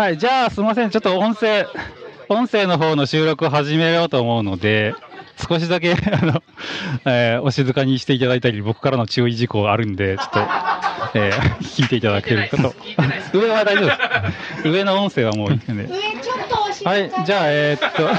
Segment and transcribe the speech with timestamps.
[0.00, 1.66] はい、じゃあすみません、ちょっと音声、
[2.30, 4.94] 音声の方の収録を始めようと思うので、
[5.46, 6.42] 少しだけ、 あの、
[7.04, 10.40] えーお静かにしていただいたり、僕からの注意事項あるんで、ちょっと、
[11.12, 12.74] えー聞いていただけるかと。
[13.34, 13.92] 上は大丈夫で
[14.62, 14.68] す。
[14.70, 15.66] 上の音声はもういいんで。
[15.84, 18.08] 上ちょっと押してはい、じゃあ、えーっと、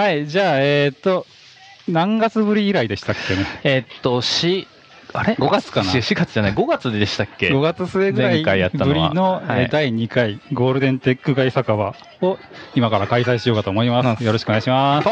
[0.00, 1.26] はい、じゃあ、えーっと、
[1.88, 3.44] 何月ぶり以来でしたっけね？
[3.64, 4.68] えーっと、し、
[5.12, 12.38] あれ？5月かな ?4 月じゃない、5月でしたっけ？5月末ぐらい前回やったのはぶりの、第2回ゴールデンテック街酒場を
[12.74, 14.24] 今から開催しようかと思います。
[14.24, 15.08] よろしくお願いします。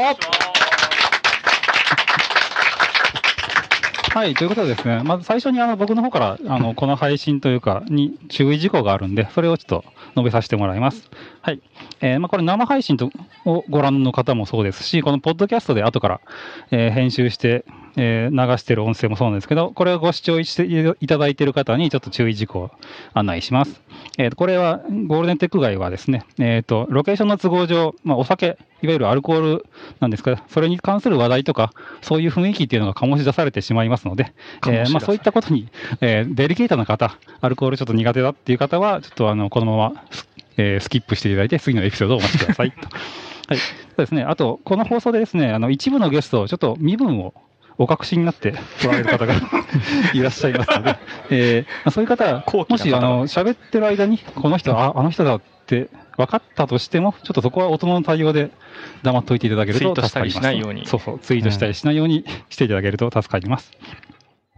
[4.17, 9.85] はい、ということでですね、まず最初にあの僕の方からあのこの配信というかに注意事項があるんで、それをちょっと
[10.15, 11.11] 述べさせてもらいます。
[11.43, 11.61] はい。
[12.01, 13.11] えーまあ、これ生配信と
[13.45, 16.21] をご覧の方もそうですし、このポッドキャストで後から、
[16.71, 20.65] えー編集して、えー流してる音声もそうなんですけど、これをご視聴して
[21.01, 22.71] いただいている方にちょっと注意事項を
[23.15, 23.81] 案内します。
[24.19, 29.67] えーとこれは、ゴールデンテック街はですね、えーと、ロケーションの都合上、まあ、お酒、いわゆるアルコール
[30.01, 34.33] なんですが、それに関する話題とか、そういう雰囲気っていうのが醸し出されてしまいますので、
[34.69, 35.69] えーまあ、そういったことに、
[36.01, 42.71] えーデリケートな方、アルコールちょっと苦手だっていう方は、ちょっとあの、このままス、えースキップしていただいて、次のエピソードをお待ちください。
[42.73, 42.89] と
[43.49, 43.59] はい。
[43.59, 43.63] そ
[43.97, 44.23] うですね。
[44.23, 47.33] あと、この放送でですね、あの、一部のゲスト、ちょっと身分を
[47.79, 49.35] お隠しになって来られる方が
[50.15, 50.99] いらっしゃいますので、
[51.31, 58.51] えーまあそういう方は、もし、あの、喋ってる間に、この人、あ、あの人だって分かったとしても、ちょっとそこは大人の対応で
[59.03, 60.41] 黙っといていただけると助かります。
[60.41, 63.71] ツイートしたりしないようにそうそう、ツイートしたりしないようにしていただけると助かります。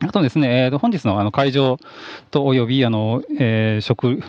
[0.01, 1.79] あとですね、えーと本日のあの会場
[2.31, 4.23] とおよび、あの、えー食、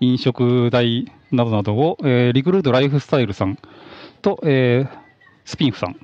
[0.00, 3.58] 飲食代などなどを、えーリクルートライフスタイルさん
[4.22, 4.98] と、えー
[5.44, 5.96] スピンフさん、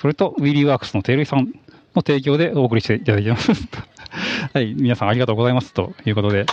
[0.00, 1.52] それとウィリーワークスのテイルイさん
[1.94, 3.50] の提供でお送りしていただきます。
[4.54, 6.38] はい、皆さんありがとうございますということで。
[6.38, 6.44] は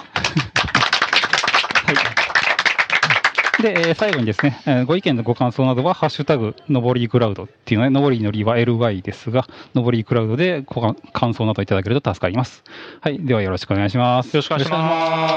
[1.92, 3.64] い。
[3.64, 12.64] で、えー最後にですね、えーご意見のご感想などは、ハッシュタグ、のぼりクラウドっていうのね、のぼりのりは LY ですが、のぼりクラウドでご感感想などいただけると助かります。
[13.02, 13.20] はい。
[13.20, 14.28] ではよろしくお願いします。
[14.28, 14.82] よろしくお願いします。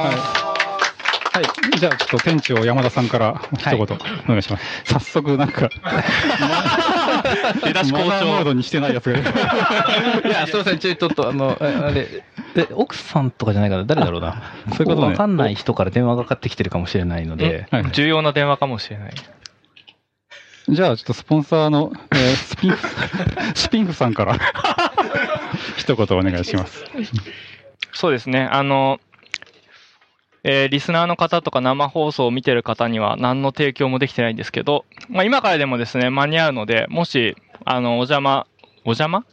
[0.06, 0.48] はい。
[1.38, 1.78] はい。
[1.78, 3.86] じゃあ、ちょっと店長山田さんから一言お
[4.28, 4.64] 願いします。
[4.84, 5.68] 早速、なんか、
[7.54, 9.30] 出だし好調マナーモードにしてないやつがいる。
[10.28, 12.06] いや、すみません、ちょちょっと、あの、ああれ、
[12.54, 14.42] で、奥さんとかじゃないから、誰だろうな。
[14.76, 19.12] そういうことねわかんない人から電話がかかってきてるかもしれないので、はい重要な電話かもしれない。
[20.68, 22.88] じゃあ、ちょっとスポンサーの、えースピンフ、
[23.54, 24.36] スピン フさんから、
[25.78, 26.84] 一言お願いします。
[27.92, 28.48] そうですね。
[28.50, 29.00] あの、
[30.44, 38.46] えーリスナーの方とか生放送を見てる方には何の提供もできてないんですけど、まあ、今からでもですね、間に合うので、もし、あの、お邪魔、
[38.84, 39.24] お邪魔？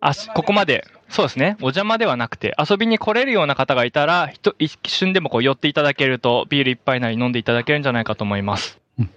[0.00, 8.78] あ、しここまで、そうですね、お邪魔ではなくて、遊びに来れるような方がいたら、一瞬でもこう寄っていただけると、ビール一杯なり飲んでいただけるんじゃないかと思います。
[8.98, 9.10] うん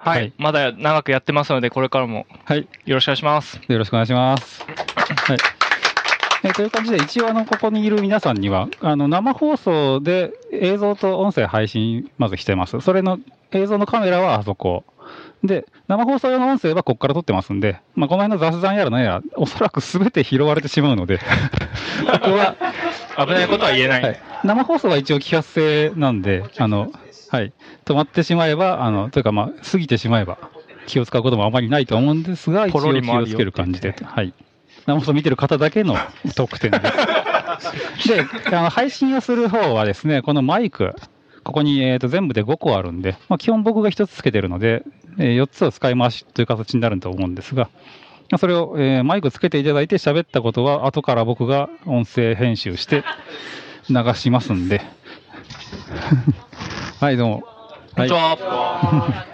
[0.00, 2.68] はい、はいまだ長くやってますので、これからもはい。
[2.86, 3.60] よろしくお願いします。
[3.66, 4.64] よろしくお願いします。
[4.64, 5.57] はい。
[6.44, 12.80] えーという感じで、一応、あの、ここにいる皆さんには、あの、生放送で映像と音声配信、まずしてます。
[12.80, 13.18] それの
[13.52, 14.84] 映像のカメラはあそこ。
[15.42, 21.24] で、生放送用の音声はここから撮ってますんで、まあ、この辺の雑談やら何やら、おそらく全て拾われてしまうので、こ
[22.20, 22.56] こは、
[23.16, 24.02] 危ないことは言えない。
[24.02, 26.92] はい、生放送は一応揮発性なんで、あの、
[27.30, 27.52] はい、
[27.84, 30.38] 止まってしまえば、あの、というかまあ、過ぎてしまえば、
[30.86, 34.34] 気を使うこともあまりないと思うんですが、一応気をつける感じで、はい。
[34.88, 35.96] 生放送見てる方だけの
[36.34, 38.08] 特典です。
[38.08, 38.24] で、
[38.56, 40.94] あの、配信をする方はですね、このマイク、
[41.44, 44.82] ここに、えー、と全部で5個あるんで、まあ、基本僕が1つつけてるので、
[45.18, 47.64] え4つを使い回しという形になると思うんですが、
[48.30, 53.04] まあそれを、えーマイクつけていただいて喋ったことは、後から僕が音声編集して
[53.90, 54.80] 流しますんで。
[57.00, 57.42] はい、どうも。
[57.94, 59.26] こんにちは。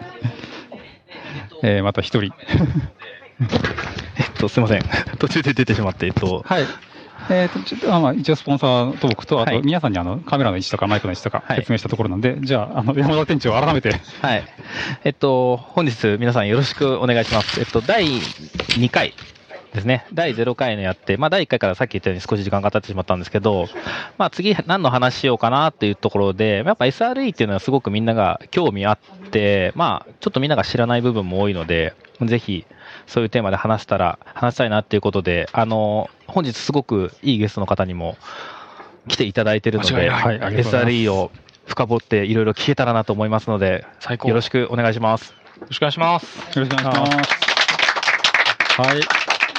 [1.62, 2.32] えーまた一人。
[4.44, 4.82] と、すみません。
[5.18, 6.64] 途中で出てしまって、えっと、はい。
[7.30, 14.44] えーと、ちょっと、あまあ、一応スポンサーと僕と、あとはい皆さんにあの、カメラの位置とかマイクの位置とかはい説明したところなんで、じゃあ、あの、山田店長改めて、はい。
[15.04, 17.60] えっと、本日皆さんよろしくお願いします。
[17.60, 19.14] えっと、第2回
[19.74, 20.06] ですね。
[20.12, 23.66] 第0回のやって、まあ、第1回からさっき言ったように少し時間が経ってしまったんですけど、
[24.18, 28.98] まあ、次何の話しようかなっていうところで、やっぱ SRE っていうのはすごくみんなが興味あっ
[29.30, 32.64] て、まあ、ちょっとみんなが知らない部分も多いので、ぜひ、
[33.06, 38.16] そういうテーマで話したら、話したいなっていうことで、あの、本日すごくいいゲストの方にも
[39.08, 41.30] 来ていただいているので、いはい SRE を
[41.66, 44.28] 深掘っていろいろ聞けたらなと思いますので、最高。
[44.28, 45.32] よろしくお願いします。
[45.60, 46.58] よろしくお願いします。
[46.58, 48.80] よろしくお願いします。
[48.80, 48.98] はい。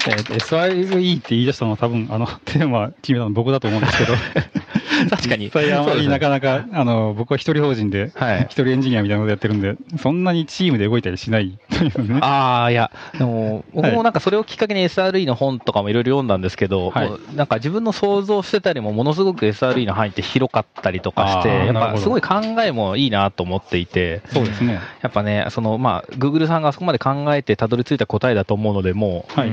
[0.07, 4.13] えー SIE って言い出したのは多分、あの、テーマ決めたの僕だと思うんですけど、
[5.09, 5.45] 確かに。
[5.45, 8.51] 実際あまりなかななか、あの、僕は一人法人で、はい一。
[8.51, 11.57] 人エンジニアみたいなことやってるんで、そんなにチームで動いたりしない。
[12.21, 24.79] ああ、いや、でも、僕もなんかそれをきっかけに SRE の本とかもいろいろ読んだんですけど、はいなんか自分の想像してたよりもものすごく SRE の範囲って広かったりとかして、やっぱすごい考えもいいなと思っていて、そうですね。
[25.01, 29.51] やっぱね、その、まあ、Google さんがあそこまで考えてたどり着いた答えだと思うので、もはい。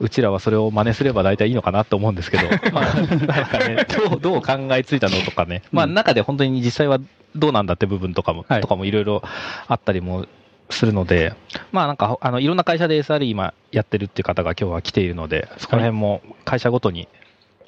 [0.00, 6.98] うちらはそれを真似すれば大体いいのかなと思うんですけど、 まあ、なんかね、 どう、どう考えついたのとかね、まあ、うん中で本当に実際は
[7.34, 8.60] どうなんだって部分とかも、はい。
[8.60, 9.22] とかもいろいろ
[9.66, 10.26] あったりも
[10.70, 11.34] するので、
[11.72, 17.08] まあなんか、あの、いろんな会社で SRE 今やってるっていう方が今日は来ているので、そこら辺も会社ごとに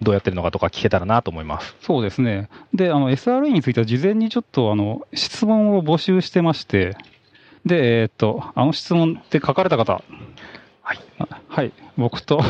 [0.02, 1.76] どうやってるのかとか聞けたらなと思います。
[1.80, 2.48] そうですね。
[2.72, 6.96] で、あの、SRE については事前にちょっと、あの、質問を募集してまして、
[7.66, 10.02] で、えーっと、あの質問って書かれた方、
[11.20, 11.40] はい。
[11.48, 12.40] はい、僕と、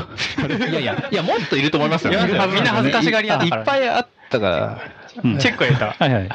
[0.70, 2.12] いやいや、いや、もっといると思いますよ。
[2.12, 4.78] いやみんな恥ずかしがり屋だいからっぱいあったから。
[5.24, 5.92] うんチェックを入れた。
[5.92, 6.28] はいはい。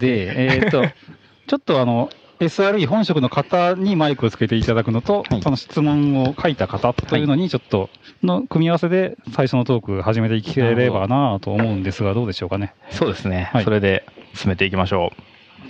[0.00, 0.84] で、えーっと、
[1.46, 2.10] ちょっとあの、
[2.40, 7.90] SRE 本職の方にマイクをつけていただくのと、はいその質問を書いた方というのに、ちょっと、
[8.22, 12.74] の組み合わせで最初のトーク始めていければなと思うんですが、どうでしょうかね。
[12.90, 13.50] そうですね。
[13.52, 14.04] はいそれで
[14.34, 15.12] 進めていきましょ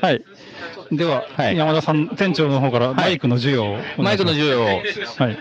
[0.00, 0.22] はい。
[0.92, 4.02] では、はい山田さん、店長の方からマイクの授与をお願いします、う。
[4.02, 5.24] マイクの授与を。
[5.24, 5.38] はい。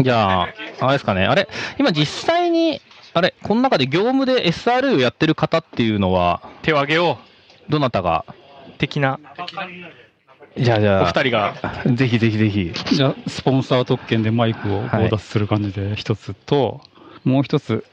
[0.00, 0.48] じゃあ、
[0.80, 1.26] あれですかね。
[1.26, 1.48] あれ
[1.78, 2.80] 今実際に、
[3.12, 7.18] あれこの中で業務で SRE をやってる方っていうのは、手を挙げよ
[7.68, 8.24] どなたが？
[8.28, 8.32] う。
[8.78, 9.18] 的な
[10.56, 11.54] じゃあじゃあ、お二人が。
[11.94, 12.72] ぜひぜひぜひ。
[12.94, 16.80] じゃあ、スポンサー特権でマイクを強奪する感じで一つと、
[17.24, 17.84] もう一つ、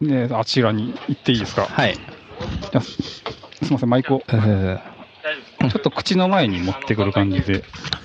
[0.00, 1.66] ね、あちらに行っていいですか？
[1.66, 1.98] はい。
[2.80, 3.22] すす
[3.62, 4.22] みません、マイクを、
[5.60, 7.64] ちょっと口の前に持ってくる感じで。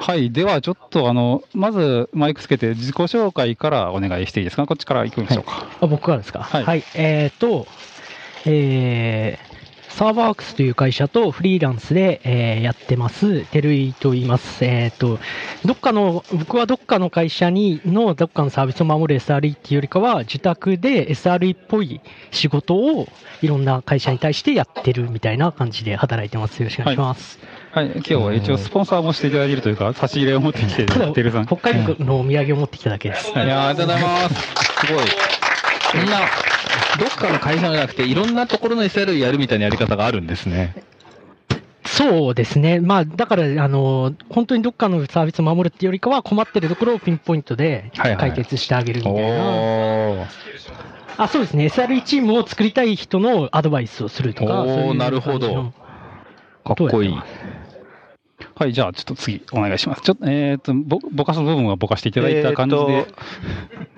[0.00, 4.66] はい、ではちょっと、あの、まずマイクつけて自己紹介からお願いしていいですか？
[4.66, 5.66] こっちから行くんでしょうか？
[5.80, 6.40] あ僕からですか？
[6.42, 7.66] はいえっ、と、
[8.44, 9.51] えー、
[9.92, 14.64] サーバーワークスという会社とフリーランスで、えーやってます、テルイと言います。
[14.64, 15.18] えっ、と、
[15.64, 22.00] どっかの、僕はどっかの会社にのどっかのサービスを守る SRE っていうよりかは、自宅で SRE っぽい
[22.30, 23.06] 仕事を
[23.42, 26.60] いろんな会社に対してやってるみたいな感じで働いてます。
[26.60, 27.38] よろしくお願いします。
[27.72, 31.46] はい、今日は一応スポンサーもしていただいているというか、差し入れを持ってきてテルさん。
[31.46, 33.30] 北海道のお土産を持ってきただけです。
[33.30, 34.86] いやーありがとうございます。
[34.86, 35.04] すごい。
[35.92, 36.20] そんな、
[36.98, 40.74] どっかの会社じゃなくて、いろんなところの SRE やるみたいなやり方があるんですね。
[41.84, 42.80] そうですね。
[42.80, 49.20] まあ、だから、あの、本当にどっかのサービスを守るっていうよりかは、困ってるところをピンポイントではいはい解決してあげるみたいな。
[49.20, 50.26] おー。
[51.18, 51.66] あ、そうですね。
[51.66, 55.72] SRE チームを作りたい人のアドバイスをするとか、おーそういうなるほど
[56.64, 57.14] かっこいい。
[58.62, 60.02] はい、じゃあちょっと次お願いします。
[60.02, 63.08] ちょっと、えっ、と、ぼ、ぼかす部分はぼかしていただいた感じで。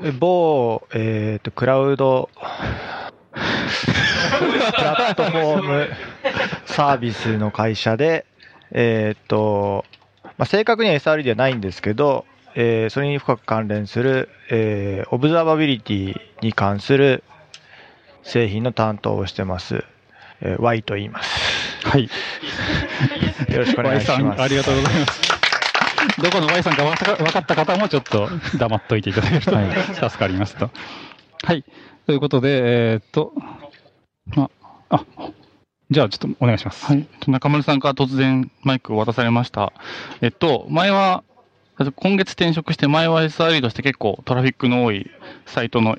[0.03, 2.31] えー某、えーと、クラウド、
[3.35, 3.41] プ
[4.83, 5.89] ラットフォーム
[6.65, 8.25] サービスの会社で、
[8.71, 9.85] えーと、
[10.39, 12.25] まあ、正確には SRE ではないんですけど、
[12.55, 17.23] えーそれに深く関連する、えーオブザーバビリティに関する
[18.23, 19.85] 製品の担当をしてます。
[20.41, 21.54] えー Y と言います。
[21.85, 22.05] はい。
[23.53, 24.43] よろしくお願いします。
[24.43, 25.21] ありがとうございます。
[26.23, 28.29] どこの Y さんか分かった方もちょっと
[28.59, 29.53] 黙っといていただけると
[29.95, 30.71] 助かりますと。
[31.43, 31.65] はい。
[32.07, 33.33] ということで、えーっと、
[34.27, 34.51] ま
[34.89, 35.05] あ、あ、
[35.91, 36.85] じゃあちょっとお願いします。
[36.87, 37.07] はい。
[37.27, 39.73] 中村さんから突然マイクを渡されました。
[40.21, 41.23] えっと、前は、
[41.97, 45.11] 今月転職して前は SRE として結構トラフィックの多い
[45.47, 45.99] サイトの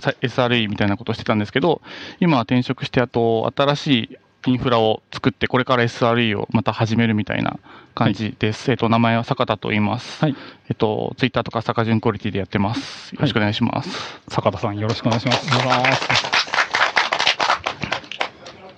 [0.00, 1.80] さ SRE みたいなことをしてたんですけど、
[2.20, 7.58] 今は転職してあと新しいインフラを作ってこれから SRE をまた始めるみたいな
[7.94, 8.70] 感じです。
[8.70, 10.20] えっと、名前は坂田と言います。
[10.20, 10.36] はい。
[10.68, 13.14] えっと、ツイッターとか坂順クオリティでやってます。
[13.14, 14.20] よろしくお願いします。
[14.28, 15.46] 坂田さん、よろしくお願いします。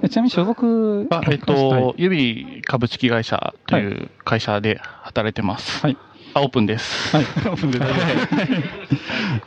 [0.03, 5.81] えちなみに所属あえっと、ユビ株式会社という会社で働いてます。
[5.81, 5.97] はい。
[6.35, 7.17] あ、オープンです。
[7.17, 7.25] はい。
[7.49, 8.47] オープンで大丈夫で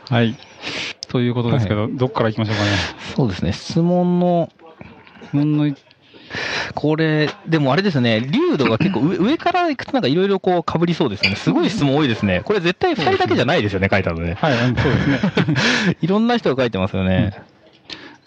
[0.06, 0.36] すはい。
[1.08, 2.70] ということですけど、どっから行きましょうかね。
[3.14, 3.52] そうですね。
[3.52, 4.50] 質問の、
[5.28, 5.66] 質問の
[6.74, 11.36] これ、でもあれですね、流度が結構上 上からいくとなんかいろいろこう被りそうですね。
[11.36, 12.42] すごい質問多いですね。
[12.44, 14.36] これ絶対2人だけじゃないですよね、書いたのね。
[14.40, 15.18] はい、うんそうですね。
[16.00, 17.32] いろんな人が書いてますよね。
[17.36, 17.58] うん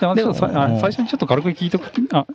[0.01, 1.91] 最初にちょっと軽く聞いとく。
[2.11, 2.25] あ、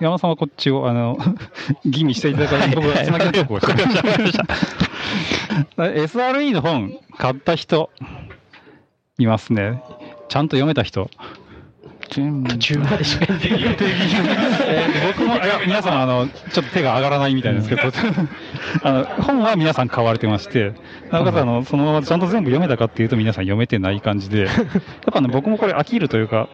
[0.00, 1.16] 山田さんはこっちを、あの、
[1.86, 4.56] 吟味していただから、僕がつなぎのトークをしてま
[5.76, 6.18] す。
[6.18, 7.90] SRE の本買った人、
[9.18, 9.80] いますね。
[10.28, 11.10] ちゃんと読めた人。
[12.12, 13.62] 全部途中までしか読んでない。
[13.62, 17.82] えー僕も、いや、皆さん、あの、ちょっと手が上がらないみたいですけど、
[18.82, 20.74] あの、本は皆さん買われてまして、
[21.10, 24.52] なおかつ、あの、そのままちゃんと全部読めたかっていうと皆さん読めてない感じで、やっ
[25.12, 26.48] ぱね、僕もこれ飽きるというか、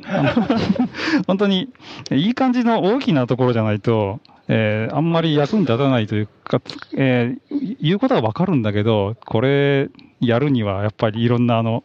[1.26, 1.68] 本当に、
[2.10, 6.60] いい感じの大きなところじゃないと、えーあんまり役に立たないというか、
[6.96, 9.88] えー言うことはわかるんだけど、これ、
[10.20, 11.84] やるにはやっぱりいろんなあの、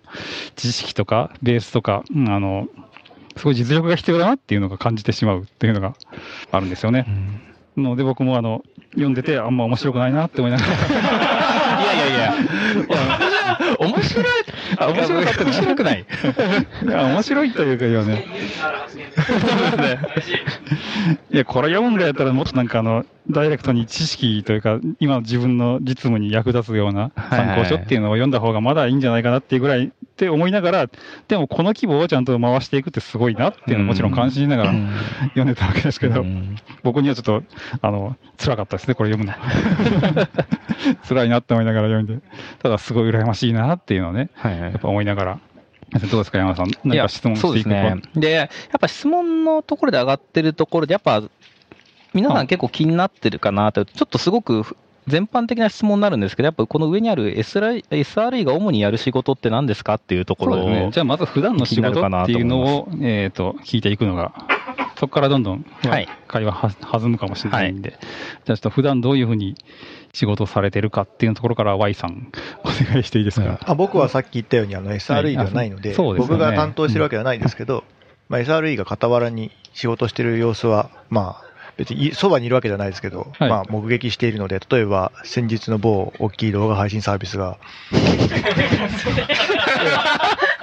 [0.55, 2.67] 知識とか、ベースとか、うんあの、
[3.37, 5.95] すごい実力が必要だなっていうのが感じてしまうっていうのが
[6.51, 7.07] あるんですよね。
[7.77, 10.73] ので僕もあの、読んでてあんま面白くないなって思いながら。
[11.83, 13.33] いやいやいや。
[13.79, 14.25] 面白い。
[14.77, 16.05] あ面白かった面白くない。
[16.83, 18.25] いや、面白いというか、いやね。
[21.31, 30.87] いや、これ読むんだやったら、もっとなんかあの、ダイレクトに知識というか、今の自分の実務に役立つような参考書っていうのを読んだ方がまだいいんじゃないかなっていうぐらいって思いながら、
[31.27, 34.73] でもこの規模をちゃんと回していくってすごいなっていうのはもちろん感心しながら
[35.29, 36.25] 読んでたわけですけど、
[36.83, 37.43] 僕にはちょっと、
[37.81, 39.37] あの、辛かったですね、これ読むの。
[41.07, 42.19] 辛いなって思いながら読んで、
[42.61, 45.39] ただすごい羨ましいなっていうのをね、はいはいやっぱ思いながら。
[45.93, 46.71] どうですか、山田さん？
[46.83, 48.01] 何か質問していくですね。
[48.15, 48.47] で、やっ
[48.79, 51.21] ぱ質問のところで上がってるところで、やっぱ、
[52.13, 54.63] 皆さん結構気になってるかなと、ちょっとすごく
[55.07, 60.89] 全般的な質問になるんですけど、やっぱこの上にある SRE, が主にやる仕事って何ですかっていうところを、ね。
[60.91, 64.33] じゃあ、まず普段の仕事っていうのを、えっ、と、聞いていくのが、
[64.95, 67.99] そこからどんどん、はい会話は弾むかもしれないんで、
[68.45, 69.55] じゃあちょっと普段どういうふうに
[70.13, 73.59] 仕事をされてるかっていうところから Y さん、お願いしていいですか？
[73.65, 77.83] あ僕はさっき言ったようにあの SRE ではないので、はい僕が担当してるわけではないですけど、
[78.29, 81.45] まあ、SRE が傍らに仕事してる様子は、まあ、
[81.77, 83.49] 別にいそばにいるわけじゃないですけど、はい。
[83.49, 87.57] まあ、目撃しているので、例えば先日の某大きい動画配信サービスが、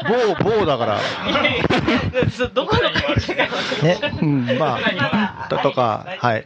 [0.08, 1.00] 某、某だから、
[3.82, 4.78] ね、ま
[5.44, 6.44] あ、ととか、はい、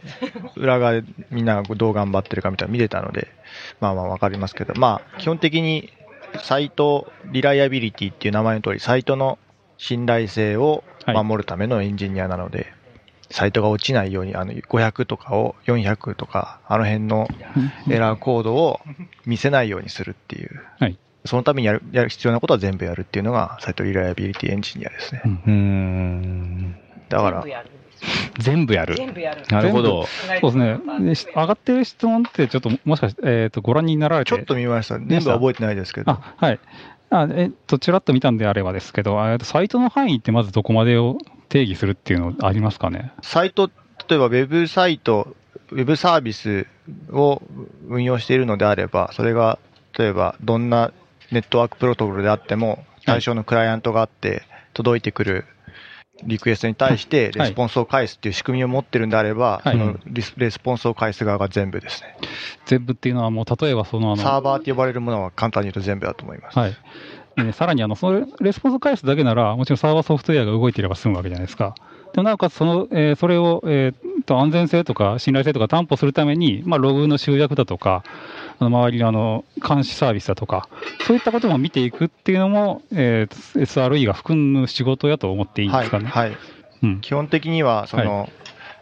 [0.55, 3.27] 裏側でみんながどう頑張ってるかみたいなの見れたので、
[3.79, 5.91] まあまあわかりますけど、まあ、基本的に
[6.41, 9.37] サイトリライアビリティっていう名前の通り、サイトの
[9.77, 12.73] 信頼性を守るためのエンジニアなので、
[13.31, 17.27] サイトが落ちないように、あの、500とかを400とか、あの辺の
[17.89, 18.79] エラーコードを
[19.25, 25.21] 見せないようにするっていう、はいそのためにやるやる必要なことは全部やるっていうのが、サイトリライアビリティエンジニアですね。
[25.25, 26.75] うん。
[27.09, 27.45] だから、
[28.39, 28.95] 全部やる。
[28.95, 29.43] 全部やる。
[29.49, 30.05] なるほど。
[30.41, 31.31] そうですね。
[31.35, 34.29] 上がってる質問って、ちょっと、もしかして、えっ、と、ご覧になられて。
[34.29, 34.99] ちょっと見ました。
[34.99, 36.11] 全部は覚えてないですけど。
[36.11, 36.59] あ、はい。
[37.09, 41.17] あえっと、ちらっと見たんであればですけど、えっとサイトの範囲ってまずどこまでを
[41.49, 43.11] 定義するっていうのありますかね？
[43.21, 43.69] サイト、
[44.09, 45.35] 例えばウェブサイト、
[45.71, 46.67] ウェブサービス
[47.11, 47.41] を
[47.87, 49.59] 運用しているのであれば、それが、
[49.97, 50.91] 例えばどんな
[51.31, 55.45] ネットワークプロトコルであっても、対象のクライアントがあって、届いてくる
[56.23, 59.97] リクエストに対してレスポンスを返すっていう仕組みを持ってるんであれば、はいその
[60.37, 62.17] レスポンスを返す側が全部ですね。
[62.65, 66.57] 全部っていうのはもう、例えばその、あの、サーバーって呼ばれるものは簡単に言うと全部だと思います。
[66.57, 66.75] はい。
[67.35, 71.75] でさらに、あの、それ、レスポンスを返すだけなら、もちろんサーバーソフトウェアが動いていれば済むわけじゃないですか。
[72.13, 78.03] でもなおかつ、その、えーそれを、えーと、安全性とか信頼性とか担保するために、まあ、ログの集約だとか、
[78.59, 80.69] あの周りのあの監視サービスだとか、
[81.01, 85.85] そういったことも見ていくっていうのも、えー SRE が含む仕事やと思っていいんではい。
[85.85, 86.05] すかね。
[86.09, 86.37] はい。
[86.83, 87.01] うん。
[87.01, 88.29] 基本的には、その、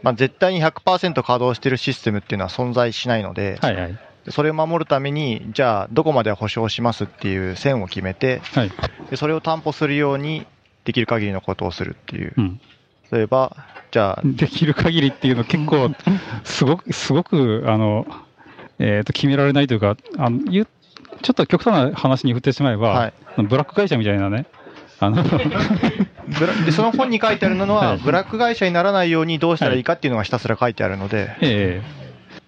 [0.01, 3.97] まあ、絶対に100%稼働しているシステムっていうのは存在しないので、はいはい。
[4.29, 8.71] それを守るために、じゃあ、どこまで保証しますっていう線を決めて、はい。
[9.09, 10.47] でそれを担保するように、
[10.85, 12.41] できる限りのことをするっていうう。
[12.41, 12.61] ん。
[13.11, 13.55] 例えば、
[13.91, 15.89] じゃあ、できる限りっていうの結構、
[16.45, 18.05] すごく、すごく、あの、
[18.79, 20.63] えっ、と、決められないというか、あの、ちょ
[21.31, 23.13] っと極端な話に振ってしまえば、はい。
[23.43, 24.45] ブラック会社みたいなね、
[24.99, 25.23] あの、
[26.65, 27.97] でその本に書いてあるのは、はい。
[27.97, 32.03] ブラック会社にならないようにどうしたらいいかっていうのがひたすら書いてあるので、ええ。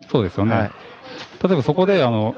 [0.09, 0.55] そうですよね。
[0.55, 0.71] はい。
[1.43, 2.35] 例えばそこで、あの、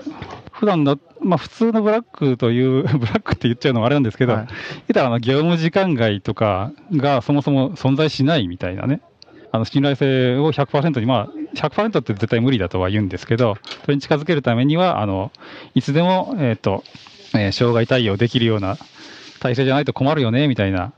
[0.51, 4.48] 普段の、まあ普通のブラックという、 ブラックって言っちゃうのもあれなんですけど、はい。
[4.48, 4.56] 言っ
[4.94, 9.01] たらあの業務時間外とかがそもそも存在しないみたいなね、
[9.51, 15.31] あの信頼性を100%に、まあ100%って絶対無理だとは言うんですけど、それに近づけるためには、あの、
[15.75, 16.83] いつでも、えっ、と、
[17.33, 18.77] えー障害対応できるような
[19.39, 20.93] 体制じゃないと困るよね、みたいな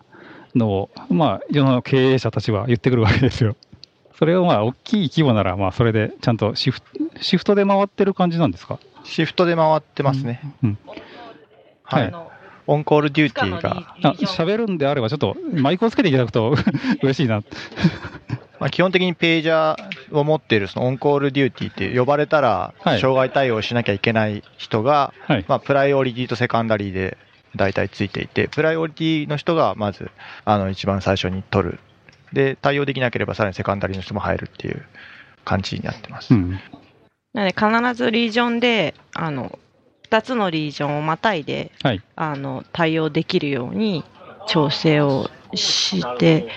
[0.55, 3.55] のを、まあ世の経営者たちは言ってくるわけですよ。
[4.17, 6.87] それをまあ大きい規模なら、まあそれでちゃんとシフト、
[7.21, 8.79] シフトで回ってる感じなんですか？
[9.05, 10.41] シフトで回ってますね。
[10.63, 10.77] うん。
[11.83, 12.11] はい。
[12.11, 12.29] はい
[12.67, 16.55] on-call duty が、あ喋るんであれば、ちょっとマイクをつけていただくと
[17.01, 17.41] 嬉しいな。
[18.59, 25.45] まあ、基本的にページャーを持っているその on-call duty って呼ばれたら、はい障害対応しなきゃいけない人が、はい。
[25.47, 27.17] まあ、 primary と secondary で
[27.55, 30.11] 大体ついていて、 primary の人がまず、
[30.43, 31.79] あの、一番最初に取る
[32.33, 34.85] で、対応できなければさらにセカンダリーの人も入るっていう
[35.45, 36.33] 感じになってます。
[36.33, 36.59] うん。
[37.33, 39.57] なので必ずリージョンで、あの、
[40.09, 42.01] 2つのリージョンをまたいで、はい。
[42.15, 44.03] あの、対応できるように
[44.47, 46.47] 調整をして、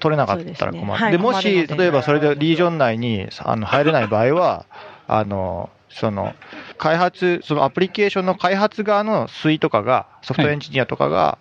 [0.00, 0.82] 取れなかったら困る。
[0.82, 0.84] ですね。
[0.92, 4.66] はいでもし、例えばそれでリージョン内にあの入れない場合は、
[5.08, 6.34] あの、その、
[6.78, 11.38] 開発、そのアプリケーションの開発側の SWE とかが、ソフトエンジニアとかが、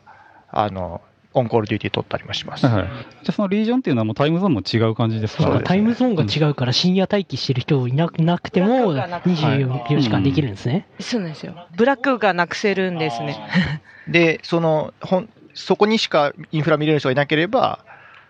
[0.52, 1.02] あの、
[1.34, 2.66] on-call duty 取ったりもします。
[2.66, 2.88] はいはい。
[2.88, 2.96] じゃ
[3.30, 10.88] あそのリージョンっていうのはもうタイムゾーンも違う感じですかそうですねタイムゾーンが違うから深夜待機してる人いななくても24時間できるんですね。
[11.00, 11.56] そうなんですよ。
[11.76, 13.82] ブラックがなくせるんですね。
[14.08, 17.80] で、その、ほん、そこにしかインフラ見れる人がいなければ、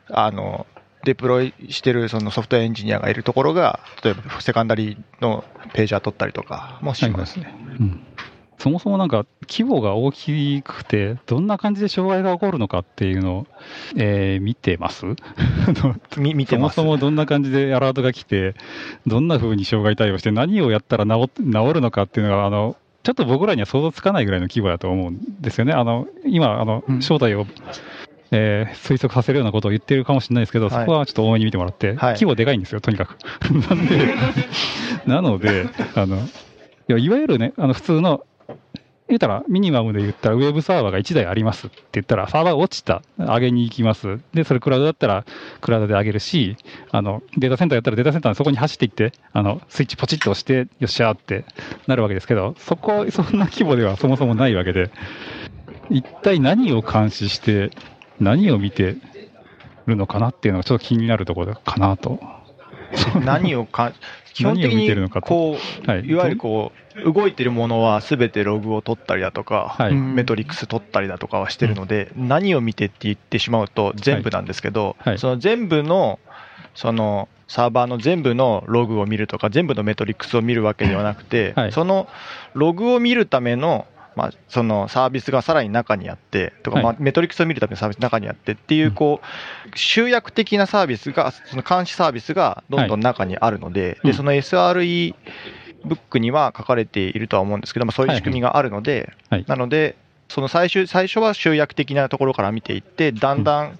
[0.10, 0.67] あの、
[1.03, 5.43] デプロイしてるそのソフトウェアエンジニアがいるところが、例えばセカンダリーの
[5.74, 7.53] ページャー取ったりとかもしますね。
[7.79, 8.05] うん
[8.62, 13.48] そもそもなんか規模が大きくて、どんな感じで障害が起こるのかっていうのを、
[13.96, 15.06] えー見てます？
[16.18, 16.75] み見てます。
[16.75, 18.53] そもそもどんな感じでアラートが来て、
[19.08, 25.74] どんな風に障害対応して、何をやったら治治るのかっていうのが、あの、ちょっと僕らには想像つかないぐらいの規模だと思うんですよね。
[25.74, 27.48] あの、今、あの、正体を、
[28.32, 33.18] えー推測させるようなことを言ってるかもしれないですけど、はいそこはちょっと多めに見てもらって、はい規模でかいんですよ、とにかく。
[33.70, 34.13] なんで、
[35.08, 35.65] なので、
[35.96, 36.20] あの、い
[36.88, 38.24] やいわゆるね、あの、普通の、
[39.12, 44.20] 言ったら、ミニマムで言ったら、ウェブサーバーが1台ありますって言ったら、サーバー落ちた、上げに行きます。
[44.34, 45.25] で、それクラウドだったら、
[45.60, 46.55] クラウドで上げるし、
[46.91, 51.46] あの、データセンターやったらデータセンターのそこに走っていって、あの、スイッチポチッと押して、よっしゃーって
[51.88, 54.91] なるわけですけど、そこ、そんな規模ではそもそもないわけで、
[55.89, 57.72] 一体何を監視して、
[58.20, 58.96] 何を見て
[59.88, 62.20] るのかなっていうのがちょっと気になるところかなと。
[63.25, 63.93] 何をか、
[64.33, 65.27] 基本的何を見にてるのかと。
[65.27, 66.05] こう、はい。
[66.05, 69.93] いわゆるこう、動いてるものはすべてログを取ったりだとか、はい。
[69.93, 75.19] メトリックス取ったりだとかはしてるので、何を見てって言ってしまうと全部なんですけど、はい。
[75.19, 76.19] その全部の、
[76.75, 81.71] その、サーバーの全部のログを見るとか、全部のメトリックスを見るわけではなくて、はい。
[81.73, 82.07] その
[82.53, 83.85] ログを見るための、
[84.15, 86.84] まあ、そのサービスがさらに中にあって、とか、はい。
[86.84, 95.15] まあ、メトリックスを見るためのサービスの中にあってっていう、こう、集約的なサービスが、その監視サービスがどんどん中にあるので、うんで、その SRE
[95.86, 99.45] ブックには書かれているとは思うんですけど、まあ、そういう仕組みがあるので、はい。
[99.47, 99.95] なので、
[100.28, 103.80] その最終、最初は集約的なところから見ていって、だんだん、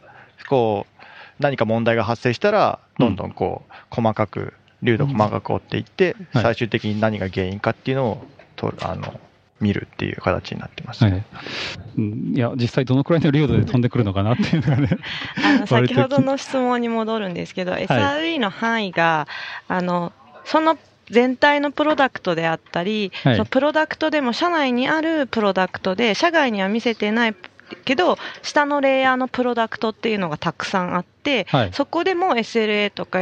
[0.50, 1.04] こう、
[1.40, 6.44] 何か問題が発生したら、どんどんこう、細かく、流度細かく追っていって、はい。
[6.44, 9.20] 最終的に何が原因かっていうのをとあの
[9.62, 11.04] 見るっていう形になってます。
[11.04, 11.24] はい。
[11.98, 14.90] うんいや、実際どのくらいの流度で飛んでくるのかなっていうのがね。
[15.44, 19.28] あの先ほどの質問に戻るんですけど、SRE の範囲が、
[19.68, 20.12] あの、
[20.44, 20.78] その
[21.10, 27.36] 全体のプロダクトであったり、はいそのプロダクトでも社内にあるプロダクトで、社外には見せてない
[27.76, 31.74] けど、下のレイヤーのプロダクトっていうのがたくさんあって、はい。
[31.74, 33.20] そこでも SLA とか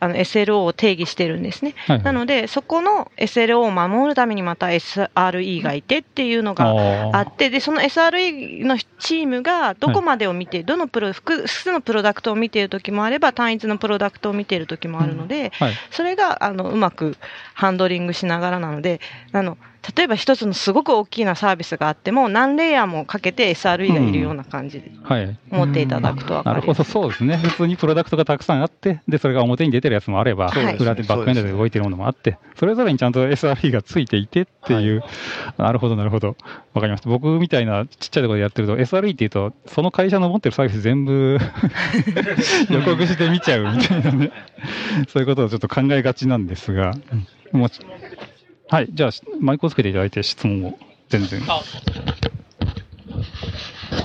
[0.00, 1.74] あの SLO を定義してるんですね。
[1.86, 6.66] はいなので、そこの SLO を守るためにまた SRE がいてっていうのが
[7.12, 15.72] ああって、で、その SRE のチームがどこまでを見て、どのプロ、複数のプロダクトを見ている時もあれば、単一のプロダクトを見ている時もあるので、はい。
[15.90, 17.16] それが、あの、うまく
[17.54, 19.00] ハンドリングしながらなので、
[19.32, 19.58] あの、
[19.96, 25.38] 例えば一つのすごく大きなサービスがあっても、何レイヤーもかけて SRE がいるような感じではい。
[25.50, 26.84] 思っていただくと分かなるほど。
[26.84, 27.36] そうですね。
[27.36, 35.02] 普通にプロダクトがたくさんあって、で、それが表に出てるやつもあれば、裏でバックエンドで動いてるものもあって、それぞれにちゃんと SRE がついていてっていう、
[35.56, 36.36] なるほど、なるほど。
[36.74, 37.08] わかりました。
[37.08, 41.38] 僕みたいなちっちゃいところでやってると、SRE っていうと、その会社の持ってるサービス全部
[42.70, 44.32] 予告して見ちゃうみたいなね、
[45.08, 46.94] そういうことをちょっと考えがちなんですが、
[47.52, 47.68] もう
[48.70, 50.78] はい、じゃあ、マイクをつけていただいて質問を
[51.08, 51.40] 全然。
[51.48, 51.62] あ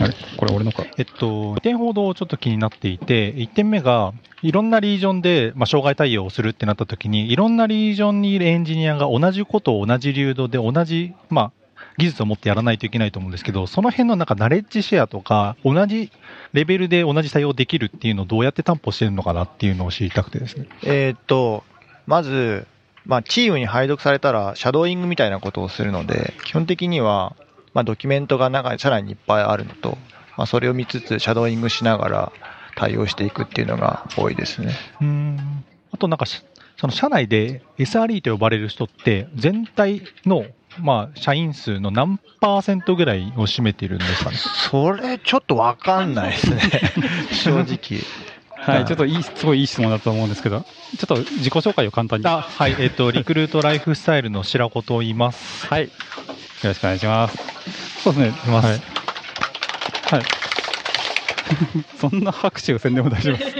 [0.07, 0.13] れ？
[0.37, 0.85] これ俺のか。
[0.97, 11.51] えっと、2点ほどちょっと気になっていて、1点目が、いろんなリージョンで、まあ、障害対応をするってなった時に、いろんなリージョンにいるエンジニアが同じことを同じ流度で同じ、まあ、
[11.97, 16.09] 技術を持ってやらないといけないと思うんですけど、その辺のなんかナレッジシェアとか、同じ
[16.53, 20.67] レベルで同じ対応できるっていうのをどうやって担保してるのかなっていうのを知りたくてですね。
[20.83, 21.63] えーっと、
[22.07, 22.65] まず、
[23.05, 27.35] まあ、チームに配属されたら、シャドーイングみたいなことをするので、基本的には、
[27.73, 29.97] まあ、ドキュメントが中に、さらにいっぱいあるのと、
[30.37, 32.31] まあ、それを見つつ、シャドーイングしながら
[32.75, 34.73] 対応していくっていうのが多いですね。
[35.01, 36.41] うーんあとなんかし、
[36.77, 40.45] その社内で SRE と呼ばれる人って、全体の、
[40.79, 44.37] まあ、社員数の何パーセントぐらいを占めているんですかね？
[44.37, 46.61] それ、ちょっとわかんないですね。
[47.31, 48.01] 正直。
[48.65, 50.65] はい、 ちょっといい、すごいいい質問だと思うんですけど、ちょ
[51.03, 52.27] っと自己紹介を簡単に。
[52.27, 55.67] あはい、えっ、と、リクルートライフスタイルの白子と言います。
[55.67, 55.83] はい。
[55.83, 55.89] よ
[56.63, 57.37] ろしくお願いします。
[58.03, 58.51] そうですね。
[58.51, 58.79] ますはい。
[60.11, 60.23] はい。
[61.99, 63.55] そんな拍手せんでも大丈夫です。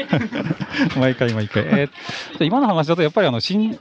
[0.97, 1.63] 毎回毎回。
[1.63, 1.89] えー
[2.45, 3.77] 今の話だと、やっぱりあの新、例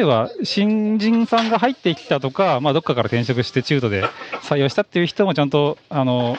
[0.00, 4.04] えば新人さんが入ってきたとか、まあ、どっかから転職して中途で
[4.42, 6.38] 採用したっていう人もちゃんと、あの、み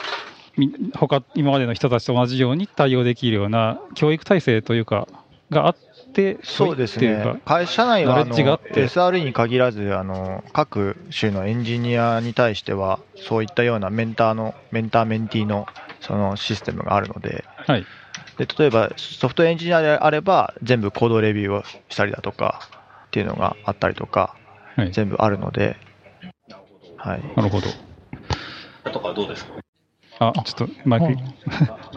[0.93, 5.07] 他、今までの人たちと同じように対応できるような教育体制というか、
[5.49, 5.75] があっ
[6.13, 7.41] て、そうですっていうかね。
[7.45, 15.67] 会社内はあのって SRE に限らずあの各種のエンジニアに対してはそういったようなメンターのメンターメンティーの
[15.99, 17.85] そのシステムがあるのではい。
[18.37, 22.61] で例えばソフトエンジニアであれば全部コードレビューをしたりだとか
[23.07, 24.35] っていうのがあったりとか
[24.77, 24.91] はい。
[24.93, 25.75] 全部あるので、
[26.97, 27.67] はい、なるほど。
[28.91, 29.64] とかどうですか？
[30.19, 31.05] あ、ちょっとマイク、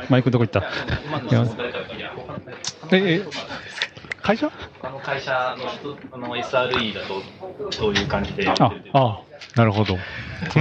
[0.09, 0.63] マイクどこ行った？
[2.93, 3.23] え、え、
[4.23, 4.51] 会社？
[4.81, 7.23] 他の会社の人あの SRE だと
[7.81, 9.19] どういう感じであ、あ
[9.55, 9.97] なるほど。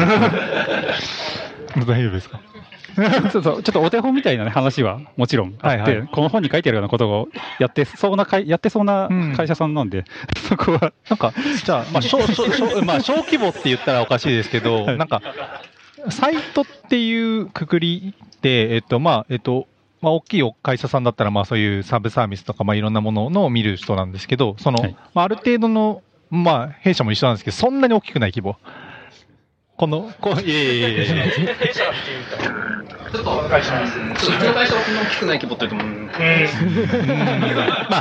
[1.85, 2.39] 大丈夫ですか？
[3.31, 6.07] そうそう、ちょっとお手本みたいな、ね、話はもちろんあって、はいはい。
[6.07, 7.27] この本に書いてあるようなことを
[7.59, 9.33] やってそうな会、やってそうなうん。
[9.35, 10.05] 会社さんなんで、
[10.49, 14.97] そこは、なんか、じゃあ、まあ、小小小まあ、小規模って言ったらおかしいですけど、はい。
[14.97, 15.21] なんか、
[16.11, 19.67] サイトっていうくくりで、えっと、まあ、えっと、
[20.01, 28.57] まあ、大きい会社さんだったら、まあ、そういうサブサービスとか、まあ、いろんなもののを見る人なんですけど、その、はいまあ、ある程度の、まあ、弊社も一緒なんですけど、そんなに大きくない規模。
[29.77, 31.31] この、こういやいやいやいやいや
[33.09, 33.71] ちょっと会社
[34.17, 37.97] そううちの会社はそんな大きくない規模って言っても、うんま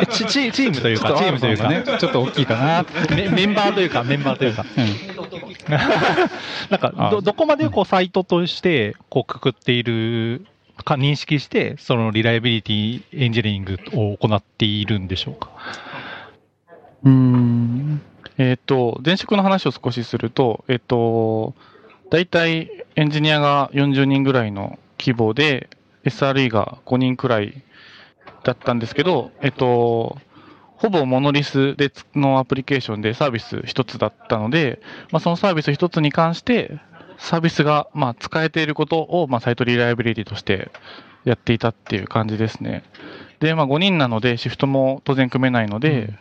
[0.00, 2.86] あ、チチチームというか、チームというか、ね、ちょっと大きいかな。
[3.14, 4.64] メメンバーというか、メンバーというか。
[4.76, 4.86] うん。
[6.70, 10.46] なんかあど、どこまでこうサイトとしてこうくくっている
[10.84, 15.50] か認識して、そのリライビリティエンジニアリングを行っているんでしょうか？
[17.04, 18.02] うーん。
[18.38, 21.54] えっ、と、前職の話を少しすると、えっ、と、
[22.10, 25.68] 大体エンジニアが40人ぐらいの規模で、
[26.04, 27.62] SRE が5人くらい
[28.42, 30.18] だったんですけど、えっ、と、
[30.76, 36.78] ほぼモノリスでつのアプリケーションでサービス一つだったので、まあ、そのサービス一つに関して、
[37.16, 40.70] サービスがまあ使えていることをまあサイトリライビリティとして
[41.24, 42.82] やっていたっていう感じですね。
[43.40, 46.12] で、まあ5人なのでシフトも当然組めないので、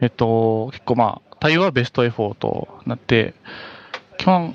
[0.00, 3.34] えっと、結構まあ、対応はベストエフォートになって、
[4.16, 4.54] 基本、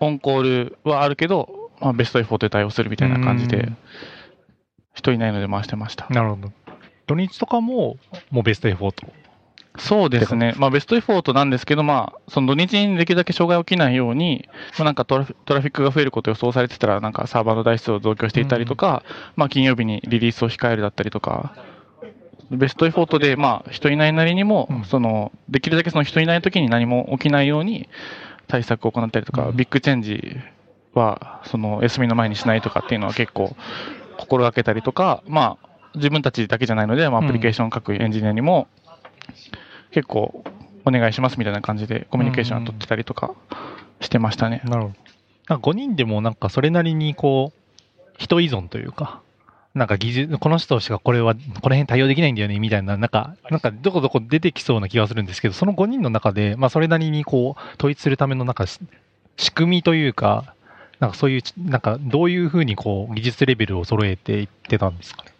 [0.00, 3.76] オンコールはあるけど、まあ、ベストエフォートで対応するみたいな感じでうん、
[4.92, 6.06] 人いないので回してました。
[6.10, 6.52] なるほど。
[7.06, 7.96] 土日とかも、
[8.30, 9.10] もうベストエフォート。
[9.78, 10.52] そうですね。
[10.58, 19.04] まあ、ベストエフォートなんですけど、まあ、その土日にできるだけ障害起きないように、まあ、なんかトラフィトラフィックが増えること予想されてたら、なんかサーバーの台数を増強していたりとか、
[19.36, 21.54] まあ、金曜日にリリースを控えるだったりとか、
[22.56, 27.88] ベストエフォートで、まあ、人いないなりにも、うんその、できるだけその人いない時に何も起きないように
[28.48, 30.36] 対策を行ったりとか、うんビッグチェンジ
[30.94, 33.56] は、その、休みの前にしないとかっていうのは結構、
[34.18, 38.68] 心がけたりとか、まあ、自分たちだけじゃないので、まあ、アプリケーション書くエンジニアにも、
[39.90, 40.44] 結構、
[40.84, 43.34] お願いしますみたいな感じでコミュニケーションを取ってたりとか
[44.00, 44.62] してましたね。
[44.64, 44.94] なるほど。
[45.48, 47.62] なんか5人でもなんかそれなりにこう、
[48.18, 49.20] 人依存というか、
[49.74, 58.80] なんか技術、この人しかこれは、この辺対応できないんだよね、みたいな、なんか、なんかどこどこ出てきそうな気がするんですけど、その5人の中で、まあそれなりにこう、統一するためのなんかし
[59.36, 60.54] 仕組みというか、
[61.00, 65.32] なんかそういう、なんかどういうふうにこう、技術レベルを揃えていってたんですかね。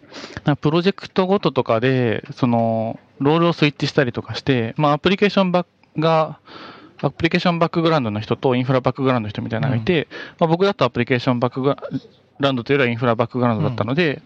[0.45, 6.38] かプロジェクトごととかで、その、ロールをスイッチしたりとかして、まあ、アプリケーションバックが、
[7.03, 11.77] アプリケーションバックグラウンドの人とインフラバックグラウンドの人みたいなのがいて、まあ、僕だとアプリケーションバックグラ
[12.50, 14.22] ウンドというよりはインフラバックグラウンドだったので、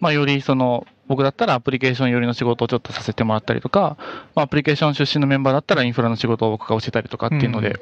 [0.00, 3.96] まあ、よりその、僕だったらアプリケーション寄りの仕事をちょっとさせてもらったりとか、
[4.34, 7.80] まあ、アプリケーション出身のメンバーだったらインフラの仕事を僕が教えたりとかっていうので、うん。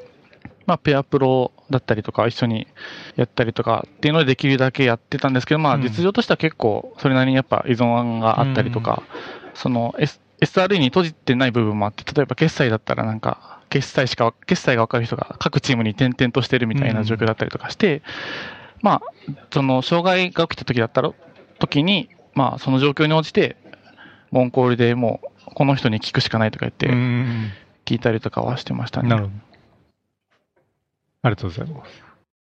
[0.67, 2.67] まあ、ペアプロだったりとか、一緒に
[3.17, 9.03] やったりとかっていうのでできるだけやってたんですけど、まあ、うん実情としては結構、それなりにやっぱ依存があったりとか、
[9.55, 18.03] その、S、SRE に閉じてない部分もあって、例えば決済だったらなんか、決済しか、決済が分かる人が各チームに転々としてるみたいな状況だったりとかして、
[18.83, 19.01] まあ、
[19.53, 21.13] その、障害が起きた時だったら、
[21.59, 23.57] 時に、まあ、その状況に応じて、
[24.31, 27.53] モンコールでもう、この人に聞くしかないとか言って、ん。
[27.85, 29.09] 聞いたりとかはしてましたね。
[29.09, 29.35] なるほど。
[31.23, 32.03] ありがとうございます。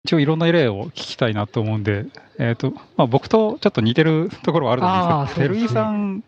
[0.04, 2.06] 一応いろんな例を聞きたいなと思うんで、
[2.38, 6.22] えっ、と、まあ僕とちょっと似てるところはあるんですけど、照井さん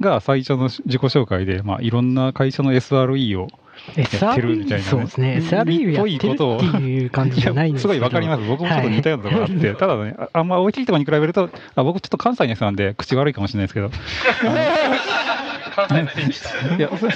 [0.00, 3.48] が最初の自己紹介で、まあいろんな会社の SRE を
[3.96, 5.38] やってるみたいな SRE、ねそうですね。
[5.42, 8.00] SRE やってるっていう感じじゃないんですすけど。
[8.00, 8.42] ごいわかります。
[8.46, 13.90] 僕もちょっと似たようなところがあって、ただね、ああんま大きいところに比べると、あ僕ちょっと関西の人なんで口悪いかもしれないですけど。
[16.78, 17.10] いや、そい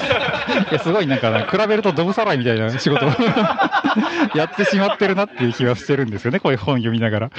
[0.72, 3.10] やすごいなんか、比べるとドブさらいみたいな仕事を
[4.34, 7.30] やってしまってるなっていう気はしてるんですよね、こういう本読みながら。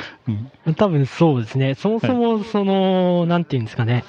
[0.65, 1.73] うん、多分そうですね。
[1.73, 4.03] そもそも、その、なんていうんですかね。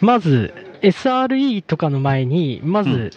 [0.00, 3.10] まず、SRE とかの前に、まず、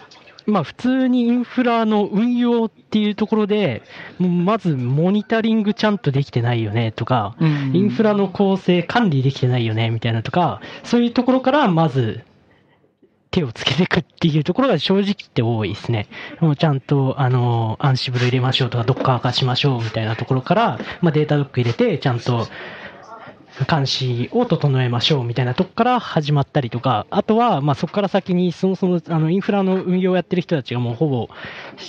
[0.46, 3.82] まあ普通にインフラの運用っていうところで、
[4.18, 7.36] まずモニタリングちゃんとできてないよねとか、
[7.72, 12.24] インフラの構成管理できてないよねみたいなとか、そういうところからまず
[13.34, 16.06] 手をつけていくっていうところが正直って多いですね。
[16.38, 22.46] もうちゃんと、あの、アンシブル入れましょうとか、ドッカー化しましょうみたいなところから、まあデータドック入れて、ちゃんと
[23.68, 31.28] 監視を整えましょうみたいなとこから始まったりとか、あとは、まあそこから先に、そもそも、あの、インフラの運用をやってる人たちがもうほぼ、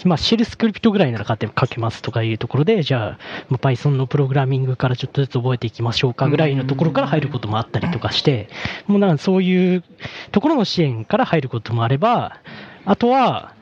[0.05, 8.47] まあシェルスクリプトぐらいなら書けますとかいうところで、じゃあ、もう Python のプログラミングからちょっとずつ覚えていきましょうかぐらいのところから入ることもあったりとかして、
[8.85, 9.83] もうなんかそういう
[10.31, 12.39] ところの支援から入ることもあれば、
[12.85, 13.53] あとは、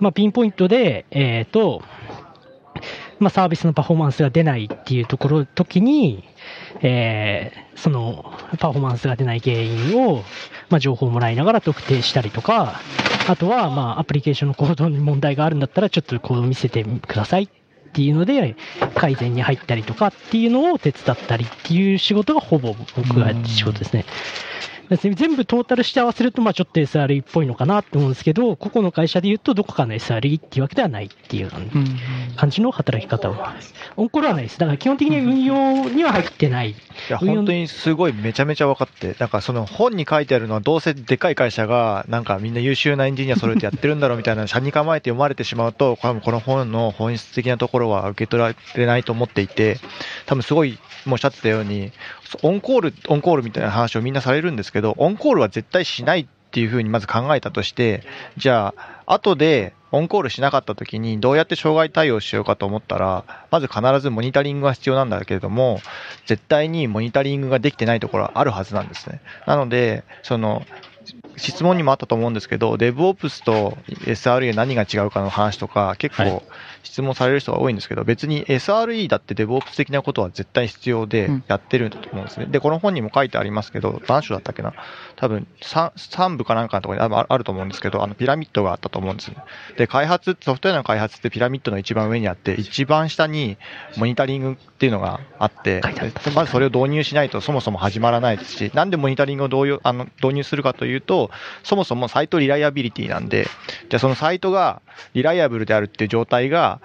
[0.00, 1.82] まあピンポイントで、えっ、と、
[3.22, 6.24] まあ、サービスのパフォーマンスが出ないっていうところ、時に、
[6.82, 10.22] えーそのパフォーマンスが出ない原因を、
[10.70, 12.80] まあ、情報をもらいながら特定したりとか、
[13.28, 17.48] あとは、まあ、アプリケーションのコードに問題があるんだったら、ちょっとコード見せてくださいっ
[17.92, 18.56] ていうので、
[18.94, 23.84] 改善に入ったりとかっていうのを手伝ったりっていう仕事がほぼ僕がやってる仕事
[24.96, 25.14] ですね。
[25.14, 31.50] 全部トータルして合わせると、まあちょっと SRE っぽいのかなって思うんですけど、個々の会社で言うと、どこかの SRE っていうわけではないっていう
[32.36, 33.36] 感じの働き方を。
[33.96, 34.58] オンコールはないです。
[34.58, 36.70] だから基本的に運用には入ってない。
[36.70, 36.74] い
[37.08, 49.78] や、本当にすごいめちゃめちゃ分かって、なんかその本に書いてあるのはどうせでかい会社が、なんかみんな優秀なエンジニア揃えてやってるんだろうみたいな、社に構えて読まれてしまうと、多分この本の本質的なところは受け取られないと思っていて、
[50.26, 51.92] 多分すごい、もうおっしゃってたように、
[52.42, 58.02] オンコール、オンコールみたいな話をみんなされるんですけど、どオンコールは絶対しないっていうふうにまず考えたとして、
[58.36, 65.80] じゃあ、後でオンコールしなかった時にどうやって障害対応しようかと思ったら、まず必ずモニタリングが必要なんだけれども、
[66.26, 69.20] 絶対にモニタリングができてないところはあるはずなんですね。
[69.46, 70.64] なので、その、
[71.36, 76.42] 質問にもあったと思うんですけど、DevOps と SRE 何が違うかの話とか、結構
[76.82, 82.46] 質問される人が多いんですけど、別に SRE だって DevOps 的なことは絶対必要でうんやってるんだと思うんですね。
[82.46, 84.72] で、この本にも書いてありますけど、何章だったっけな？
[85.22, 89.36] 多分 3, 3部かなんかのところにああると思うんですけど、あのピラミッドがあったと思うんですね。
[89.76, 93.56] で、開発、ソフトウェアの開発ってピラミッドの一番上にあって、一番下に
[93.96, 101.30] モニタリングっていうのがあって、でまずそれを導入しないとそもそも始まらないですし、なんでモニタリングを導入あの導入するかというと、
[101.62, 103.46] そもそもサイトリライアビリティなんで、
[103.90, 104.82] じゃあそのサイトが
[105.14, 106.80] リライアブルであるっていう状態が、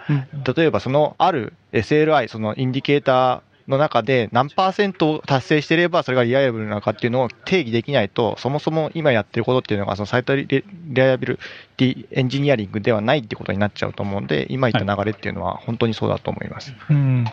[0.56, 11.38] 例えばそのある SLI、そのインディケーターの中で何パーセントを達成していればそれがリライアブルなのかっていうのを定義できないと、そもそも今やってることっていうのがそのサイトリリライアビリ
[11.76, 16.74] ティエンジニアリングではないってことになっちゃうと思うんで、今言った流れっていうのは本当にそうだと思います。
[16.90, 17.26] うん。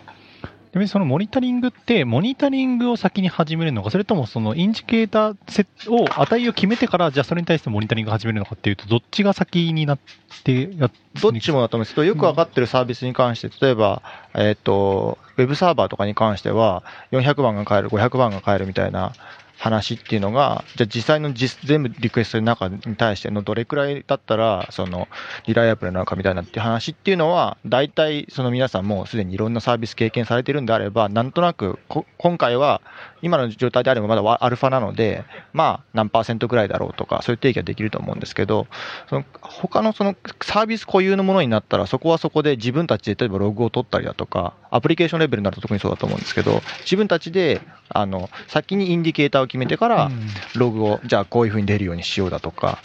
[0.74, 9.98] ちなみにそのモニタリングって、モニタリングを先に始めるのか、それともそのインジケーターセを、値を決めてから、じゃあそれに対してモニタリングを始めるのかっていうと、どっちが先になっ
[10.42, 10.90] てやっ
[11.22, 14.02] どっちもだと思うんですけど、よく分かってるサービスに関して、例えば、
[14.34, 16.82] えっ、と、ウェブサーバーとかに関しては、
[17.12, 19.12] 400番が買える、500番が買えるみたいな
[19.58, 25.08] 話っていうのが、じゃあ実際の実全部リクエストの中に対してのどれくらいだったら、その、
[25.46, 31.78] リライアブルなのかみたいなっていう話っていうのは、大体、その皆さんもうすでにいろんなサービス経験されてるんであれば、なんとなく、
[32.18, 32.82] 今回は、
[33.24, 38.66] 今の状態であればまだワアルファなので、まあ、何パーセントぐらいだろうとか、そういう定義はできると思うんですけど、
[39.08, 50.10] その他のそのサービス固有のものになったら、そこはそこで自分たちで例えばログを取ったりだとか、アプリケーションレベルになると特にそうだと思うんですけど、自分たちであの先にインディケーターを決めてから、
[50.54, 52.78] ログを、じゃあこういうふうに出るようにしようだとか、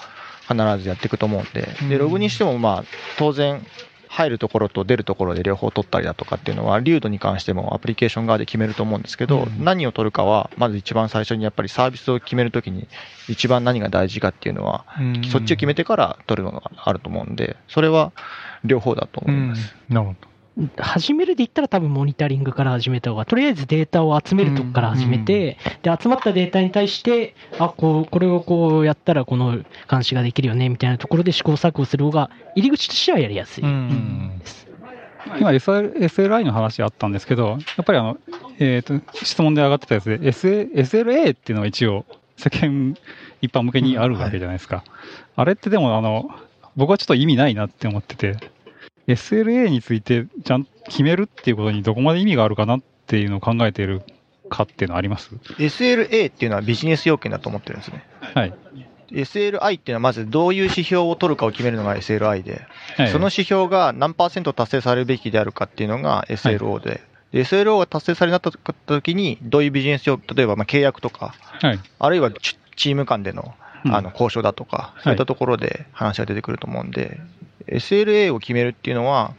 [0.50, 2.84] 必ずやっていくと思うんで、でログにしても、まあ、
[3.18, 3.64] 当然、
[4.12, 12.88] 入るところと出るところで両方取ったりだとかっていうのは、リュードに関してもアプリケーション側で決めると思うんですけど、何を取るかは、まず一番最初にやっぱりサービスを決めるときに、
[13.28, 18.12] 一番何が大事かっていうのは、うんそっちを決めてから取るのがあると思うんで、それは
[18.66, 19.76] 両方だと思います。
[19.90, 20.29] なるほど。
[20.78, 33.64] 始めるで言ったら多分モニタリングから始めた方が、とりあえずデータを集めるとこから始めて、で、集まったデータに対して、あ、こう、これをこうやったらこの監視ができるよね、みたいなところで試行錯誤する方が、入り口としてはやりやすい。
[33.64, 34.42] うん。
[35.38, 38.18] 今 SLI の話あったんですけど、やっぱりあの、
[38.60, 42.06] えっ、と、質問で上がってたやつで、SLA っていうのが一応、
[42.38, 42.96] 世間
[43.42, 44.84] 一般向けにあるわけじゃないですか。
[45.36, 46.32] あれってでも、あの、
[46.76, 48.38] 僕はちょっと意味ないなって思ってて、
[49.14, 54.04] SLA についてちゃんと決めるっていうことにどこまで意味があるかなっていうのを考えている
[54.50, 58.04] かっていうのはあります？SLA っていうのはビジネス要件だと思ってるんですね。
[58.22, 58.54] はい。
[59.12, 62.62] SLI っていうのはまずどういう指標を取るかを決めるのが SLI で、
[62.96, 71.80] はいその指標が何パーセント達成されるべきであるかっていうのが SLO で、で SLO が達成されなった時に、どういうビジネスを、例えばまあ契約とか、はい。
[71.98, 77.20] あるいはチチーム間でのうんあの交渉だとか、そういったところで話が出てくると思うんで、
[77.68, 79.34] SLA を決めるっていうのは、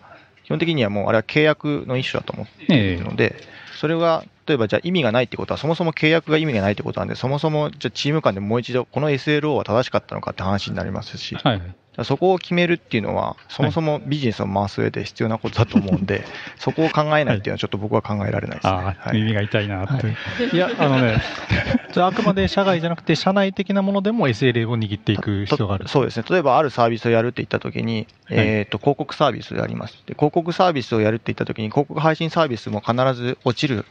[0.45, 3.37] 基本的にはもうあれは契約の一種だと思ってええいるので、
[3.81, 11.75] それが例えばじゃあ意味がないってことは、そもそも契約が意味がないってことなんで、そもそもじゃあチーム間でもう一度、この SLO は正しかったのかって話になりますし、はいはい。
[12.05, 16.25] そこを決めるっていうのは、そもそもビジネスを回す上で必要なことだと思うんで、
[16.59, 18.73] そこを考えないっていうのはちょっと僕は考えられないですね。
[18.73, 20.15] ああ、はい耳が痛いなって。
[20.55, 21.21] いや、あのね、
[21.93, 25.89] じゃあ、あくまで社外じゃなくて、社内的なものでも SLA を握っていく必要がある。
[25.89, 26.25] そうですね。
[26.29, 30.03] 例えばあるサービスをやるって言ったときに、えっ、と、広告サービスであります。
[30.07, 33.85] で、広告サービスをやるって言ったときに、広告配信サービスも必ず落ちる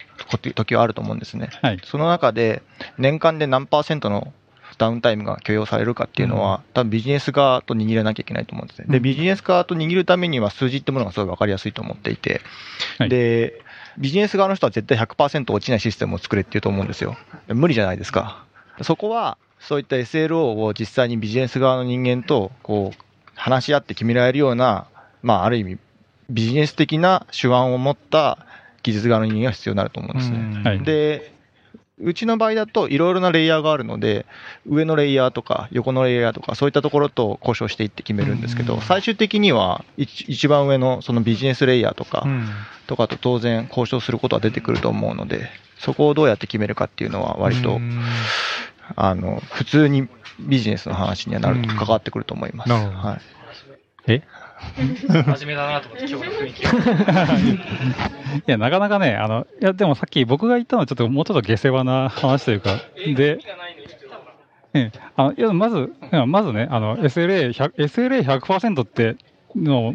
[0.56, 1.50] 時はあると思うんですね。
[1.62, 1.80] はい。
[1.84, 2.62] その中で、
[2.98, 4.34] 年間で何パーセントの
[4.80, 8.88] ダウンタイムが許容されるかっていうのは、多分ビジネス側と握らなきゃいけないと思うんですね。
[8.90, 12.42] で、ビジネス側と握るためには数字ってものがすごい分かりやすいと思っていて、
[12.98, 13.62] はいで、
[13.98, 17.18] ビジネス側の人は絶対100%落ちないシステムを作れって言うと思うんですよ。
[17.50, 18.46] 無理じゃないですか。
[18.82, 23.04] そこは、そういった SLO を実際にビジネス側の人間と、こう、
[23.36, 24.88] 話し合って決められるような、
[25.22, 25.78] まあ、ある意味、
[26.30, 28.46] ビジネス的な手腕を持った
[28.84, 30.80] 技術側の人間が必要になると思うんですね。
[30.86, 31.34] で、
[32.02, 34.26] うちの場合だといろいろなレイヤーがあるので、
[34.68, 42.48] 上のレイヤーとか横のレイヤーとかそういったところと交渉していって決めるんですけど、最終的には一一番上のそのビジネスレイヤーとか、うん。
[42.88, 48.02] とかと当然交渉することは出てくると思うので、そこをどうやって決めるかっていうのは割と、うん。
[48.96, 50.08] あの、普通に
[50.40, 51.68] ビジネスの話にはなる、うん。
[51.68, 52.72] 関わってくると思います。
[52.72, 53.20] は
[54.08, 54.12] い。
[54.78, 56.72] 真面目だなと思って、今日の雰囲気が。
[58.40, 62.78] いや、なかなかね、あの、いや、でもさっき僕が言ったのはちょっともうちょっと下世話な話というか、
[63.16, 63.40] で、
[64.74, 65.92] ええあのいやまず、
[66.28, 69.16] まずね、あの SLA100%, SLA100% って
[69.56, 69.94] の、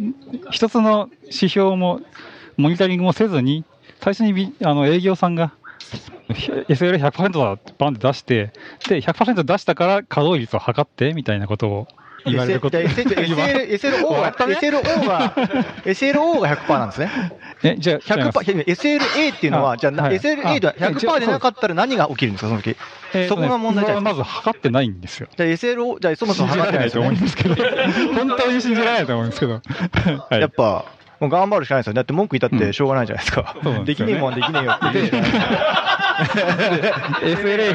[0.50, 2.00] 一つの指標も、
[2.56, 3.64] モニタリングもせずに、
[4.00, 5.52] 最初にあの営業さんが、
[6.28, 8.52] SLA100% だってバンって出して、
[8.88, 11.88] で、100%出したから稼働率を測ってみたいなことを
[12.24, 12.78] 言われること。
[12.78, 13.04] SL
[13.78, 15.34] SLO が、SLO が、
[15.84, 17.10] SLO が100%なんですね。
[17.62, 22.76] え、じゃあ、違います100%、SLA っていうのは、あじゃあ、はい SLA ではあ100%でなかったら何が起きるんですか、その時。
[23.14, 25.28] えーそこが問題じゃないまず測ってないんですよ。
[25.36, 27.20] じゃあ SLO、じゃあそもそも測ってれないと思うん。
[27.20, 27.54] ですけど、
[28.14, 29.52] 本当に信じられないと思うんですけど。
[29.54, 29.60] は
[30.38, 30.84] いやっぱ、
[31.24, 31.96] もう頑張るしかないですよね。
[31.96, 33.56] だって文句言ったってしょうがないじゃないですか。
[33.62, 35.52] そうなんできねえもんはできねえよって言うしかないですよ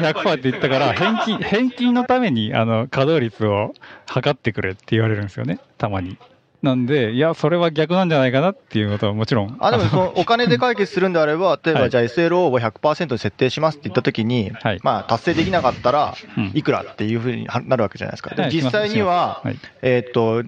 [0.00, 3.74] SLA100% って言ったから、返金、返金のために、あの、稼働率を
[4.06, 6.16] 測ってくれって言われるんですよね、たまに。
[6.62, 9.56] なんで、いや、それは逆なんじゃないかなっていうことはもちろん。
[9.60, 18.34] あ、でもそのお金で解決するんであれば、 例えはいばじゃあ SLO を100%に設定しますって言ったときに、はいまあ達成できなかったらうんいくらっていうふうになるわけじゃないですか。
[18.50, 20.42] 実際には、はいえーっと、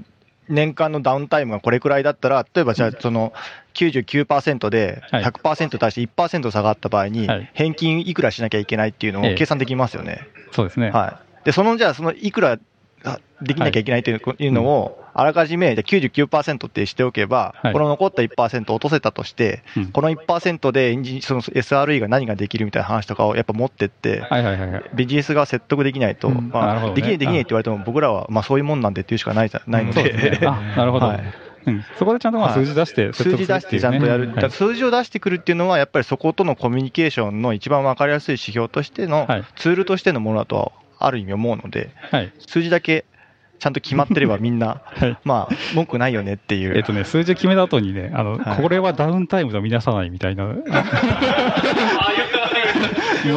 [0.49, 3.33] 年間のダウンタイムがこれくらいだったら、例えばじゃあその
[3.75, 10.29] 99%ではい100%に対して1%下がった場合にはい、返金いくらしなきゃいけないっていうのええを計算できますよね。
[10.53, 10.91] そうですね。
[10.91, 11.47] はい。
[11.47, 12.59] で、その、じゃあ、その、いくら
[13.05, 17.72] あできなきゃいけないといういうのを、あらかじめ、じゃあ99%ってしておけば、はい。
[17.72, 19.87] この残った1%落とせたとして、うん。
[19.88, 24.85] この1%でエンジン、その SRE が何ができるみたいな話とかをやっぱ持ってって、はいはいはいはい。
[24.94, 26.48] ビジネスが説得できないと、うん。
[26.48, 26.94] まあね。
[26.94, 30.18] できないできないって言われても、僕らは、まあそういうもんなんでっていうしかないじゃないので。
[30.18, 30.38] すね。
[30.38, 30.46] で、。
[30.46, 31.07] あ、なるほど。
[31.07, 31.22] はい。
[31.64, 32.64] うん、そこでちゃんとまあはい。
[32.64, 39.44] 数字出して説数字出してちゃんとやる、だから数字を出してくるっていうのは、やっぱりそことのコミュニケーションの一番分かりやすい指標としての、はい。
[39.57, 42.33] ツールとしてのものだとは、ある意味思うので、はい。
[42.46, 43.05] 数字だけ
[43.62, 45.16] ちゃんと決まってれば みんな、はい。
[45.22, 46.77] まあ、文句ないよねっていう。
[46.77, 48.57] えっとね、数字決めた後にね、あの、はい。
[48.61, 50.46] これはダウンタイムとみなさないみたいな。
[50.46, 50.55] も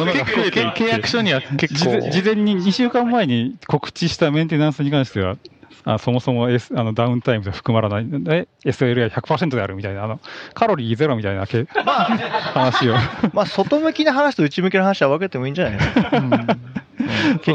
[0.04, 0.68] のが増えてい。
[0.68, 5.36] って契約書には結事構前事前に2週間前に告知したメンテナンスに関しては、
[5.84, 8.04] あそもそも、S、あのダウンタイムで含まらない。
[8.04, 10.18] ので、SL が100%であるみたいな、あの
[10.54, 12.94] カロリーゼロみたいなけ話を。
[13.32, 15.78] まあ、外向きな話と内向きな話は分けてもいいんじゃないの？
[15.78, 16.65] 結局、そうで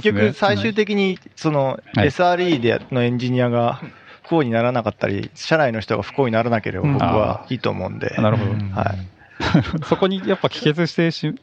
[0.01, 3.81] すね最終的に、その、はい SRE でのエンジニアが
[4.23, 8.15] 不幸にならなかったり、社内の人が不幸にならなければうん僕はいいと思うんで。
[8.17, 8.51] なるほど。
[8.51, 9.07] はい。
[9.85, 11.33] そこにやっぱ帰結してし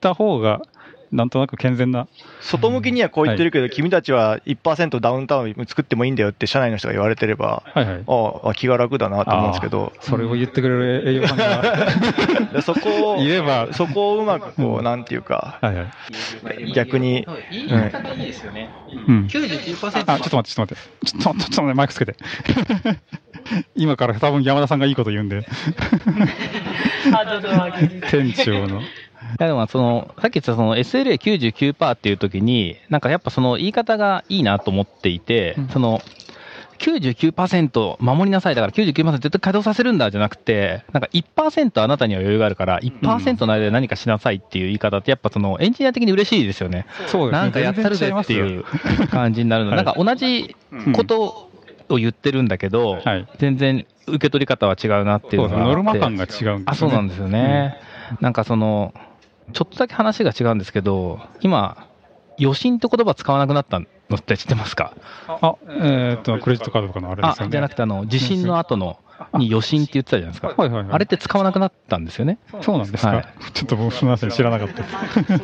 [0.00, 0.62] た方が、
[1.12, 2.06] なんとなく健全な。
[2.40, 8.04] 外向きにはこう言ってるけど、君たちは1%ダウンタウン作ってもいいんだよって社内の人が言われてれば、はいはい。
[8.06, 11.62] ああ、気が楽だなと思うんですけど、それを言ってくれる営業さんが
[12.52, 16.72] でそこをい、れば、そこをうまくこう、うんなんていうか、はいはい。
[16.72, 18.70] 逆に、言い方いいですよね。
[19.06, 19.26] うん。
[19.26, 21.06] 99%あ、ちょっと待って、ちょっと待って。
[21.06, 22.16] ちょっと、ちょっと待って、マイクつけて。
[23.74, 25.46] 今から多分山田さんがいいこと言うんで。
[28.10, 28.82] 店長の。
[29.38, 36.00] いやでもその、さっき言ったその SLA99% っていう時に、なんかやっぱその言い方がいいなと思っていて、その、
[36.78, 46.86] 99%守りなさいだから99%絶対稼働させるんだじゃなくて、なんか1%あなたには余裕があるから、1%の間で何かしなさいっていう言い方って、やっぱそのエンジニア的に嬉しいですよね。
[47.08, 47.42] そうですね。
[47.42, 48.64] なんかやったるぜっていう
[49.10, 49.70] 感じになるの。
[49.70, 50.56] はいなんか同じ
[50.94, 51.48] こと
[51.88, 53.26] を言ってるんだけど、はい。
[53.38, 56.62] 全然受け取り方は違うなっていうそうですのがあってノルマ感が違うんですよね。
[56.66, 57.76] あ、そうなんですよね。
[58.20, 58.94] なんかその、
[59.52, 61.86] ちょっとだけ話が違うんですけど、今、
[62.40, 63.86] 余震って言葉使わなくなったの
[64.16, 64.94] って知ってますか？
[65.26, 67.48] あ、えーっと、クレジットカードとかのあれですよね。
[67.48, 68.98] あ、じゃなくてあの、地震の後の、
[69.34, 70.54] に余震って言ってたじゃないですか。
[70.56, 70.92] はいはいはい。
[70.92, 72.38] あれって使わなくなったんですよね？
[72.60, 75.42] そうなんですか、はいちょっと僕すみません、知らなかったです。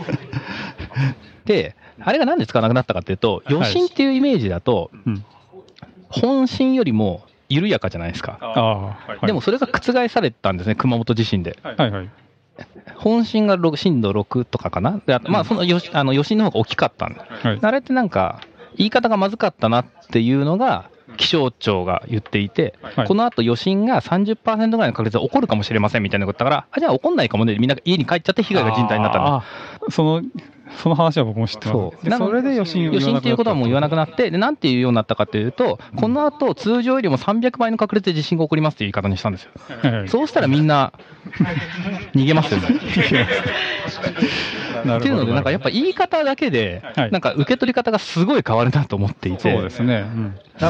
[1.45, 5.25] で、あれがなんで使わなくなったかっていうと、余震っていうイメージだと、うん
[6.11, 8.39] 本震よりも緩やかじゃないですか。
[8.41, 11.59] ああ、はいでも、それが覆されたんですね、熊本地震で。
[11.65, 12.11] はいはい。
[12.97, 15.01] 本震が6震度6とかかな？
[15.05, 17.27] であとまあ、そのよしあの余震の方が大きかったんだ。
[17.29, 18.41] はいあれってなんか、
[18.77, 29.35] 言い方がまずかったなっていうのが、気象庁が言っていて、はいこの後余震が30%ぐらいの確率で起こるかもしれませんみたいなことだから、あじゃあ起こんないかもね、みんな家に帰っちゃって被害が甚大になったんだ。
[29.37, 30.23] あーその、
[30.83, 32.11] その話は僕も知ってます。
[32.11, 39.51] そそれで余震を余震っていうことはもう言わなくなって、で、なんていうようになったかというと、この後通常よりも300倍の確率で地震が起こりますっていう言い方にしたんですよ。
[40.09, 40.93] そうしたらみんな、
[42.15, 42.69] 逃げますよね。
[44.85, 50.05] っていうので、なんかやっぱ言い方だけではい、なんか受け取り方がすごい変わるなと思っていて、そうですね。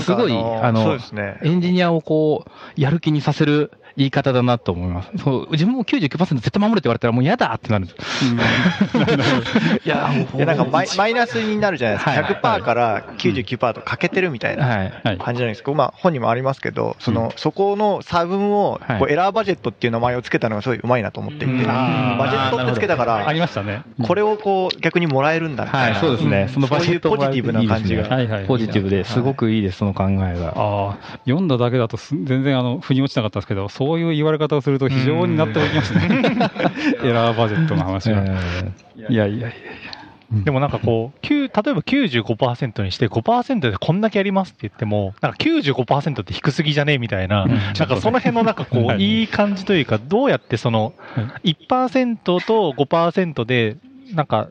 [0.02, 0.98] すごい、あの。
[1.42, 5.10] エンジニアをこう、やる気にさせる言い方だなと思います。
[5.18, 8.26] そう、自分も99%絶対守れって言われたらもう嫌だってなるんです。
[9.84, 12.10] いや、いやなんかマイマイナスになるじゃないですか。
[12.10, 14.90] はい100%から99%とかけてるみたいな。
[15.18, 15.72] 感じじゃないですか。
[15.72, 23.82] まあ本にもありますけど、その、そこの差分を、はいこうエラーバジェットっていう名前をつけたのがすごいうまいなと思っていて、バジェットってつけたかあらり、ましたね。
[24.02, 25.98] これをこう逆にもらえるんだみたいな。
[25.98, 26.48] はい、そうですね。
[26.52, 28.04] そのバジェットそういうポジティブな感じが。
[28.46, 30.54] ポジティブですごくいいです、その考えが。
[30.56, 36.08] ああ、読んだだけだとす全然あの、腑に落ちなかったですけど、そういう言われ方をすると非常に納得いきますね。
[37.04, 38.24] エラーバジェットの話は。
[38.24, 39.50] えいやいやいや。
[40.42, 50.94] でもなんかこう、9例えば95%にして5%でこんだけやりますって言っても、なんか95%って低すぎじゃねえみたいな、んなんかその辺のなんかこう、はいいい感じというか、どうやってその
[51.44, 53.76] 1%と5%で、
[54.14, 54.48] なんか、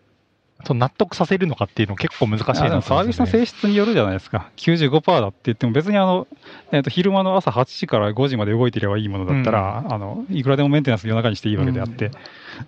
[0.66, 4.50] その納得させるのかっていうの結構難しいなサービスの性質によるじゃないですか。
[4.58, 6.28] 95%だって言っても別にあの、
[6.72, 12.12] えっと昼間の朝8時から5時まで動いてればいいものだったら、あのいくらでもメンテナンス夜中にしていいわけであって、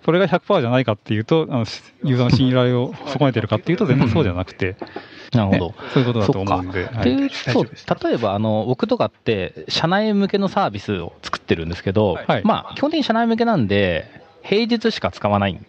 [0.04, 1.58] それが100%じゃないかっていうと、あの
[2.04, 4.76] ユーザーの信頼を損ねてるかっていうと、全然そうじゃなくて、
[5.32, 5.74] なるほど。
[5.92, 6.84] そういうことだと思うんで。
[6.84, 7.64] はいっていうと、
[8.08, 14.08] 例えば、あの、僕とかって、社内向けのサービスを作ってるんですけど、はいまあ、基本的に社内向けなんで、
[14.42, 15.62] 平日しか使わないんで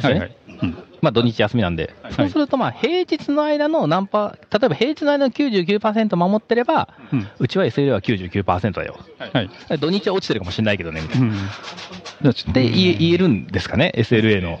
[0.00, 0.12] すね。
[0.12, 1.92] はいはいうんまあ、土日休みなんで。
[2.16, 9.00] そうすると、まあ、平日の間の何パー、例えば平日の間の99%守ってれば、うんうちは SLA は99%だよ。
[9.18, 9.50] はい。
[9.80, 11.26] 土日は落ちてるかもしれないけどね、みたいな。
[11.26, 14.60] うんで、言え言えるんですかね、SLA の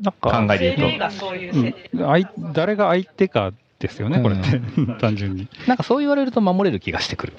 [0.00, 0.98] なんか、考えで言うと。
[0.98, 4.60] がそうい誰が相手かですよね、これって、
[5.00, 5.48] 単純に。
[5.66, 7.32] なんかそう言われると守れる気がしてくる。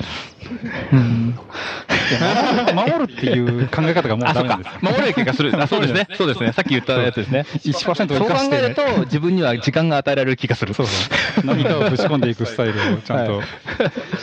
[2.73, 4.79] 守るっていう考え方がもうダメなんですよ。。
[4.81, 5.53] 守れる気がする。
[5.61, 6.07] あ、そうですね。
[6.15, 6.51] そうですね。
[6.51, 7.45] さっき言ったやつですね。
[7.63, 10.73] 1%そう考生かして、えると、自分には時間が与えられる気がする。
[10.73, 11.11] そうそ
[11.43, 11.45] う。
[11.45, 13.41] 何かをぶち込んでいくスタイルをちゃんと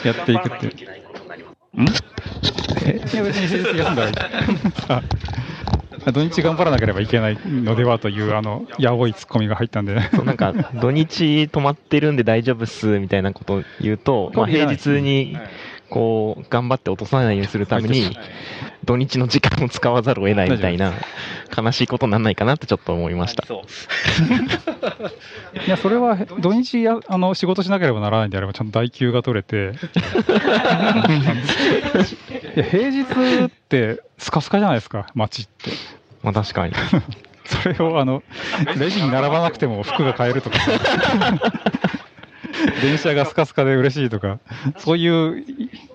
[0.05, 0.73] やっていくっていう。
[1.83, 1.87] ん？
[2.85, 3.01] え？
[3.15, 4.15] いや別に成績休んだらいい。
[6.09, 15.37] あ 土日頑張らなければいけないのではという、あの、やおいツッコミが入ったんで、なんか 土日泊まってるんで大丈夫っすみたいなことを言うと、 まあ、平日に
[15.91, 18.17] こう頑張って落とさないようにするために
[18.85, 20.93] 土日の時間を使わざるを得ないみたいな
[21.57, 23.45] 悲しいことにならないかなってちょっと思いました。
[25.67, 29.73] いや、それは土日やあの仕事しなければならないんであれば、ちゃんと代休が取れて、
[32.71, 33.03] 平日
[33.47, 35.98] ってスカスカじゃないですか、街って。
[36.23, 36.75] まあ確かに。
[37.45, 38.23] それをあの
[38.79, 40.59] レジに並ばなくても服が買えるとか、
[42.83, 44.39] 電車がスカスカで嬉しいとか、
[44.77, 45.45] そういう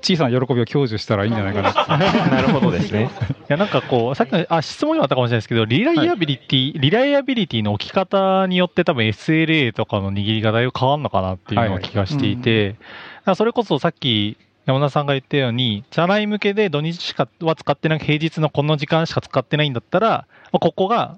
[0.02, 1.98] 小さな喜びを享受したらいいんじゃないかな。
[2.30, 3.04] なるほどですね。
[3.04, 3.08] い
[3.50, 12.82] やなんかこう、さっきのあ質問にもあったかもしれないですけど、 reliability、reliability の置き方によって多分 SLA とかの握りがだいぶ変わるのかなっていうのを気がしていて、だか
[13.26, 21.18] らそれこそさっき山田さんが言ったように、社内向けで土日しかは使ってなく、平日のこの時間しか使ってないんだったら、まあ、ここが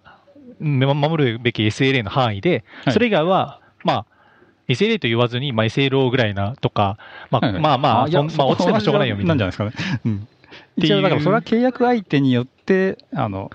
[0.62, 2.94] うん守るべき SLA の範囲で、はい。
[2.94, 4.06] それ以外は、まあ、
[4.68, 6.98] SLA と言わずに、まあ、SLO ぐらいなとか、
[7.30, 9.46] まあ、まあまあ、まあ、落ちてもしょうがないよみたいな。
[9.46, 10.28] なんじゃないですか
[10.78, 13.52] 一応、だからそれは契約相手によって、あの、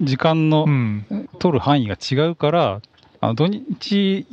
[0.00, 1.28] 時間のうん。
[1.38, 2.80] 取る範囲が違うから、
[3.22, 4.26] あの土日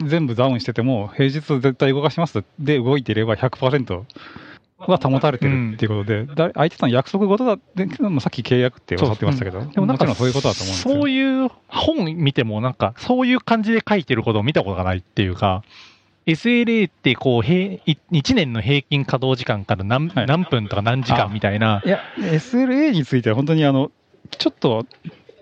[0.00, 2.42] 全部ダウンしてても、平日絶対動かします。
[2.58, 4.02] で動いていれば100%
[4.78, 10.94] は保たれてるっていうことで、だ相手との約束事だって、まあさっき契約っておっしゃってましたけど、でももちろんそういうことだと思うんですよ。
[10.94, 15.62] そういう本見ても、なんか、そういう感じで書いてることを見たことがないっていうか、
[16.26, 20.26] SLA ってこう、1年の平均稼働時間から何,、はい。
[20.26, 23.90] 何分とか何時間みたいな、いや、SLA については本当にあの、
[24.30, 24.86] ちょっと、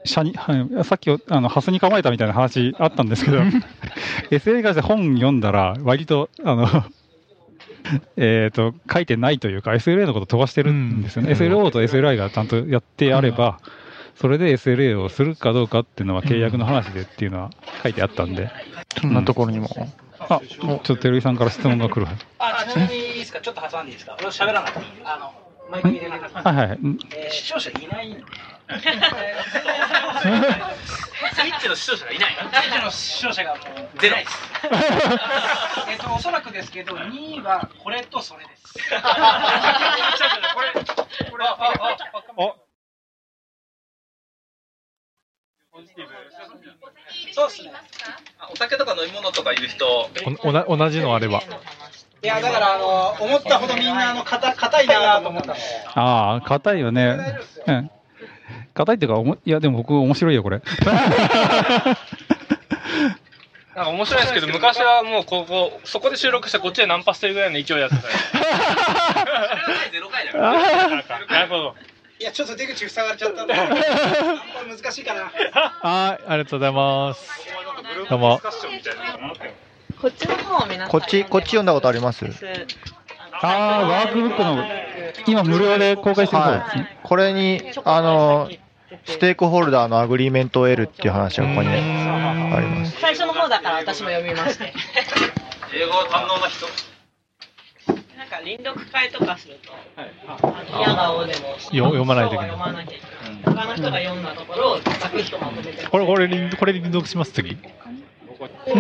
[0.09, 3.39] 社に、はいさっき、あの、ハスに構えたみたいな話あったんですけど、
[4.31, 6.67] SLA に関して本読んだら、割と、あの、
[8.17, 11.31] えっと、書いてないというか、SLA のこと飛ばしてるんですよね。
[11.33, 11.37] うん。
[11.37, 13.61] SLO と SLI がちゃんとやってあれば、
[14.17, 17.51] それで SLA をするかどうかっていうのは契約の話でっていうのは
[17.83, 18.51] 書いてあったんで、
[19.01, 19.69] そんなところにも。
[20.19, 22.07] あ、ちょっと照井さんから質問が来る。
[22.41, 23.41] あ、ちなみにいいですか？
[23.41, 24.17] ちょっと挟んでいいですか？
[24.19, 24.87] 俺は喋らなくていい。
[25.05, 25.33] あの、
[25.71, 26.57] マイク入れなくてはい。
[26.57, 26.79] はい
[27.17, 28.21] えー視聴者いないんで。
[28.69, 28.73] ス
[31.47, 32.35] イッチの視聴者がいない。
[32.35, 33.65] スイッチの視聴者がもう
[33.99, 34.31] ゼロです。
[35.91, 38.75] えっと、おそらくですけど、2位はこれとそれです。
[38.75, 38.99] こ
[47.33, 47.73] そうですね。
[48.53, 50.11] お酒とか飲み物とかいう人、
[50.43, 51.43] おな同じのあれば。
[52.21, 55.55] いや、だから、あの、思ったほどみんな、あの、硬硬いなと思った。
[55.95, 57.39] ああ、硬いよね。
[57.67, 57.91] うん。
[58.79, 60.61] 硬いっていうかおも、いや、でも僕面白いよ、これ。
[63.75, 68.15] なんか面白いですけど、昔はもうここ、そこで収録してこっちでナンパしてるぐらいの勢いやってたよ。
[69.93, 70.53] ゼロ回だから。
[71.27, 71.75] なるほど。
[72.21, 73.75] いや、ちょっと出口塞がれちゃったんで、 ナンパ
[74.69, 75.23] 難しいかな。
[75.25, 77.29] はい、ありがとうございます。
[78.09, 78.41] どうも。
[80.01, 82.25] こっちの方を皆さんこっち、こっち読んだことあります？
[83.41, 84.65] ああ、ワークブックの、
[85.27, 86.83] 今無料で公開してるそうですね。
[86.83, 86.99] はい。
[87.05, 88.51] これに、あの、
[89.05, 92.99] ステークホルダーの agreement を得るっていう話がここにあります。
[93.01, 94.73] 最初の方だから私も読みまして
[95.75, 96.67] 英語堪能な人。
[98.19, 99.73] なんか輪読会とかすると、
[100.79, 102.51] 否が応でもよ読まないといけない。
[102.51, 103.57] 読まなきゃいけない。
[103.57, 105.87] 他の人が読んだところをザクッとまとめて。
[105.87, 107.57] これ、これ、臨これ臨読します、次。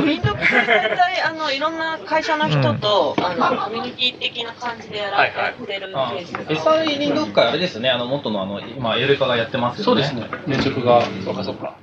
[0.04, 9.84] 臨読会大体あのいろんな会社の人と、あのコミュニティ的な感じでやられてるケースが読会あれですね、あの、元のあの、今、エルカがやってますよね。
[9.84, 10.28] そうですね。
[10.46, 11.76] 年直が、そうかそうか。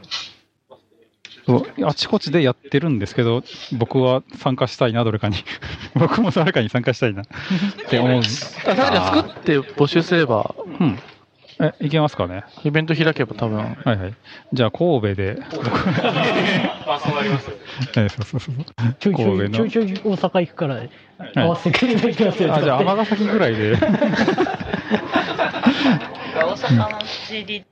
[1.46, 3.44] そうあちこちでやってるんですけど、
[3.78, 5.38] 僕は参加したいな、どれかに。
[5.94, 7.26] 僕も誰かに参加したいな っ
[7.88, 8.20] て思う。
[8.20, 11.00] あ、それで作って募集すれば、うん。
[11.60, 12.44] え、いけますかね？
[12.64, 13.58] イベント開けば多分。
[13.58, 14.14] はいはい。
[14.54, 15.38] じゃあ、神戸で。
[15.42, 17.52] あ、そうなります。
[17.98, 18.56] えそうそうそう。
[19.00, 20.82] ちょいちょい、神戸のちょいちょい大阪行くから、
[21.36, 22.54] 合わせてくれない気がする。
[22.54, 23.76] あ、じゃあ、尼崎ぐらいで。
[26.36, 27.66] 大阪の CD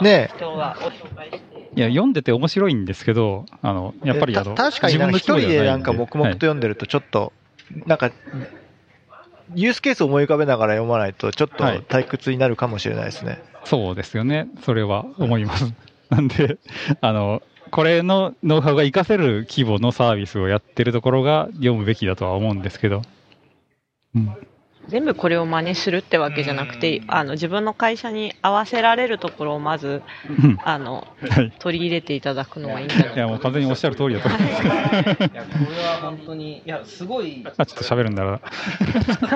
[0.00, 7.32] ね人はお紹介していや、読んでて面白いんですけど、あの、やっぱりあの、た確かになんか一人でなんか黙々とはい読んでるとちょっと、
[7.86, 8.12] なんか、
[9.54, 13.42] ユースケースを思い浮かべながら読まないとちょっとはい退屈になるかもしれないですね。
[13.64, 14.48] そうですよね。
[14.64, 15.72] それは思います。
[16.10, 16.58] なんで、
[17.00, 23.02] あの、これのノウハウが活かせる規模のサービスをやってるところが読むべきだとは思うんですけど。
[24.14, 24.36] うん。
[24.88, 31.52] 全部これを真似するってわけじゃなくて、あの自分の会社に合わせられるところをまずうんあのはい。
[31.58, 34.62] 取り入れていただくのがいいんじゃないいや、もう完全におっしゃる通りだと思います。
[34.62, 37.44] いや、これは本当に、いや、すごい。
[37.56, 38.40] あ、ちょっと喋るんだな。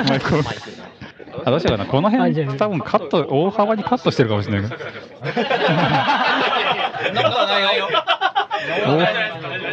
[0.09, 0.41] マイクを
[1.45, 1.91] あ、どうしようかな。
[1.91, 4.71] この辺、多分カット、大幅にカットしてるかもしれない。
[4.71, 4.79] そんな
[7.25, 7.89] ことはないよ。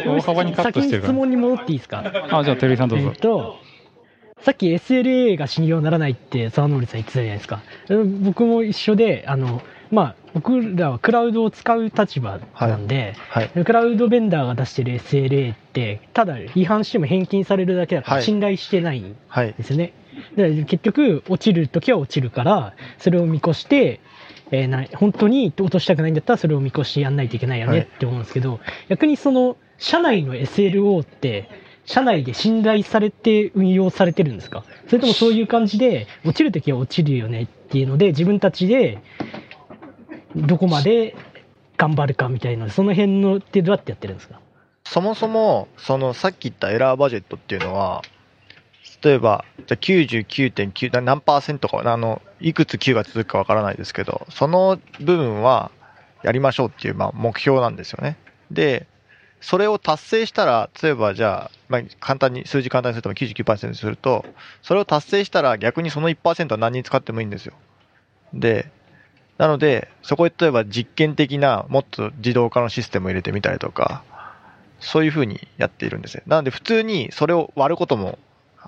[0.06, 2.02] 大幅にカットしてるか先に質問に戻っていいですか？
[2.02, 2.38] ら。
[2.38, 3.18] あ、じゃあ、照井さんどうぞえっ。
[3.18, 3.56] と、
[4.40, 7.62] さっき SLA が信用ならないって沢森さん言ってたじゃないですか。
[7.88, 13.48] うん僕も一緒で、あの、まあ、僕らはクラウドを使う立場なんで、はい。
[13.64, 19.54] クラウドベンダーが出してる SLA って、ただ違反しても返金されるだけだからはい信頼してないんはい。
[19.54, 19.92] ですよね。
[20.36, 24.00] で結局、落ちるときは落ちるから、それを見越して、
[24.52, 31.48] えーな本当に落としたくないんだったらそれを見越してやんないといけないよはいねって思うんですけど、逆にその社内の SLO って
[31.86, 34.64] 社内で信頼されて運用されてるんですか？
[34.86, 38.98] それともそういう感じで落ちるときは落ちるよねっていうので自分たちで
[40.34, 41.16] どこまで
[41.78, 44.40] 頑張るかみたいなその辺のってどうやってやってるんですか？
[44.88, 48.02] そもそも、そのさっき言ったエラーバジェットっていうのは、
[49.02, 55.72] 例えば、じゃ99.9何パーセントか、あの、いくつ9が続くかわからないですけど、その部分は
[56.22, 58.16] やりましょうっていう、まあ、目標なんですよね。
[58.52, 58.86] で、
[59.40, 64.24] それを達成したら、例えばじゃあ、まあ、簡単に、数字簡単にすると99%にすると、
[64.62, 67.54] それを達成したら逆にその1%は何に使ってもいいんですよ。
[68.32, 68.70] で、
[69.38, 74.02] なので、そこに例えば実験的なもっと自動化のシステムを入れてみたりとか、
[74.80, 76.22] そういうふうにやっているんですよ。
[76.26, 78.18] なので普通にそれを割ることも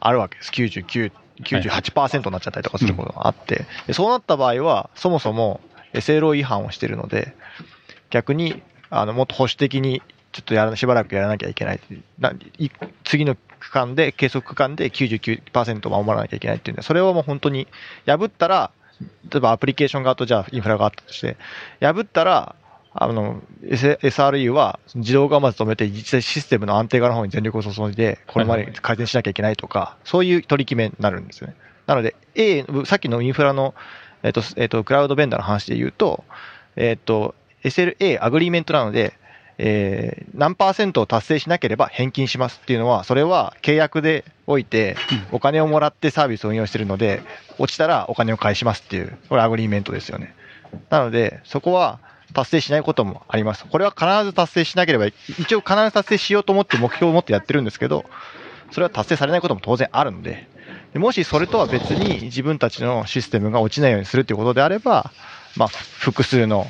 [0.01, 0.53] あるわけです。
[0.53, 1.13] 99、
[1.43, 5.61] 98%になっちゃったりとかすることがあって、でそうなった場合は、そもそも
[5.95, 7.35] SLO 違反をしているので、
[8.11, 10.03] 逆に、あの、もっと保守的に、
[10.33, 11.81] ちょっとやらしばらくやらなきゃいけない。
[12.19, 12.71] ない
[13.05, 17.67] 次の区間で、計測区間で99%守らなきゃいけないっていうんで、それはもう本当に、
[18.07, 18.71] 破ったら、
[19.31, 21.37] 例えばアプリケーション側とじゃあインフラがあったとして、
[21.81, 22.57] 破ったら、
[22.93, 31.55] あの、S- SRE は自動化をまず止めて、実際システムの安定化の方に全力を注いで、これまで改善しなきゃいけないとか、そういう取り決めになるんですよね。
[31.87, 33.75] なので、A、さっきのインフラの、
[34.23, 36.25] えっと、えっと、クラウドベンダーの話で言うと、
[36.77, 39.15] えっと、SLA、 agreement なので、
[39.59, 44.97] えー何パーセントを達成しなければ返金しますっていうのは、それは契約でおいて、
[45.33, 47.23] お金をもらってサービスを運用してるので、
[47.59, 50.35] 落ちたらお金を返しますっていう、これ agreement ですよね。
[50.91, 51.99] なので、そこは
[52.35, 53.67] 達成しないこともあります。
[53.67, 58.05] これは必ず達成しなければ、一応必ず達成しようと思って目標を持ってやってるんですけど、
[58.71, 60.47] それは達成されないことも当然あるので、
[60.93, 65.11] でもしそれとは別に自分たちのシステムが落ちないようにするということであれば、
[65.57, 66.67] まあ、複数の、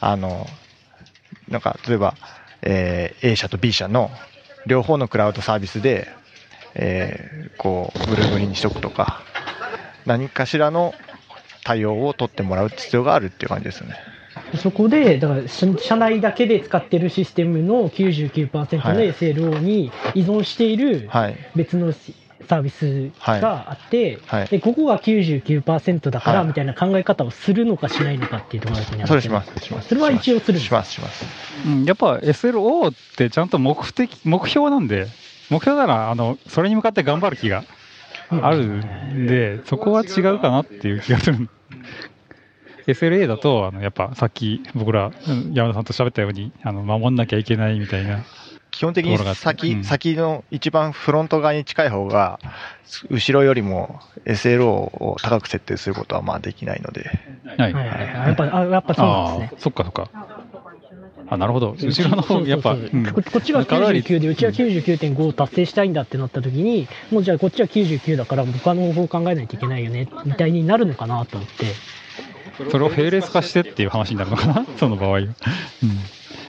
[0.00, 0.46] あの、
[1.50, 2.14] なんか、例えば、
[2.62, 4.10] えー A 社と B 社の
[4.66, 6.08] 両方のクラウドサービスで、
[6.74, 9.22] えーこう、ブルーブリにしとくとか、
[10.06, 10.94] 何かしらの
[11.64, 13.96] 対応を取ってもらう必要があるっていう感じですよね。
[14.62, 21.36] そこで、だから社社内だけで使ってるシステムの99%のはい SLO に依存しているはい。
[21.54, 21.92] 別の
[22.50, 29.88] サービスがあって、はいでここが99%だからはいみたいな考え方をするのかしないのかっていうところだと思うんそれします、します。
[29.88, 31.24] それは一応するします、します。
[31.64, 35.06] うんやっぱ SLO ってちゃんと目的、目標なんで、
[35.48, 37.62] 目標なら、あの、それに向かって頑張る気が
[38.30, 41.48] あるんで、そこは違うかなっていう気がする。
[42.88, 48.24] SLA だと、あの、やっぱさっき僕ら、うん山田さんと喋ったように、あの、守んなきゃいけないみたいな。
[48.80, 49.84] 基本的に先、うん。
[49.84, 52.40] 先の一番フロント側に近い方が、
[53.10, 57.10] 後ろよりも SLO を高く設定することはまあできないので、
[57.58, 57.74] はい。
[57.74, 57.88] はい。
[57.88, 59.60] はいはいやっぱあやっぱそうなんですね。
[59.60, 60.10] そっかそっか。
[61.28, 61.76] あ、なるほど。
[61.78, 62.90] 後ろの方、やっぱ、そうそう。
[62.90, 63.12] そううん。
[63.12, 64.00] ここっちがかなり。
[64.00, 71.99] 99で、うちは99.5を達成したいんだってなった時に、もうじゃあこっちは99だから、他の方法を考えないといけないよね、みたいになるのかなと思って。
[72.70, 74.66] それを並列化してっていう話になるのかな？
[74.78, 75.18] その場合は。
[75.20, 75.34] うん。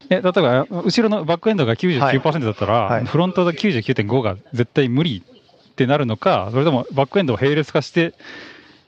[0.09, 3.05] え、例えば、後ろのバックエンドが99%だったら、はい。
[3.05, 5.24] フロントが99.5が絶対無理
[5.72, 8.14] ってなるのか、それともバックエンドを並列化して、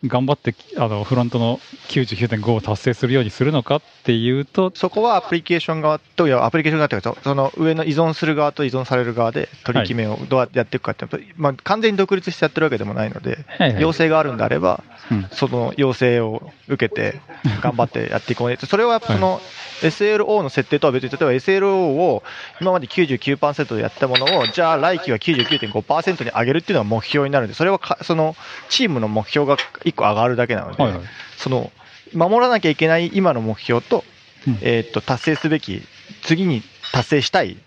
[0.06, 13.82] 頑張って、あの、フロントの99.5を達成するようにするのかっていうと、そこはアプリケーション側と、いや、アプリケーション側というか、そその上の依存する側と依存される側で取り決めをどうやってやっていくかって、まあ、完全に独立してやってるわけでもないので、はいはい。
[13.82, 15.28] 要請があるんであれば、うん。
[15.32, 17.22] その要請を受けて、
[17.62, 18.50] 頑張ってやっていこう。
[18.50, 18.58] ね。
[18.58, 19.42] それはその
[19.88, 22.24] SLO の設定とは別に、例えば SLO を
[22.62, 28.36] 今まで99%でやったものを、じゃあ来期は99.5%に上げるっていうのが目標になるんで、それはかその
[28.70, 31.02] チームの目標が1個上がるだけなので、はいはい。
[31.38, 31.72] その
[32.14, 34.04] 守らなきゃいけない今の目標と,、
[34.48, 35.82] うんえーっと達成すべき
[36.22, 36.62] 次に
[36.92, 37.58] 達成したい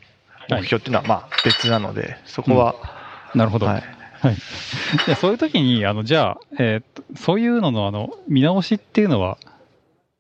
[0.49, 2.75] 目標っていうのはまあ別なので、そこは、
[3.35, 3.67] なるほど。
[3.67, 3.85] はい、
[4.21, 4.37] はい。
[5.07, 9.39] でそういう時に、あの、じゃあ、えーっと、そういうのの、あの、見直しっていうのは、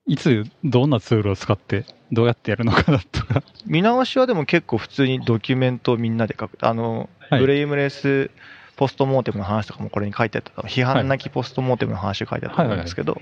[0.07, 3.42] いつ、どんなツールを使って、どうやってやるのかなとか。
[3.66, 6.59] 見直しはでも結構普通にドキュメントをみんなで書く。
[6.61, 7.40] あの、はい。
[7.40, 8.30] ブレイムレス
[8.76, 13.20] ポストモーテムの話とかもこれに書いてあった批判なきポストモーテムの話が書いてあったと思うんですけど、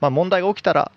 [0.00, 0.92] まあ、問題が起きたら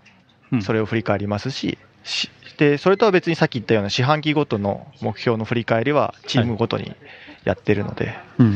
[0.52, 0.62] うん。
[0.62, 6.96] それを振り返りますし、しでそれとは別にさっき言ったような四半期ごとの目標の振り返りはチームごとに
[7.44, 8.56] やってるので、うん。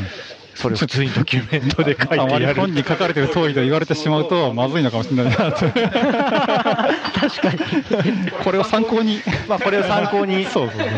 [0.54, 5.60] それを普通にドキュメントで書いてあまりやる本に書かれてる通りと言われてしまうと、まずいのかもしれないなと。
[5.60, 6.90] 確か
[8.04, 8.30] に。
[8.44, 9.22] これを参考に。
[9.48, 10.88] まあこれを参考にそうそうそう。
[10.88, 10.92] な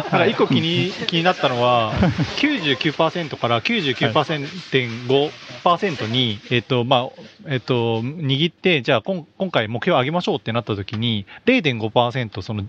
[0.00, 1.94] んか一個気に気になったのは、
[2.36, 7.08] 99%から99.5%に、えっと、まあ、
[7.46, 12.64] えっと、握って、じゃあ今今回目標上げましょうってなった時に、0.5%その、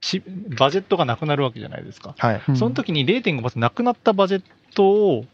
[0.00, 0.22] し
[0.56, 2.14] バジェットがなくなるわけじゃないですか。
[2.18, 4.42] はいその時に0.5%なくなったバジェッ
[4.74, 5.24] トを、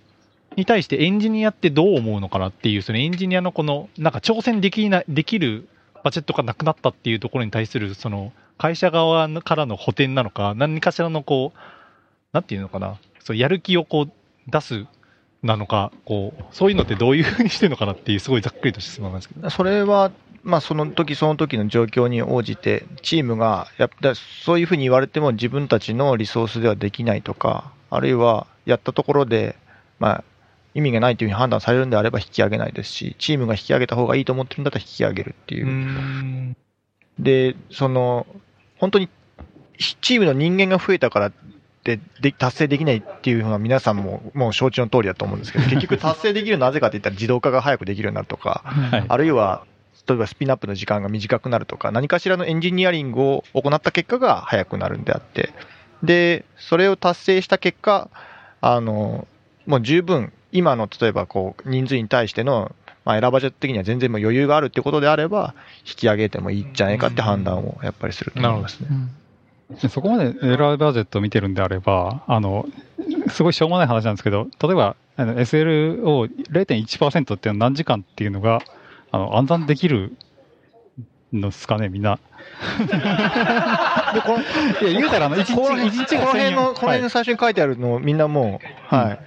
[0.56, 5.68] に対してエンジニアってどう思うのかなっていう、そのエンジニアのこの、なんか挑戦できな、できる
[6.04, 11.58] バジェットがなくなったっていうところに対する、その、会社側からの補填なのか、何かしらのこう、
[12.32, 14.12] なんていうのかな、そうやる気をこう、
[14.50, 14.86] 出す
[15.42, 19.50] なのか、こう、そういうのってどういうふうにしてるのかなっていう、すごいざっくりとした質問なんですけど。
[19.50, 20.10] それは
[20.44, 29.56] まあ、その時その時の状況に応じて、チームがやっぱそういうふうに言われても自分たちのリソースではできないとか、あるいはやったところで、
[29.98, 30.24] まあ、
[30.74, 36.56] 意味がないというふうに判断されるんであれば引き上げないですし、チームが引き上げた方がいいと思ってるんだったら引き上げるっていう。
[37.18, 38.26] で、その、
[38.78, 39.08] 本当に
[40.00, 41.32] チームの人間が増えたからっ
[41.84, 49.64] てで達成できないっていうのは皆さんももう承知の通りだと思うんですけど、 結局達成できるのはなぜかって言ったら自動化が早くできるようになるとか、はいあるいは
[50.08, 55.50] 例えばスピンアップの時間が短くなるとか、何かしらのエンジニアリングを行った結果が早くなるんであって、
[56.02, 58.10] で、それを達成した結果、
[58.62, 59.26] あの、
[59.66, 68.88] もう十分、今の例えばこう人数に対しての、まあ、エラーバジェット的には全然もう余裕があるってことであれば、引き上げてもいいんじゃないかって判断をやっぱりすると思いますね。
[69.88, 72.66] そこまでエラーバジェットを見てるんであれば、あの、
[73.28, 78.60] すごいしょうもない話なんですけど、例えば、SL を0.1%っていうのは何時間っていうのが、
[79.10, 80.16] あの、暗算できる
[81.32, 82.18] のですかね、みんな。
[82.78, 84.38] で、この、
[84.90, 89.18] いや、言うたら、あの、一日、この一日がこの辺の、1000この辺の最初に書いてあるのをみんなもう、はい、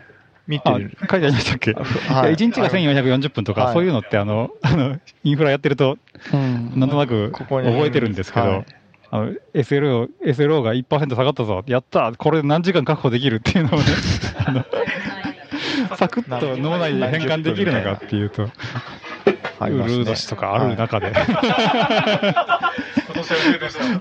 [0.47, 0.89] 見てあ、書いる。
[0.91, 1.83] てありましたっけ、はい。
[1.83, 3.73] いや1日が1440分とか、はい。
[3.73, 5.97] そういうのって、あの、 あの、インフラやってると、
[6.31, 7.71] なんとなくここに。
[7.71, 8.65] 覚えてるんですけど、はい。
[9.11, 13.85] あの SLO, SLO が1%下がったぞ、やったこれで何時間確保できるっていうのをね、
[14.45, 14.65] あの
[15.95, 18.49] サクッと脳内に変換できるのかっていうと、
[19.61, 21.13] ウルー年とかある中で、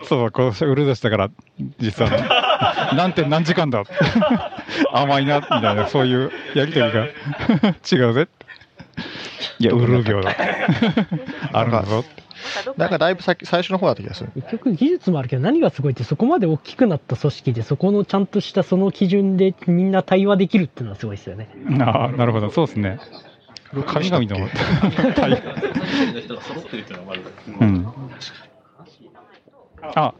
[0.08, 1.30] そう、今年はウルー年だから、
[1.78, 3.82] 実は、 何点何時間だ、
[4.92, 7.06] 甘いな、みたいな、そういうやりとりが
[7.90, 8.28] 違うぜ。
[9.58, 10.34] いや、ウルー業だ。
[11.52, 12.04] あるんだぞ。
[12.76, 14.30] なんかだいぶ先最初の方だった気がする。
[14.34, 21.48] 結局技術もあるけど何がすごいってそこまで大きくなった組織でそこのちゃんとしたその基準でみんな対話できるっていうのはすごいですよね。
[21.80, 22.98] ああ、なるほど、そうですね。
[23.86, 24.48] 神々の
[25.14, 25.42] 対
[27.60, 27.86] うん。
[29.94, 30.14] あ、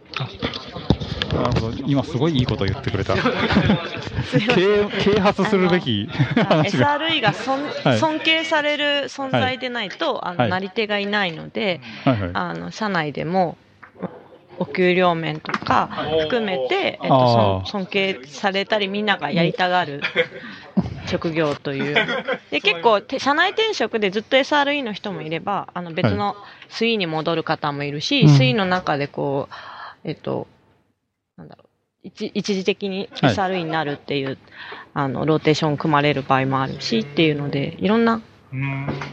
[1.33, 1.73] なるほど。
[1.87, 3.15] 今すごいいいこと言ってくれた。
[4.55, 6.99] 啓啓発するべき話が。
[6.99, 13.57] SRE が尊,、はい尊敬される存在でないと、あのはいなり手がいないので、はいはいあの社内でも
[14.59, 15.89] お給料面とか
[16.23, 20.01] 含めて、えっあと、尊敬されたりみんながやりたがる
[21.07, 21.95] 職業という。
[22.51, 26.37] で結構て社内転職でずっと SRE の人もいればあの別の
[26.69, 28.29] SE に戻る方もいるし、うん。
[28.29, 30.47] SE の中でこうえっと
[31.37, 31.69] なんだろう
[32.03, 33.35] 一一時的にはい。
[33.35, 34.39] SRE になるっていう、
[34.93, 38.21] あのローテーション組まれる場合もあるしっていうのでいろんな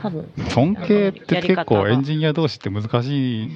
[0.02, 3.50] 多分尊敬って結構エンジニア同士って難しい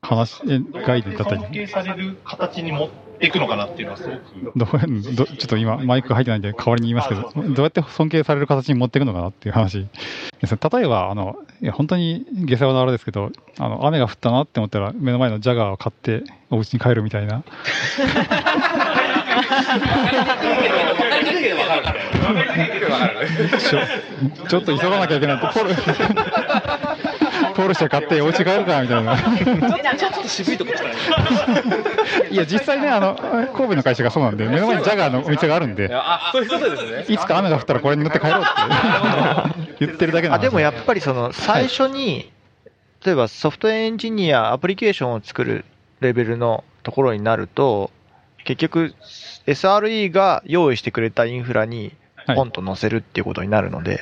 [0.00, 1.40] 話、え概念だったり。
[1.42, 4.58] 尊敬される形に持っていくのかなっていうのはすごく。
[4.58, 9.86] どうどちょっと今、マイク入ってないんで、代わりに言いますけど、どうやって尊敬される形に持っていくのかなっていう話
[10.40, 10.58] ですね。
[10.72, 17.42] 例えば、あの、いや本当に下世話なあれですけど、あの、雨が降ったなって思ったら、目の前のジャガーを買って、お家に帰るみたいな。
[23.58, 25.46] ちょちょっと急がなきゃいけないって、
[27.56, 29.16] ポル、ポルシェ買って、お家帰るかみたいな。
[29.96, 30.92] ちょっと渋いとこ来たね。
[32.30, 37.04] いや、実際ね、あの、神戸の会社がそうなんで、 目の前にジャガーのお店があるんで、あ、そういうことですね。
[37.08, 42.30] いつか雨が降ったらこれに乗って帰ろうって言ってるだけなんあでもやっぱりその最初に、
[43.04, 45.64] 例えばソフトウェアエンジニア、アプリケーションを作る
[46.00, 47.90] レベルのところになると、
[48.44, 48.94] 結局、
[49.46, 51.92] SRE が用意してくれたインフラに
[52.34, 54.00] ポンと載せるっていうことになるので、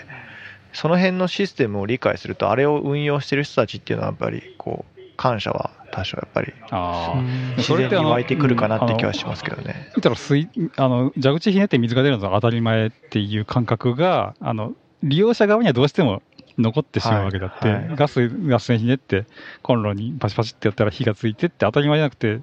[0.74, 7.22] その辺のシステムを理解すると、あれを運用してる人たちっていうのはやっぱり、こう、感謝は多少やっぱりああ。
[7.56, 9.90] 自然に湧いてくるかなって気はうんしますけどね。
[9.94, 14.72] 言ったら水、あの、蛇口ひねって水が出るのが当たり前っていう感覚が、あの、
[15.04, 16.22] 利用者側にはどうしても
[16.58, 19.26] 残ってしまうわけだって、はいはいガス、ガス栓ひねって、
[19.62, 22.40] コンロにパチパチってやったら火がついてって当たり前じゃなくて、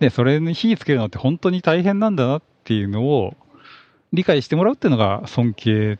[0.00, 3.36] で、それに火つけるのって本当に大変なんだなっていうのを
[4.12, 5.98] 理解してもらうっていうのが尊敬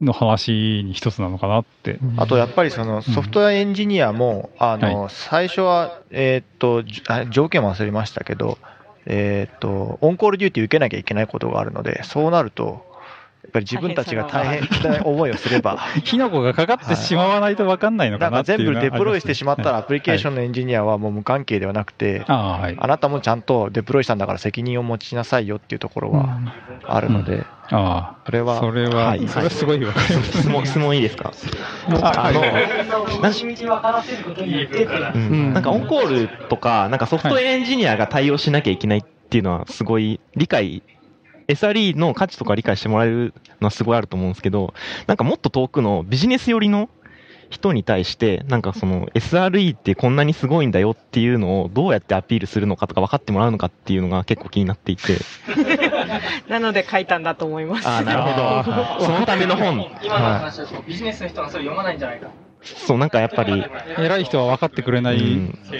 [0.00, 1.98] の話に一つなのかなって。
[2.16, 6.84] あとやっぱりそのソフトウェアエンジニアも、あの、最初は、えーっと、
[7.30, 8.58] 条件忘れましたけど、
[9.06, 12.86] えーっと、オンコールデューティー受けなきゃいけないことがあるので、そうなると、
[13.42, 15.02] やっぱり自分たちが大変な。
[15.04, 19.80] 思いをすれば、 火の粉がかかってしまわないと分かんないのなんかかなっていう全部デプロイしてしまったら、はい。
[19.80, 22.76] アプリケーションのエンジニアはもう無関係ではなくて、はい。
[22.78, 26.38] あなたもちゃんとデプロイしたんだから責任を持ちなさいよっていうところは
[26.86, 29.28] あるので、あそれは、あ、それは、はい。
[29.28, 30.38] それはすごいわかります。
[30.38, 31.32] 質問、質問いいですか？
[32.02, 32.40] あの、
[33.20, 35.52] なん道分からせることによってっていううん。
[35.52, 40.82] なんかオンコールとか、なんかソフトウェアエンジニアが対応しなきゃいけないっていうのはすごい理解、
[41.48, 44.74] SRE の価値とか理解してもらえるのはすごいあると思うんですけど、
[45.06, 46.88] なんかもっと遠くのビジネス寄りの
[47.50, 55.16] 人に対して、なんかその SRE ってこんなにすごいんだよっていうのをどうやってアピールするのかとか分かってもらうのかっていうのが結構気になっていて。
[56.48, 57.88] なので書いたんだと思います。
[57.88, 59.04] あーなるほど。
[59.04, 59.86] そのための本。
[60.02, 62.26] 今のは話だとビジネスの人はそれ読まないんじゃないか。
[62.26, 62.30] い
[62.62, 63.64] そう、なんかやっぱり、
[63.98, 65.20] 偉い人は分かってくれない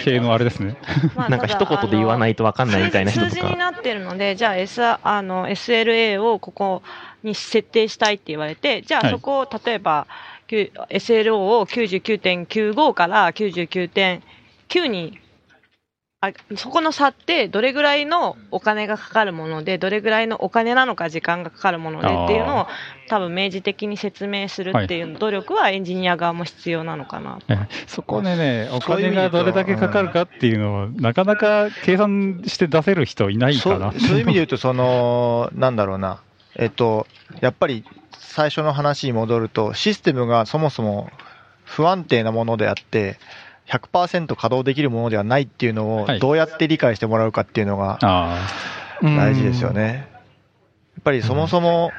[0.05, 0.77] 系のあれですね。
[1.14, 3.33] まあ なんか一言で言わないと分かんないみたいな人とか。
[3.33, 6.83] 数字になってるので、じゃあ、S、あの SLA をここ
[7.23, 15.19] に設定したいって言われて、じゃはいあそこを例えば、きゅ SLO を99.95から99.9に
[16.21, 22.67] あ、そこの差ってどれぐらいのお金がかかるもので、どれぐらいのお金なのか時間がかかるものでっていうのを
[23.09, 27.39] 多分明示的に説明するっていう努力はエンジニア側も必要なのかな。
[27.47, 33.93] え そこでね、お金がどれだけかかるかっていうのを、なかなか計算して出せる人いないかな。
[33.93, 36.19] そうそういう意味で言うと、その、なんだろうな、
[36.59, 37.07] えっと、
[37.41, 37.85] やっぱり
[38.19, 41.09] 最初の話に戻ると、システムがそもそも
[41.65, 43.19] 不安定なものであって、
[43.69, 46.19] 100%稼働できるものではないっていうのをはい。
[46.19, 48.49] どうやって理解してもらうかっていうのがあ
[49.03, 50.09] 大事ですよね。
[50.97, 51.93] やっぱりそもそも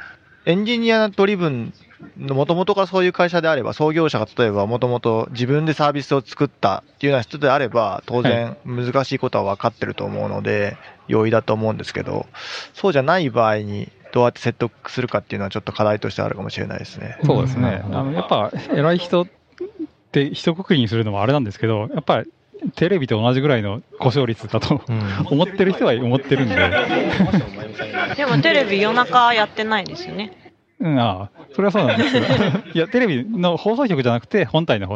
[0.46, 1.74] エンジニアドリブン
[2.18, 12.26] のもともとがそういう会社であれば、創業者が例えばもともと自分でサービスを作ったっていうような人であれば、当然難しいことは分かってると思うので、容易だと思うんですけど、
[12.74, 17.18] そうじゃない場合にどうやって説得するかっていうのはちょっと課題としてあるかもしれないですね。
[17.22, 17.82] あ、そうですね。
[17.92, 19.28] あのやっぱ、偉い人っ
[20.12, 22.32] て一括りにするのもあれなんですけど、やっぱり、
[22.76, 24.82] テレビと同じぐらいの故障率だと
[25.30, 26.56] 思ってる人は思ってるんで、
[28.16, 30.54] でもテレビ夜中やってないですよね。
[30.80, 32.26] うん、ああ、それはそうなんですけど、
[32.74, 34.96] いや、テレビの放送局じゃなくて、本体の方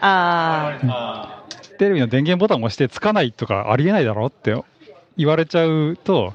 [0.00, 1.42] ああ。
[1.78, 4.56] テレビの電源ボタンを押してつかないとかありえないだろって
[5.16, 6.32] 言われちゃうと、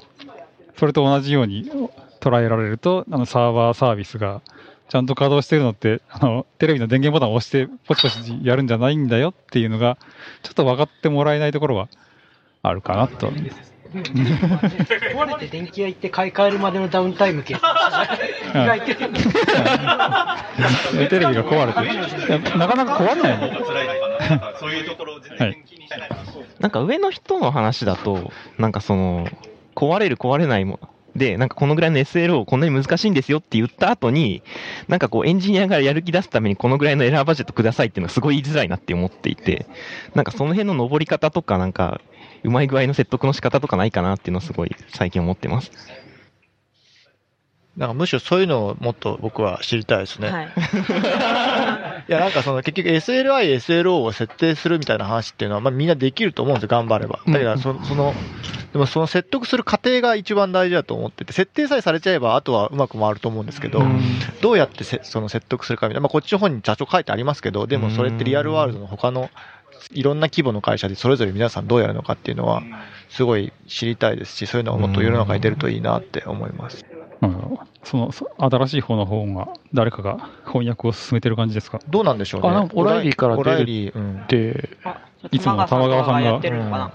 [0.76, 1.70] それと同じように
[2.22, 4.40] 捉えられると、あのサーバーサービスが
[4.88, 9.98] ちゃんと稼働してるのって、あのテレビの電源ボタンを押してポチポチやるんじゃないんだよっていうのが、
[10.42, 11.88] ちょっと分かってもらえないところは
[12.62, 13.32] あるかなと。
[13.92, 17.58] 壊れて電気屋行って買い替えるまでのダウンタイム計意
[18.52, 18.94] 外とテ
[21.18, 23.48] レビが壊れて、なかなか壊れないの。
[24.58, 25.64] そういうところを全はい。
[26.60, 29.28] なんか上の人の話だと、なんかその、
[29.74, 30.80] 壊れる壊れないも、
[31.16, 34.42] で、なんかこのぐらいの SL をこんなに難しいんですよって言った後に、
[34.88, 39.66] なんかこうエンジニアがやる気出すためにこのぐらいのエラーバジェットくださいっていうのはすごい言いづらいなって思っていて、
[40.14, 42.00] なんかその辺の登り方とかなんか、
[42.44, 45.70] うまい具合の説得の仕方とかないかなっていうのはすごい最近思ってます。
[47.76, 50.28] なんかむしろそういうのをもっと僕は知りたいですね。
[50.28, 50.48] はい。
[52.08, 57.20] いや、なんかその結局 SLI、SLO を設定するみたいな話っていうのは、まあみんなできると思うんですよ、頑張れば。
[57.26, 58.14] だけど、そその、
[58.72, 63.82] でもその説得する過程が一番大事だと思ってて、設定さえされちゃえば、あとはうまく回ると思うんですけど、
[64.42, 69.30] どうやってせその説得するかみたいな、まあこっちの方に社長書いてありますけど、でもそれってリアルワールドの他の
[69.92, 72.62] いろんな規模の会社でそれぞれ皆さんどうやるのかっていうのは、
[73.08, 76.84] すごい知りたいですし、そういうのがもっと世の中に出るといいなって思います。
[77.22, 81.80] うんそのそ新しい方の本が誰かが翻訳を進めてる感じですか？
[81.88, 82.48] どうなんでしょうね。
[82.48, 83.92] あオライリーからオラ出る
[84.24, 84.70] って、
[85.30, 86.92] いつもの玉川さんが。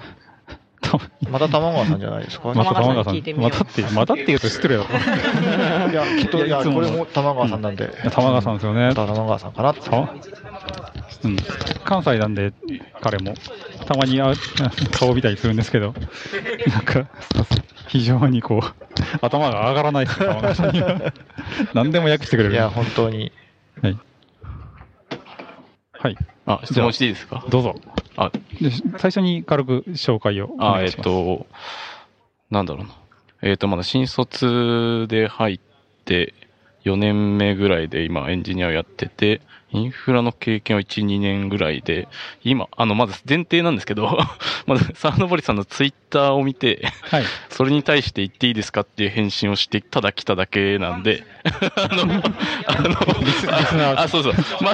[1.30, 2.54] また玉川さんじゃないですか？
[2.54, 4.94] また玉川さんまたって、またって言うと失礼だと。
[4.94, 7.90] いや、きっと、いや、これも玉川さんなんで。
[8.12, 8.94] 玉川さんですよね。
[8.96, 9.72] 玉川さんかな？
[9.72, 9.90] って。
[9.90, 11.38] うん、
[11.84, 12.54] 関西なんで、
[13.02, 13.34] 彼も、
[13.86, 14.22] たまに
[14.92, 15.94] 顔見たりするんですけど、
[16.68, 17.08] なんか、
[17.88, 18.62] 非常にこう、
[19.22, 20.08] 頭が上がらない。
[21.74, 22.56] 何でも訳してくれる。
[22.56, 23.32] いや、本当に。
[23.82, 23.98] はい。
[25.94, 26.18] はい。
[26.46, 27.44] あ、質問していいですか？
[27.50, 27.76] どうぞ。
[28.16, 28.32] あ、
[28.62, 31.10] で最初に軽く紹介をおあ、えっ願いします。
[31.10, 31.48] と、
[32.50, 32.94] なんだろうな。
[33.42, 35.60] えっと、まだ新卒で入っ
[36.06, 36.34] て
[36.86, 39.42] 4年目ぐらいで今エンジニアをやってて、
[39.78, 42.08] インフラの経験は1、2年ぐらいで、
[42.44, 44.18] 今、あの、まず前提なんですけど、
[44.66, 47.24] まず、沢登さんのツイッターを見て、はい。
[47.50, 51.24] それに対して言っていいですかっていう返信をして、ただ来ただけなんで、
[51.76, 52.24] あの、
[52.68, 54.34] あの、あ、そうそう。
[54.62, 54.74] まあ、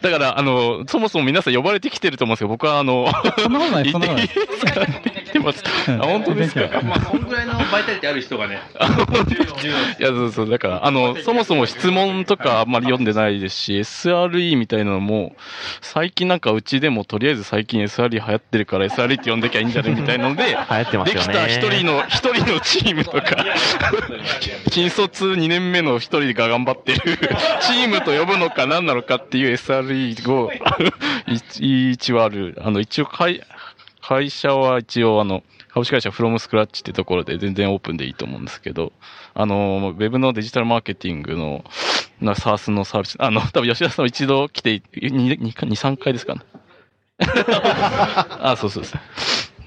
[0.00, 5.23] だから、あの、そもそも皆さん呼ばれてきてると思うんですけど、僕はあの、そんなことない、そんなことない。
[5.44, 5.62] ます。
[5.88, 6.80] あ、本当ですか？
[6.82, 8.60] まあ、こんぐらいのバイタリティある人がね、
[9.98, 10.50] いや、そうそう。
[10.50, 15.36] だから、あの、そもそも質問とかあんまり読んでないですし、SRE みたいなのも、
[15.80, 21.26] 最近なんかうちでもとりあえず最近 SRE 流行ってるから SRE って呼んできゃいいんじゃねみたいなので、 流行ってますよね。
[21.28, 23.22] できた一人の、一人のチームとか、
[24.70, 27.00] 新卒2年目の一人が頑張ってる
[27.60, 30.50] チームと呼ぶのか何なのかっていう SRE を
[31.26, 32.56] 一一応ある。
[32.60, 33.42] あの、一応会、
[34.06, 38.92] 会社は一応あの、株式会社フロムスクラッチってところで全然オープンでいいと思うんですけど、
[39.32, 41.64] あの、ウェブのデジタルマーケティングの
[42.20, 46.42] な SARS のサービス、あの、多分吉田さんも一度来て、2、2 3回ですかね。
[48.40, 48.94] あ、そうそうです。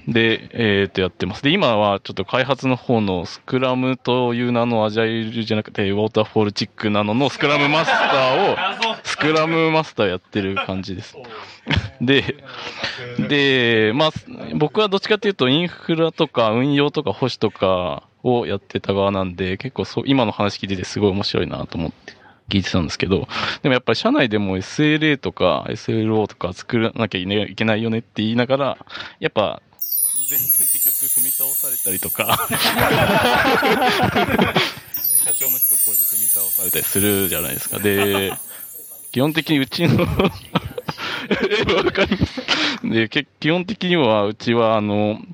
[0.06, 1.42] で、えっ、と、やってます。
[1.42, 11.16] で、今はちょっと開発の方のスクラムという名のアジャイルじゃなくて、ウォーターフォールチックなののスクラムマスターを、スクラムマスターやってる感じです。
[12.00, 12.36] で、
[13.28, 14.10] で、まあ、
[14.54, 22.12] 僕はどっちかっていうと、インフラとか運用とか保守とかをやってた側なんで、結構そう、今の話聞いててすごい面白いなと思って
[22.50, 23.28] 聞いてたんですけど、
[23.62, 28.78] でもやっぱり社内でも SLA とか SLO とか作らなきゃいけないよねって言いながら、
[29.20, 29.62] やっぱ、
[30.28, 32.38] 全然結局踏み倒されたりとか、
[35.28, 37.78] 社長の一声で踏み倒されたりするじゃないですか。
[37.78, 38.32] で、
[39.12, 40.06] 基本的にうちの
[41.30, 42.40] えわかります。
[42.82, 45.24] で、け基本的にはうちはあの、売っ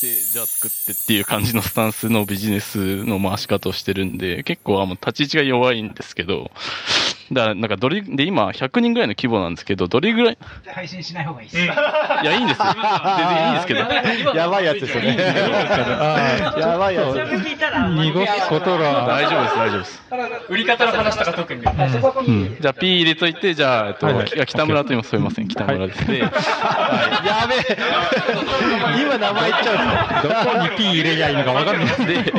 [0.00, 6.50] て、じゃあ作ってっていう感じのスタンスのビジネスの回し方をしてるんで、結構あの立ち位置が弱いんですけど、
[7.32, 11.64] だからなんかどれ、で今100人ぐらいの規模なんですけど、どれぐらい、配信しない方がいいです。
[11.64, 12.64] いや、いいんですよ。
[12.64, 13.80] 全然いいんですけど。
[14.34, 15.16] やばいやつですよね。
[16.58, 17.14] やばいやつ。
[17.14, 19.06] 濁すことら。
[19.06, 20.02] 大丈夫です、大丈夫です。
[20.48, 21.60] 売り方の話とか特に。
[21.60, 25.10] うんじゃあ P 入れといて、じゃあ、えっと、はいはい北村と言います。
[25.10, 26.06] すみません、北村です。
[26.06, 27.78] で、やべえ。
[29.00, 32.06] 今名前言っちゃうどこに P 入れりゃいいのか分かんない。
[32.06, 32.32] で、 で、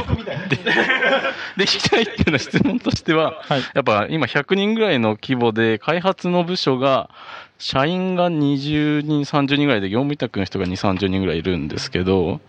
[1.58, 3.42] で、聞きたいっていうのは質問としては、
[3.74, 7.10] やっぱ今100人ぐらいらいの規模で、開発の部署が、
[7.58, 12.42] 社員が20人、30人ぐらいで、業務委託の人が2、30人ぐらいいるんですけど、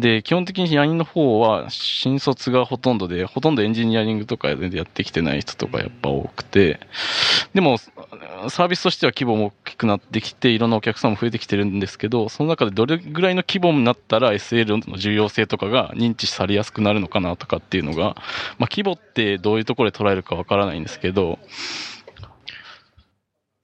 [0.00, 6.80] で、基本的に社員の方は、新卒がほとんどで、ほとんどエンジニアリングとかでやってきてない人とかやっぱ多くて、
[7.54, 7.78] でも、
[8.48, 18.16] サービスとしては規模も大きくなってきて、いろんなお客さんも増えてきてるんですけど、その中でどれぐらいの規模になったら SL の重要性とかが認知されやすくなるのかなとかっていうのが、
[18.58, 21.38] まあ規模ってどういうところで捉えるかわからないんですけど、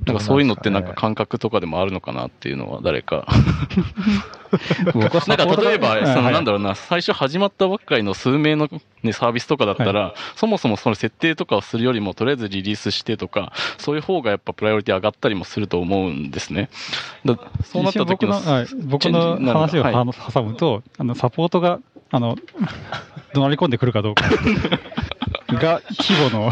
[0.06, 3.26] なんかそういうのってなんか感覚とかでもあるのかなっていうのは誰か。
[4.94, 6.32] 僕はなんか例えば、そのはい。
[6.34, 8.68] なんだろうな、最初始まったばっかりの数名の、
[9.02, 16.70] ね、サービスとかだったら、そもそもその設定とかをするよりも、とりあえずリリースしてとか、そういう方がやっぱプライオリティ上がったりもすると思うんですね。
[17.24, 18.40] だそうなった時の、
[18.84, 19.94] 僕の、話をはい。
[19.94, 21.80] は挟むと、あの、サポートが、
[22.10, 22.36] あの、
[23.34, 24.24] 怒鳴り込んでくるかどうか。
[25.54, 26.50] が規模の、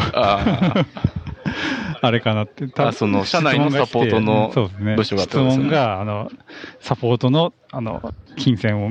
[2.01, 2.67] あれかなって。
[2.69, 4.53] 多分あその社内のサポートの。
[4.97, 6.31] 部署がって質問が、あの、
[6.81, 8.91] サポートの、あの、金銭を、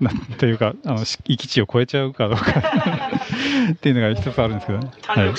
[0.00, 2.52] なんというか、あの、し域値を超えちゃうかどうか
[3.72, 4.90] っていうのが一つあるんですけどね。
[5.02, 5.26] はい。
[5.28, 5.34] は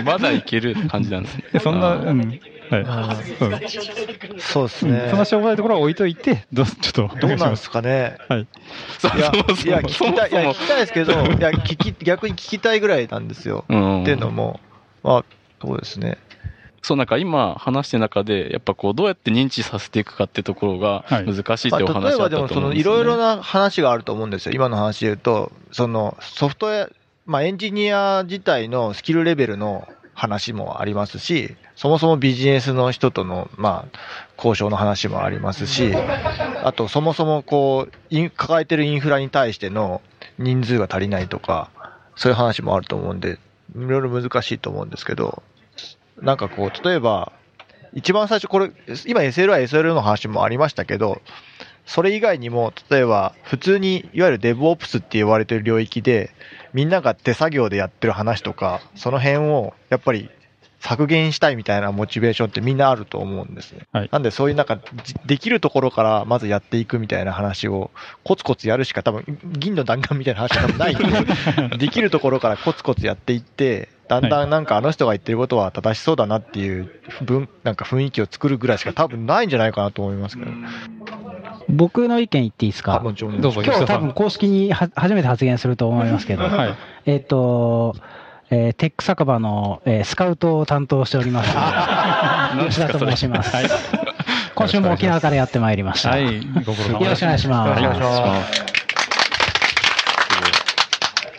[0.00, 0.02] い。
[0.04, 1.44] まだいける感じなんですね。
[1.52, 2.40] でそんな、うん。
[2.72, 3.24] はい。
[3.38, 3.50] そう
[4.38, 5.08] そうですね。
[5.10, 7.18] そんなしょうもないところは置いといて、どうちょっと。
[7.18, 8.18] どうなんですかね。
[8.28, 8.40] はい。
[8.40, 8.44] い
[9.18, 13.64] や、いや、聞きたい、いや、聞きたいですけど、いや、聞き、逆に聞きたいぐらいなんですよ。
[13.68, 14.60] うんっていうのも、
[15.02, 15.24] まあ、
[15.60, 16.18] そうですね。
[16.82, 23.00] そう、なんか今話してる中で、やっぱこう、どうやって認知させていくかってところが難しいっておまあ、例え話あったとばでも、その、思うんですよ、ね。
[23.00, 24.52] いろいろな話があると思うんですよ。
[24.52, 26.90] 今の話で言うと、その、ソフトウェア、
[27.24, 33.98] まあ、エンジニア自体のスキルレベルの話もありますし、そもそもビジネスの人との、まあ、
[34.36, 35.92] 交渉の話もありますし、
[36.62, 40.00] あと、そもそもこう、抱えてるインフラに対しての
[40.38, 41.70] 人数が足りないとか、
[42.14, 43.38] そういう話もあると思うんで、い
[43.74, 45.42] ろいろ難しいと思うんですけど、
[46.20, 47.32] なんかこう、例えば、
[47.92, 48.70] 一番最初、これ、
[49.08, 51.20] 今 SLI、SL の話もありましたけど、
[51.84, 56.30] それ以外にも、例えば、普通に、いわゆる DevOps って言われてる領域で、
[56.72, 60.30] みんなが手作業でやってる話とか、その辺を、やっぱり、
[60.82, 63.82] 削減したいみたいなモチベーションってみんなあると思うんですね。
[64.10, 67.92] なんでそういうなんか、じできるところからまずやっていくみたいな話を、
[68.24, 70.98] コツコツやるしか多分、銀の弾丸みたいな話は多分ないん
[71.70, 76.90] で、 できるところからコツコツやっていって、だんだんなんかあの人が言ってることは正しそうだなっていう
[77.22, 80.50] 分、なんか雰囲気を作るぐらいしか多分ないんじゃないかなと思いますけど。
[81.68, 83.00] 僕の意見言っていいですか？
[83.04, 86.74] 今日多分公式には初めて発言すると思いますけど、はい。
[87.06, 87.94] えっ、と、
[88.54, 91.48] えーテック酒場の、えースカウトを担当しております、
[92.68, 93.50] 吉田と申します。
[94.54, 96.10] 今週も沖縄からやってまいりました。
[96.10, 97.82] はいご苦労様ですよろしくお願いします。
[97.82, 98.64] よろしくお願いします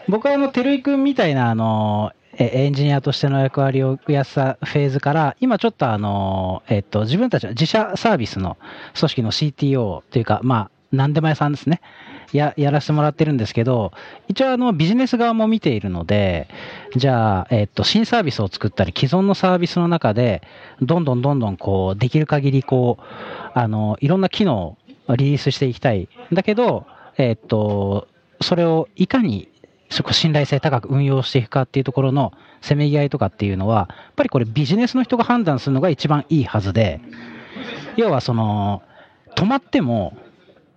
[0.08, 8.58] 僕はあの、照井君みたいな、あの、えエンジニアとしての役割を増やしたフェーズから、今ちょっとあの、えっと、自分たちの自社サービスの
[8.98, 11.80] 組織の CTO というか、まあ、何でも屋さんですね。
[12.38, 13.92] や、やらせてもらってるんですけど、
[14.28, 16.48] 一応あの、ビジネス側も見ているので、
[16.96, 20.42] じゃあ、えっと、新サービスを作ったり、既存のサービスの中で、
[20.82, 23.04] どんどんどんどんこう、できる限りこう、
[23.54, 24.78] あの、いろんな機能
[25.08, 26.10] をリリースしていきたい。
[26.32, 26.86] だけど、
[27.18, 28.08] えっと、
[28.42, 29.50] それをいかに
[29.94, 37.00] そこ信頼性高く運用していくかっていうところのせめぎ合いとかっていうのは、やっぱりこれビジネスの人が判断するのが一番いいはずで、
[37.96, 38.82] 要はその、
[39.36, 40.18] 止まっても、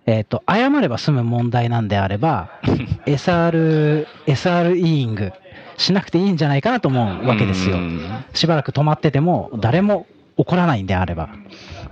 [0.07, 2.49] えっ、と、謝れば済む問題なんであれば、
[3.05, 5.33] SR、SR イーイング
[5.77, 7.77] しなくていいんじゃないかなと思うわけですよ。
[8.33, 11.29] しばらく止まってても、誰も怒らないんであれば。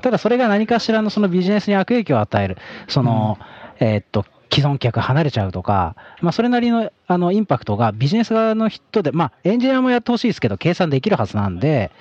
[0.02, 2.58] ただそれが何かしらのそのビジネスに悪影響を与える、
[2.88, 3.38] その、
[3.82, 4.26] えーっと、
[4.56, 11.92] 既存客離れちゃうとか、まあ、それなりのあのインパクトがビジネス側の人で、まあ、エンジニアもやってほしいですけど、計算できるはずなんで、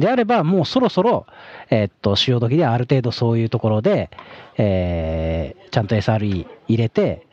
[0.00, 1.26] であれば、もうそろそろ、
[1.70, 4.10] えーっと、潮時である程度そういうところで、
[4.58, 7.28] えーちゃんと SRE 入れて、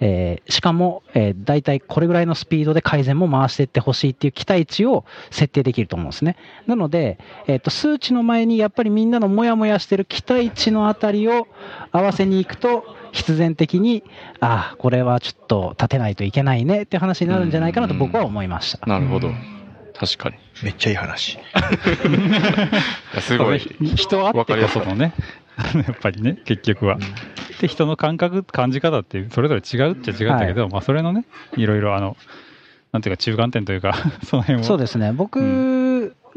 [0.00, 6.36] えーしかも、えー、大体これぐらいのスピードで改善も回していってほしいっていう期待値を設定できると思うんですね。
[6.66, 11.46] なので、えー、と数値の前にやっぱりみんなのモヤモヤしてる期待値のあたりを
[11.92, 12.84] 合わせにいくと、
[13.14, 14.02] 必然的に、
[14.40, 18.86] ああ、これはちょっと立てないといけないねって話になるんじゃないかなと僕は思いました。
[18.86, 19.30] なるほど。
[19.94, 20.36] 確かに。
[20.64, 21.34] めっちゃいい話。
[21.34, 21.38] い
[23.14, 23.60] やすごい。
[23.94, 25.14] 人あってこそのね、
[25.86, 26.98] やっぱりね、結局は。
[27.60, 31.24] で、人の感覚、感じ方って、それぞれ違うっちゃ違うんだけど、まあ、それのね、
[31.56, 32.16] いろいろ、あの、
[32.90, 33.94] なんていうか、中間点というか、
[34.26, 34.64] その辺を。
[34.64, 35.38] そうですね、僕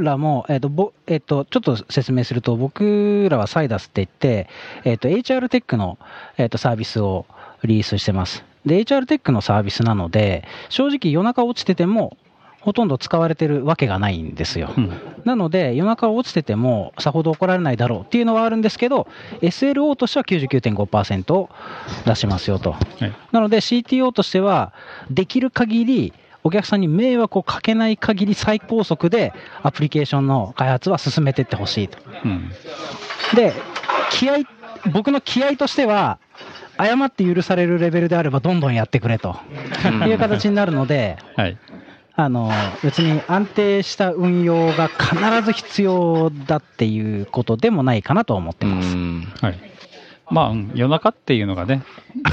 [0.03, 4.49] らも、えっとぼえっとちょっと説明すると、僕らはサイダスって言って、
[4.83, 5.97] えっと HR テックの、
[6.37, 7.25] えっとサービスを
[7.63, 8.43] リリースしてます。
[8.65, 12.17] で、HR テックのサービスなので、正直夜中落ちてても、
[12.59, 14.71] ほとんど使われてるわけがないんですよ。
[15.23, 19.07] なので、夜中落ちててもさほど怒られないだろうっていうのはあるんですけど、
[19.41, 21.49] SLO としては99.5%を
[22.05, 22.75] 出しますよと。
[23.31, 24.73] なので CTO としては、
[25.09, 26.13] できる限り、
[26.47, 29.33] お客さんに迷惑をかけない限り最高速で
[29.63, 31.97] アプリケーションの開発は進めていってほしいと。
[32.23, 32.49] うん。
[33.35, 33.51] で、
[34.11, 34.37] 気合、
[34.93, 36.19] 僕の気合としては、
[36.77, 39.35] 誤って許されるレベルであればどんどんやってくれと
[40.07, 41.57] いう形になるので、はい。
[42.19, 42.49] あの
[42.81, 48.95] 別に安定した運用が必ず必要だっていうことでもないかなとは思ってます。
[49.43, 49.76] はい。
[50.29, 51.83] まあ、うん夜中っていうのがね、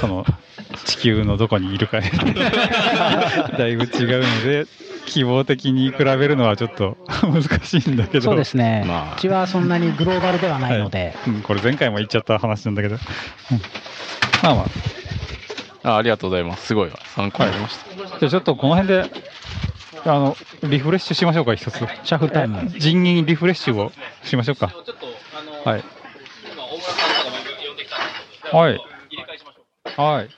[0.01, 0.25] その、
[0.85, 2.11] 地球のどこにいるかで
[3.57, 4.67] だいぶ違うので、
[5.07, 8.25] 希望的に比べるのはちょっと難しいんだけど。
[8.25, 12.97] そうですね、まうちはそんなにグローバルではあないので、はいうんこれ前回も言っちゃった話なんだけど。
[12.97, 13.01] うん
[14.43, 14.67] まあまあ。
[15.85, 16.67] あありがとうございます。
[16.67, 18.19] すごいわ参考になりました。
[18.19, 19.11] じゃあちょっとこの辺で、
[20.07, 21.79] あの、リフレッシュしましょうか、一つ。
[21.79, 22.71] シャッフルタイム。
[22.79, 23.93] 人員リフレッシュを
[24.23, 24.73] しましょうか。
[25.65, 25.85] はい。
[28.55, 28.79] はい。
[29.97, 30.29] はい。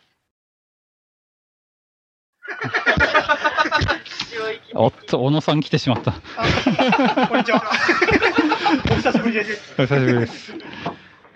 [4.74, 6.12] おっと、小野さん来てしまった。
[6.12, 7.62] こんにちは。
[8.90, 9.74] お久しぶりです。
[9.78, 10.54] お久しぶりです。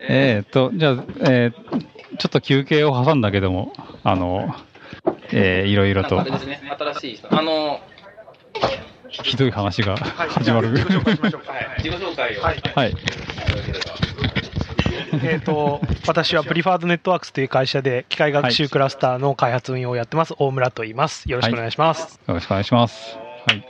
[0.00, 3.72] えーっと、じゃあ、えーちょっと休憩を挟んだけども、
[4.02, 4.54] あの、
[5.32, 7.34] えーいろいろとですね、新しい人。
[7.38, 7.80] あの、
[9.10, 10.70] ひどい話が始まる。
[10.70, 12.42] 自己紹介を。
[12.42, 12.62] はい。
[12.74, 12.94] はい。
[15.22, 21.30] えっと、私はプリファードネットワークスという会社で機械学習クラスターの開発運用をやってます、大村と言います。
[21.30, 22.20] よろしくお願いします。
[22.26, 23.18] よろしくお願いします。
[23.46, 23.64] はい。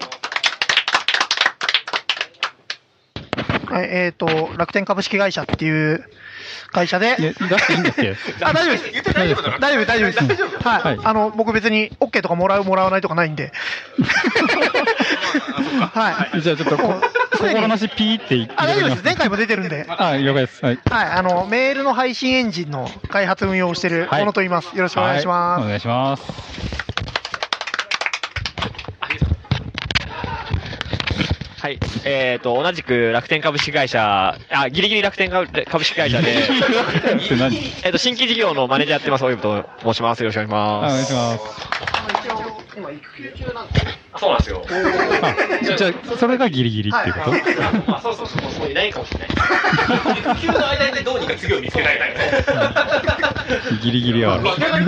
[3.67, 4.27] はい、えっ、と、
[4.57, 6.05] 楽天株式会社っていう
[6.73, 7.17] 会社で。
[7.17, 8.17] 出していいんだっけ？
[8.43, 8.91] あ、大丈夫です。
[8.93, 10.43] 言って大丈夫だろ大丈夫、大丈夫です。
[10.69, 13.53] はい、はいあの、僕別に OK とかもらう、もらわないとかないんで。
[15.93, 16.41] はい。
[16.41, 17.01] じゃあちょっとこ、
[17.33, 19.05] ここの話ピーって言ってあ、大丈夫です。
[19.05, 19.87] 前回も出てるんで。
[19.89, 20.65] あ、了解です。
[20.65, 20.79] はい。
[20.91, 24.77] はい、あの、メールの配信エンジンの開発運用をしてる小野と言います。
[24.77, 25.61] よろしくお願いします。
[25.61, 26.90] はいお願いします。
[31.61, 31.79] はい。
[32.05, 37.55] えっ、と、同じく楽天株式会社、あ、ギリギリ楽天株株式会社で、 って何？
[37.85, 40.21] えっと、新規事業のマネージャーやってます、大井と申します。
[40.21, 40.93] よろしくお願いします。
[40.93, 41.71] お願いします。
[42.77, 43.67] 今、育休中なん
[44.17, 44.63] そうなんですよ。
[44.67, 47.21] あじゃあ、それがギリギリっていうこ
[47.87, 47.97] と？
[47.97, 49.29] あ、そうそうそう、そういないかもしれない。
[50.19, 52.11] 育休の間でどうにか次を見つけられたい
[53.83, 54.43] ギリギリはある。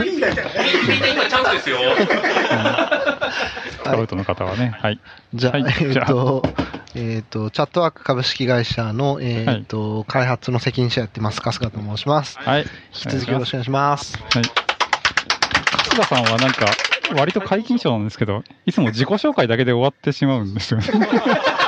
[0.04, 1.78] みんな今チャンスですよ。
[3.70, 4.74] スカウトの方はね。
[4.80, 5.00] はい。
[5.34, 6.42] じゃあ、はいえっ、と、
[6.94, 12.38] えっ、と、チャットワーク株式会社の、えっ、と、開発の責任者やってます、春日と申します。
[12.38, 12.62] はい。
[12.62, 14.18] 引き続きよろしくお願いします。
[14.18, 14.42] はい。
[15.90, 16.66] 春日さんはなんか、
[17.16, 20.86] 割と皆勤賞なんですけど、いつも自己紹介だけで終わってしまうんですよね。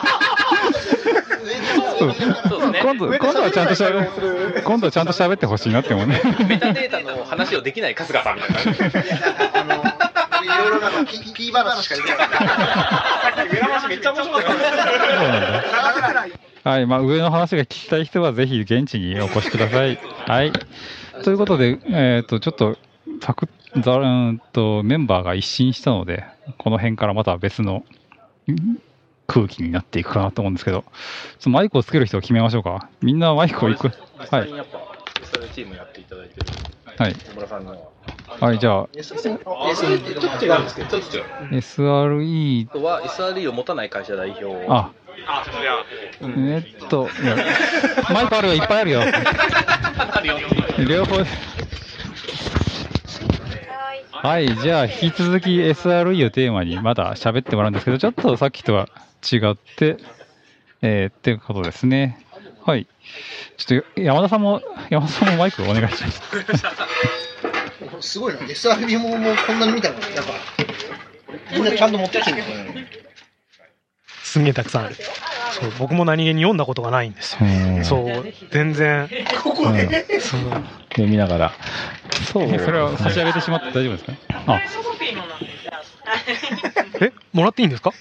[2.12, 6.20] そう今度、今度はちゃんとしゃべ、今度はちゃんと喋ってほしいなって思うね。
[6.48, 9.08] メタデータの話をできない春日さんみたいな感じ。
[10.44, 13.48] いろいろなんか、ピピー話しかできない。
[13.48, 14.44] 上の話めっちゃ面白かっ
[16.62, 16.70] た。
[16.70, 19.98] はい、まあ、上の話が聞きたい人はぜひ現地にお越しください。
[20.26, 20.52] はい。
[21.22, 22.76] ということで、えっ、と、ちょっと、
[23.20, 23.48] たく、
[23.80, 26.24] ざうーんと、メンバーが一新したので、
[26.58, 27.84] この辺からまた別の
[28.52, 28.78] ん
[29.26, 32.90] 空気になっていくかなと思うんですけど、ちょっとマイクをつける人を決めましょうか。
[33.00, 33.88] みんなマイクをいく。
[33.88, 34.50] はい。
[34.50, 34.78] やっぱ、
[35.22, 36.46] SR チームやっていただいてる。
[36.84, 37.90] はい野村さんの。
[38.26, 41.24] はい、じゃあ、SR ってちょっと違うんですけど、ちょっと違う。
[41.58, 44.66] SRE あとは SRE を持たない会社代表。
[44.68, 44.92] あ、
[45.26, 45.84] あ、そりゃ。
[46.20, 47.08] えっと、
[48.12, 49.00] マイクあるよ、いっぱいあるよ。
[50.88, 51.24] 両方。
[54.24, 58.88] はい、じゃあ、引き続き SRE をテーマにまだ喋ってもらうんですけど、ちょっとさっきとは
[59.30, 59.98] 違って、
[60.80, 62.24] えー、っていうことですね。
[62.64, 62.86] はい。
[63.58, 66.22] ちょっと、山田さんも、山田さんもマイクお願いします。
[68.00, 68.40] すごいな。
[68.40, 69.98] SRB ももうこんなに見たの？
[69.98, 70.22] なんか、
[71.52, 72.86] みんなちゃんと持ってきてるのかな？
[74.22, 74.96] すんげえたくさんある。
[75.60, 77.40] そう、僕も何気に読んだことがないんですよ。
[77.84, 79.08] そう、全然。
[79.42, 80.04] ここで。
[80.90, 81.52] 読みながら。
[82.32, 82.58] そう。
[82.58, 84.12] それは差し上げてしまって大丈夫ですか？
[84.46, 84.60] あ、
[87.00, 87.92] え、もらっていいんですか？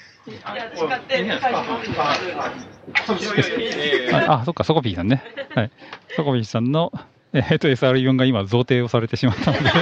[4.14, 5.24] あ、あそっか、ソコピーさんね。
[5.56, 5.72] はい。
[6.16, 6.92] ソコピーさんの、
[7.34, 9.70] えーっと、SR4 が今、贈呈をされてしまったので、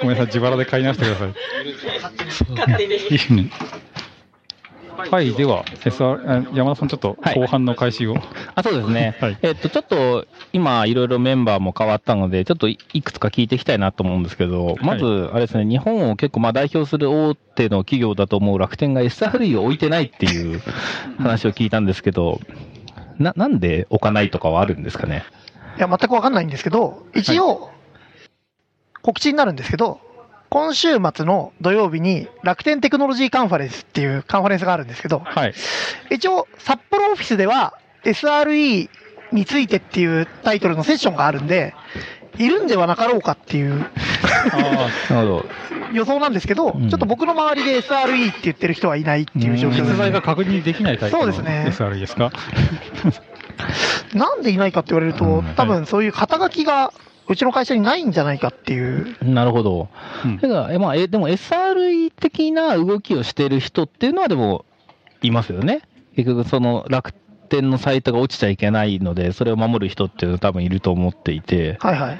[0.00, 1.34] ごめんなさい、自腹で買い直してください。
[5.06, 8.16] うんはい、では、SR、あ山田さん、ちょっと後半の開始を。
[8.54, 20.60] あそうですね、えっと、ちょっと今、いろいろメンバーも変わったので、ちょっといいくつか聞いていきたいなと思うんですけど、まず、あれですね、日本を結構まあ代表する大手の企業だと思う楽天が SRE を置いてないっていう
[21.18, 22.40] 話を聞いたんですけど、
[23.18, 25.24] ななんで置かないとかはあるんですかね？
[25.78, 27.70] いや、全くわかんないんですけど、一応、
[29.02, 30.00] 告知になるんですけど、
[30.52, 35.22] 今週末の土曜日に楽天テクノロジーカンファレンスっていうカンファレンスがあるんですけど、
[36.10, 37.72] 一応、札幌オフィスでは
[38.04, 38.90] SRE
[39.32, 41.72] についてっていうタイトルのセッションがあるんで、
[42.36, 43.80] いるんではなかろうかっていう。
[45.94, 49.82] 予想なんですけど、ちょっと僕の周りで SRE って言ってる人はいないっていう状況です。
[49.84, 51.64] 実在が確認できないタイプのそうですね。
[51.68, 52.30] SRE ですか？
[54.14, 56.92] なんでいないかって言われると、多分そういう肩書きが
[57.28, 59.16] うちの会社にないんじゃないかっていう。
[59.22, 59.88] なるほど。
[60.40, 64.64] だから、えまあ、えでも SRE 的な動きをしてる人っていうのはでも
[65.22, 65.82] いますよね。
[66.16, 67.12] 結局その楽
[67.48, 72.18] 天のサイトが落ちちゃいけないので、それを守る人っていうのは多分いると思っていて、はいはい。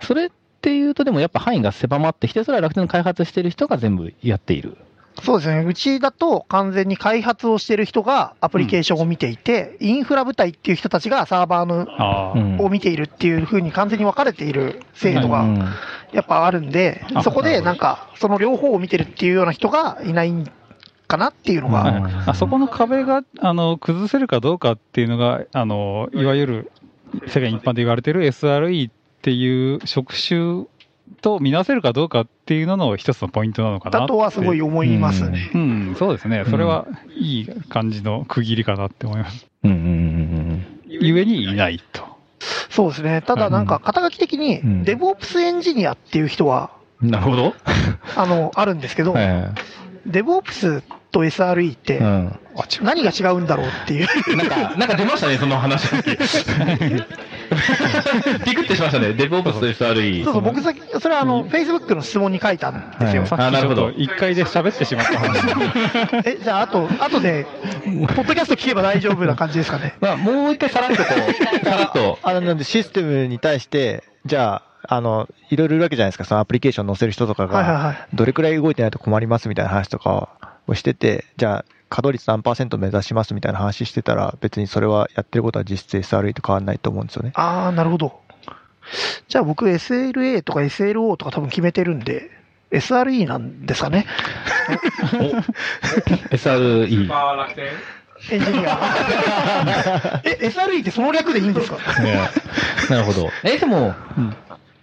[0.00, 0.30] それっ
[0.60, 4.76] ていうとでもやっぱ範囲が狭まってきて、それは楽天の開発してる人が全部やっている。
[5.22, 5.64] そうですね。
[5.66, 15.44] うちだと完全に開発をしてる人がアプリケーションを見ていて、インフラ部隊っていう人たちがサーバーのを見ているっていう風に完全に分かれている制度が
[16.12, 20.32] やっぱあるんで、あそこでなんかその両方を見てるっていうような人がいない
[21.08, 26.72] かなっていうのが、はいあそこの壁があの崩せるかどうかっていうのが、あのいわゆる
[27.26, 28.92] 世間一般で言われてる SRE っ
[29.22, 30.66] ていう職種
[31.20, 35.50] と見なせるかどうかっていうのの一つのポイントなのかなだとはすごい思いますね。
[35.54, 36.44] うん、うんそうですね。
[36.48, 36.86] それは
[37.16, 39.46] いい感じの区切りかなって思います。
[39.64, 42.02] うんうんうんゆえにいないと。
[42.70, 43.22] そうですね。
[43.22, 46.70] ただなんか肩書き的に、デブオプスエンジニアっていう人は、
[47.02, 47.10] うん。
[47.10, 47.54] なるほど。
[48.16, 49.62] あの、あるんですけど、えデ
[50.22, 52.38] ブオプスと SRE ってえうん。
[52.82, 54.36] 何が違うんだろうっていう。
[54.36, 55.88] なんか、なんか出ましたね、その話。
[58.44, 60.24] ビクってしましたね、デブオプスと SRE。
[60.24, 63.26] そうそう、僕さっき、それはあの、Facebook の質問に書いたんですよ。
[63.26, 65.38] さっきちょっと一回で喋ってしまった話。
[66.26, 67.46] え、じゃあ、あと、あとで、
[67.84, 69.94] ポッドキャスト聞けば大丈夫な感じですかね。
[70.00, 72.18] まあ、もう一回さらっとこう、さらっと。
[72.22, 77.58] あの、なんでシステムに対して、じゃあ、あの、いろいろいるわけじゃないですか、そのアプリケーション載せる人とかが、
[78.14, 80.30] どれくらい動いてないと困りますみたいな話とか
[80.66, 87.32] をしてて、じゃあ、稼働率何パーセント目指しますみたいな話してたら、別にそれはやってることは実質 SRE と変わらないと思うんですよね。
[87.34, 88.20] あー、なるほど。
[89.28, 92.30] じゃあ僕 SLA とか SLO とか多分決めてるんで、
[92.70, 94.06] SRE なんですかね。
[96.30, 97.06] SRE。
[97.06, 97.66] まあ、楽天
[98.30, 100.20] エンジニア。
[100.24, 101.78] え、SRE ってその略でいいんですか？
[102.90, 103.30] なるほど。
[103.44, 103.94] え、でも、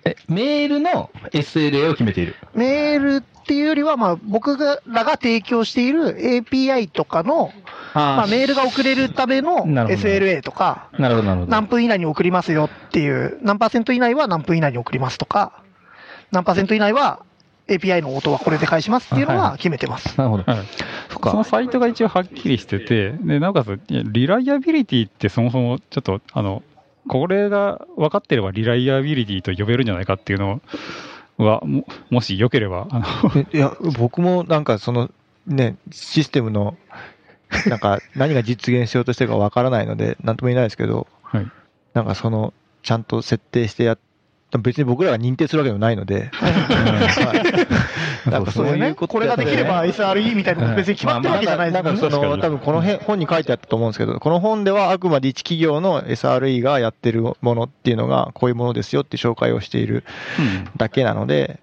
[0.06, 2.36] え、メールの SLA を決めている。
[2.54, 7.52] メールっていうよりは、まあ、僕らが提供している API とかの、
[7.96, 11.52] まあ、メールが送れるためのなるほど SLA とか、なるほど、なるほど。
[11.52, 15.64] 何分以内に送りますよっていう、何パーセント以内は何分以内に送りますとか、
[16.32, 17.24] 何パーセント以内は
[17.68, 20.16] API の音はこれで返しますっていうのは決めてます。
[20.18, 20.44] なるほど。
[21.32, 26.62] そのサイトが一応はっきりしてて、でなおかつ、リライアビリティってそもそもちょっと、あの、
[27.08, 30.62] これが分かってればリライアビリティと呼べるんじゃないかっていうの
[31.38, 35.12] は、ももしよければ、あの、いや、僕もなんかその、
[35.46, 36.78] ね、システムの、
[37.68, 41.52] なんか 何が実現しようとしてるかわからないので、なんとも言えないですけど、はい。
[41.94, 42.54] なんかその、
[42.84, 44.00] ちゃんと設定してやっ
[44.58, 46.32] 別に僕らが認定するわけでもないので、
[48.26, 48.46] なん。
[48.46, 60.04] かそういうことこれができれば SRE みたいなのも別に決まってるわけじゃないですかその、多分この辺本に書いてあったと思うんですけど、この本ではあくまで一企業の SRE がやってるものっていうのが、こういうものですよって紹介をしている
[60.78, 61.60] だけなので、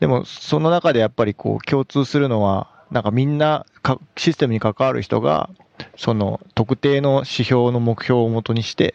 [0.00, 5.50] でもその中でやっぱりこう共通するのは、なんかみんなかシステムに関わる人が、
[5.96, 8.94] その特定の指標の目標をもとにして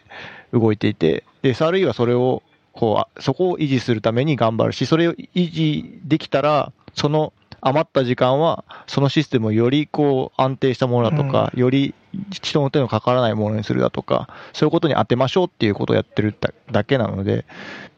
[0.52, 11.94] 動いていて、で、SRE はそれを、こうあ、そこを維持するために頑張るし、それを維持できたら、その余った時間は、そのシステムをよりこう安定したものだとか、より
[12.30, 17.44] 人の手のかからないものにするだとか、そういうことに当てましょうっていうことをやってるだだけなので、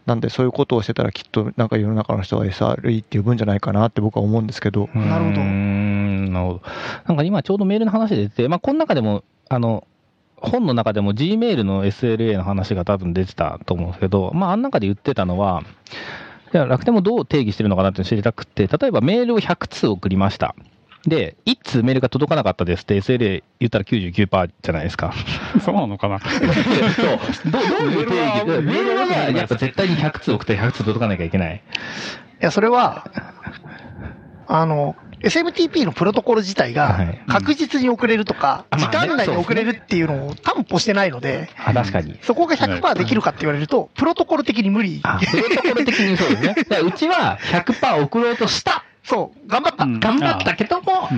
[0.07, 4.89] なんでそういうことをしてたらきっとなんか世の中の人は SRE って呼ぶんじゃないかなって僕は思うんですけど。
[4.95, 5.41] なるほど。
[5.43, 6.63] なるほど。
[7.07, 9.87] なんか今ちょうどメールの話で出て、まあこの中でも、あの、
[10.43, 15.63] 本の中でも Gmail の SLA の話が多分出てたと思うんですけど、まああん中で言ってたのは、
[16.53, 20.55] いや楽天もどう定義してるのかなって知りたくて、例えばメールを100通送りました。
[21.07, 25.13] で、1通メールが届かなかったですって SLA 言ったら99%じゃないですか。
[25.65, 27.51] そうなのかな そう。
[27.51, 28.47] どうどういう定義？
[28.47, 31.57] で、メールはやっぱ絶対に100通送って100通届かなきゃいけない。
[31.57, 33.07] いや、それは、
[34.47, 42.19] あの、SMTP のプロトコル自体が確実に送れるとか、時間内に送れるっていうのを担保してないので、あ、確かに。
[42.23, 45.01] そこが100%できるかって言われると、プロトコル的に無理。
[45.31, 46.55] プロトコル的にそうですね。
[46.85, 48.85] うちは100%送ろうとした。
[49.05, 49.87] そう、頑張った。
[49.87, 51.09] 頑張ったけども、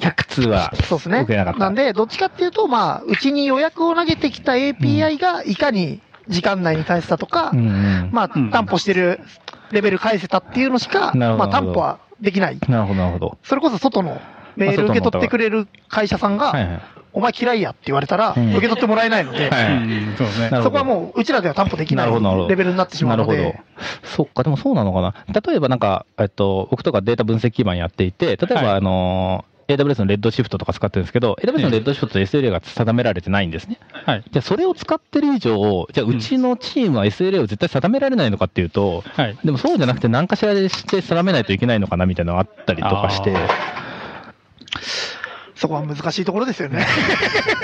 [0.00, 1.50] 100通はそうですねなか。
[1.50, 1.58] った。
[1.60, 7.52] なんで、どっちかっていうと、まあ、うちに予約を投げてきた API がいかに時間内に返せたとか、
[8.12, 9.20] まあ、担保してる
[9.72, 12.58] レベル返せたっていうのしか、まあ、担保はできない。
[12.68, 13.38] なるほど、なるほど。
[13.42, 14.20] それこそ外の
[14.56, 16.80] メール受け取ってくれる会社さんが、
[17.12, 19.50] お前嫌いやって言われたら、うん受け取ってもらえないので、
[20.62, 23.58] そこはもう、うちらでは担保できないレベルになってしまうのなるほで、ど。
[24.04, 25.14] そっか、でもそうなのかな。
[25.44, 33.78] 例えばなんか、えっと、僕とかデータ分析基盤やっていて、例えばあの、AWS のレッドシフトとか使ってるんですけど、AWS のレッドシフトと SLA が定められてないんですね。
[33.92, 34.24] はい。
[34.30, 39.04] じゃあそれを使ってる以上、じゃあうちのチームは SLA を絶対定められないのかっていうと、
[39.44, 43.36] でもそうじゃなくて何かしらでして定めないといけないのかなみたいなのがあったりとかして、
[45.54, 46.84] そこは難しいところですよね。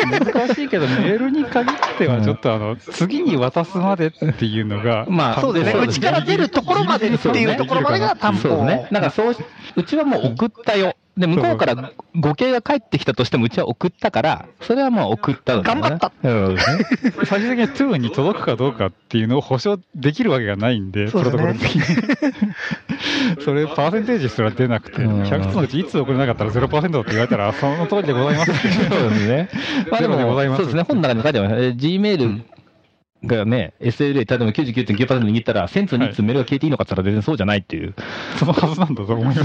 [0.08, 5.80] 難しいけど、メールに限ってはちょっとあの、次に渡すまでっていうのが、まあ、そうですね。
[5.80, 8.64] うちから出るところまでっていうところまでが担保。
[8.64, 8.86] ね。
[8.92, 9.36] なんかそう、
[9.74, 10.94] うちはもう送ったよ。
[11.18, 15.64] で、向こうから語形が返ってきたとしても、うちは送ったから、それはもう送ったの、ね。
[15.64, 16.12] 頑張った。
[16.22, 16.56] うん。
[17.26, 21.82] 最終的には2に届くかどうかっていうのを保証できるわけがないんで、プロトコル的に。
[23.44, 29.48] それ、パーセンテージすら出なくて、100つのうち1つ送れなかったら0%って言われたら、その通りでございます そうですね。
[29.90, 30.82] まあでゼロでございも、ますそうですね。
[30.82, 31.54] 本の中に書いてます。
[31.56, 32.42] えー Gmail
[33.24, 37.94] がね、SLA、例えば99.9%握ったら、1000通2通メールが消えていいのかって言ったら全然そうじゃないっていう。
[38.38, 39.44] そのはずなんだと思いますよ。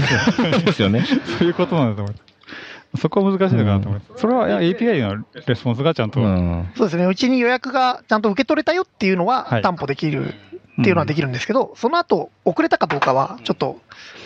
[0.64, 1.04] ですよね。
[1.38, 2.34] そういうことなんだと思います。
[3.00, 4.20] そこは難しいのかなと思います。
[4.20, 6.20] それは API のレスポンスがちゃんと、
[6.76, 7.06] そうですね。
[7.06, 10.34] うちに予約がちゃんと受け取れたよっていうのははい担保できる
[10.80, 13.80] っていうのはできるんですけど、その後、遅れたかどうかは、ちょっと、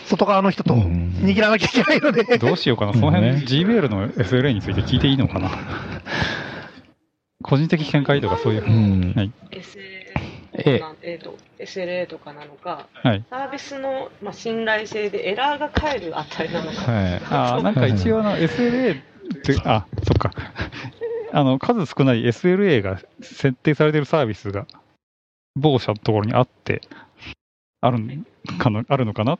[0.05, 5.51] 外側の人と握らなきゃいけないので、どうしようかな、その辺、Gmail の SLA について聞いていいのかな。
[7.41, 8.61] 個人的見解とかそういう。
[9.15, 9.31] はい。
[9.51, 17.13] SLA なえーと SLA とかなのか、はいサービスの、まあ、信頼性でエラーが返るあたりなのか、はい。
[17.29, 20.31] あーなんか一応あの SLA って、あ、そっか。
[21.31, 24.65] あの、数少ない SLA が設定されてるサービスが、
[25.55, 26.81] 某社のところにあって、
[27.81, 28.25] あるん
[28.57, 29.37] かの、あるのかな？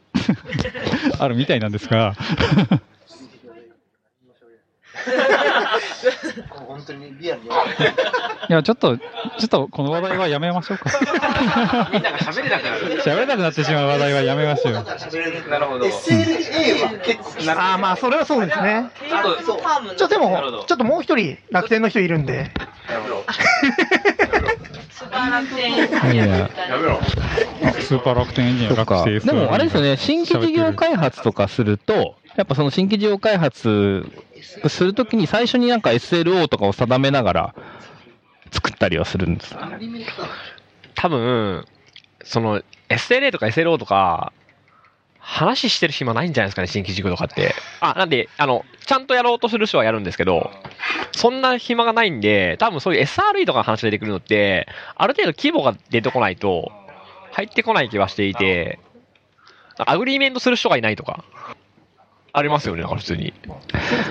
[1.19, 2.15] あるみたいなんですが、
[6.49, 7.47] 本当にリアルに。
[7.47, 7.49] い
[8.49, 9.03] や、ちょっと、ちょ
[9.45, 10.89] っとこの話題はやめましょうか。
[11.91, 13.01] みんなが喋れなくなる。
[13.01, 14.73] 喋れなくなってしまう話題はやめましょう。
[14.73, 15.85] なるほど。
[15.85, 18.89] SLA は結構、ああ、まあ、それはそうですね。
[19.97, 22.51] ちょ、でも、ちょっともう一人、楽天の人いるんで、
[24.91, 25.73] スーパー楽天
[26.13, 26.49] いや
[27.79, 28.85] スーパー楽天エンジニア
[29.19, 34.05] でもあれですよね、新規事業開発とかすると、やっぱその新規事業開発
[34.67, 37.55] するときに最初になんか SLO とかを定めながら
[38.51, 39.69] 作ったりはするんですか？
[40.95, 41.65] 多分、
[42.23, 44.33] その SLA とか SLO とか、
[45.19, 47.53] 話してる暇ないんじゃないですかね、新規事業とかって。
[47.81, 50.49] あ、なんで、あの、ちゃんとやろうとする人はやるんですけど、
[51.11, 56.71] そんな暇がないんで、多分そういう SRE とかの話出てくるのって、ある程度規模が出てこないと、
[57.31, 58.79] 入ってこない気はしていて、
[59.77, 61.23] agreement する人がいないとか。
[62.31, 63.33] ありますよね、だから普通に。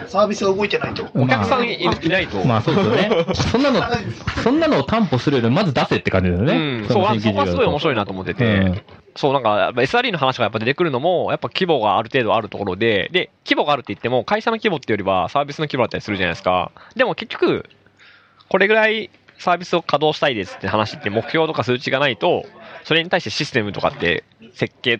[0.07, 1.07] サービスが動いてないと。
[1.15, 2.45] お客さんいいないと。
[2.45, 3.27] まあそうですよね。
[3.35, 3.83] そんなの、
[4.43, 6.53] そんなのを担保するよりまず出せって感じだよね。
[6.53, 8.83] うん、そう、あそこはすごい面白いなと思ってて、うん
[9.19, 16.71] そう、なんか、やっぱ SRE の話がやっぱ出てくるのも、やっぱ規模がある程度あるところで、で、規模があるって言っても、会社の規模っていうよりはサービスの規模だったりするじゃないですか。
[16.95, 17.69] でも結局、
[18.49, 22.45] これぐらいサービスを稼働したいですって話って目標とか数値がないと、
[22.85, 24.23] それに対してシステムとかって
[24.55, 24.99] 設計、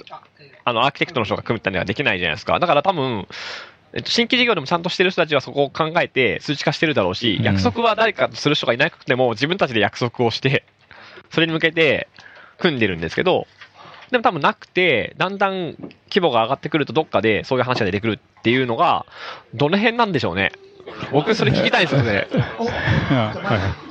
[0.69, 2.59] あの、アーキテクトの人が組むったりはできないじゃないですか。
[2.59, 3.27] だから多分、
[3.93, 10.65] えっと、新規事業でもちゃんとしてる人たちはそこを考えて数値化してるだろうし、約束は誰かとする人がいなくても自分たちで約束をして、
[11.31, 12.09] それに向けて
[12.59, 13.47] 組んでるんですけど、
[14.11, 15.77] でも多分なくて、だんだん
[16.09, 19.07] 規模が上がってくるとどっかでそういう話が出てくるっていうのが、
[19.55, 20.53] どの辺なんでしょうね。
[21.13, 22.27] 僕それ聞きたいですよね。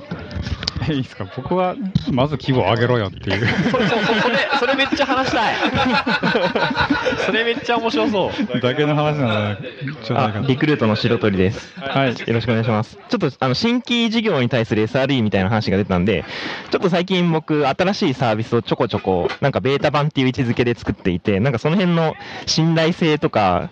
[0.94, 1.28] いいですか？
[1.36, 1.76] 僕は、
[2.12, 3.48] まず規模を上げろよっていう。
[3.72, 3.96] それ、そ
[4.30, 5.56] れ、それめっちゃ話したい。
[7.26, 8.60] それめっちゃ面白そう。
[8.62, 11.74] だけの話なので、ちょっとなんかあリクルートの白鳥です。
[11.80, 12.10] はい。
[12.12, 12.98] よろしくお願いします。
[13.10, 16.24] ちょっと、あの、新規事業に対する SRE みたいな話が出たんで、
[16.72, 22.16] ちょっと最近僕、新しいサービスをちょこちょこ、なんかベータ版っていう位置づけで作っていて、なんかその辺の
[22.46, 23.70] 信頼性とか、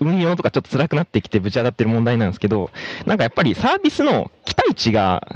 [0.00, 2.70] 運用とかちょっと辛くなってきてぶち当たってる問題なんですけど、
[3.06, 5.26] なんかやっぱりサービスの期待値が、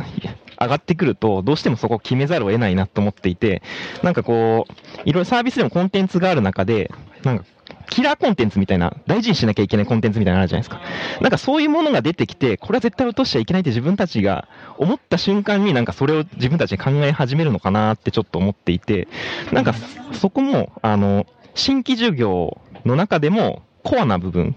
[0.61, 3.63] 上がってくると、どうしてもそこを決めざるを得ないなと思っていて、
[4.03, 4.73] なんかこう、
[5.05, 6.91] いろいろサービスでもコンテンツがある中で、
[7.23, 7.45] なんか、
[7.91, 10.81] キラーコンテンツみたいな、大事にしなきゃいけないコンテンツみたいなのあるじゃないですか。
[11.21, 19.09] なんかそういうものが出てきて、これは絶対落としちゃいけないって自分たちが思った瞬間になんかそれを自分たちで考え始めるのかなってちょっと思っていて、
[19.53, 19.75] なんか
[20.13, 24.57] そこも、あの、新規授業の中でもコアな部分、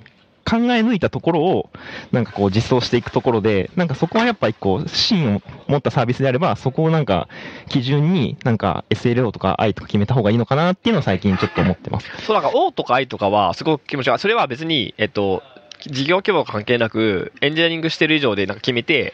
[0.49, 1.69] 考え抜いたところを、
[2.11, 7.27] なんかこう実装していくところで、なんかそこはやっぱ一個芯を持ったサービスであれば、そこをなんか
[7.67, 12.07] 基準になんか SLO とか I とか決めた方がいいのかなっていうのを最近ちょっと思ってます。
[12.25, 15.43] そう、なんか O とか I とかはすごく気持ちが、それは別に、えっと、
[15.85, 19.13] 事業規模関係なく、エンジニアリングしてる以上でなんか決めて、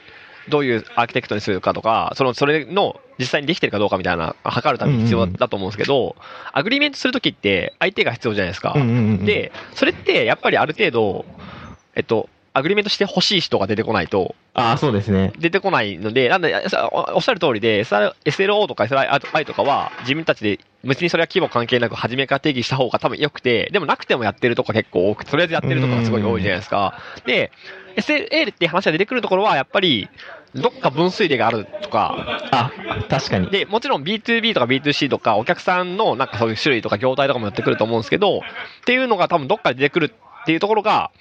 [0.49, 6.15] どういうアーキテクトにするかとか、その、それの実際にできてるかどうかみたいな、測るために必要だと思うんですけど、
[6.53, 8.73] アグリメントするときって相手が必要じゃないですか。
[8.75, 8.91] うんうんう
[9.21, 11.25] んで、それってやっぱりある程度、
[11.95, 15.33] えっと、アグリメントして欲しい人が出てこないと、ああ、そうですね。
[15.37, 26.97] 出てこないので、なんで、さおおっしゃる通りで、SLO とか SLI とかは、自分たちで、別にそれは規模関係なく、初めから定義した方が多分良くて、でもなくてもやってるとこ結構多くて、とりあえずやってるとこがすごい多いじゃないですか。
[27.25, 27.51] で、
[27.97, 30.09] SLA って話が出てくるところは、やっぱり、
[30.53, 32.39] どっか分水嶺があるとか。
[32.51, 32.71] あ、
[33.09, 33.47] 確かに。
[33.49, 38.41] で、もちろん B2B とか B2C とか、お客さんのなんかそういう種類とか業態とかもやってくると思うんですけど、っ
[38.85, 41.11] ていうのが多分どっかで出てくるっていうところが、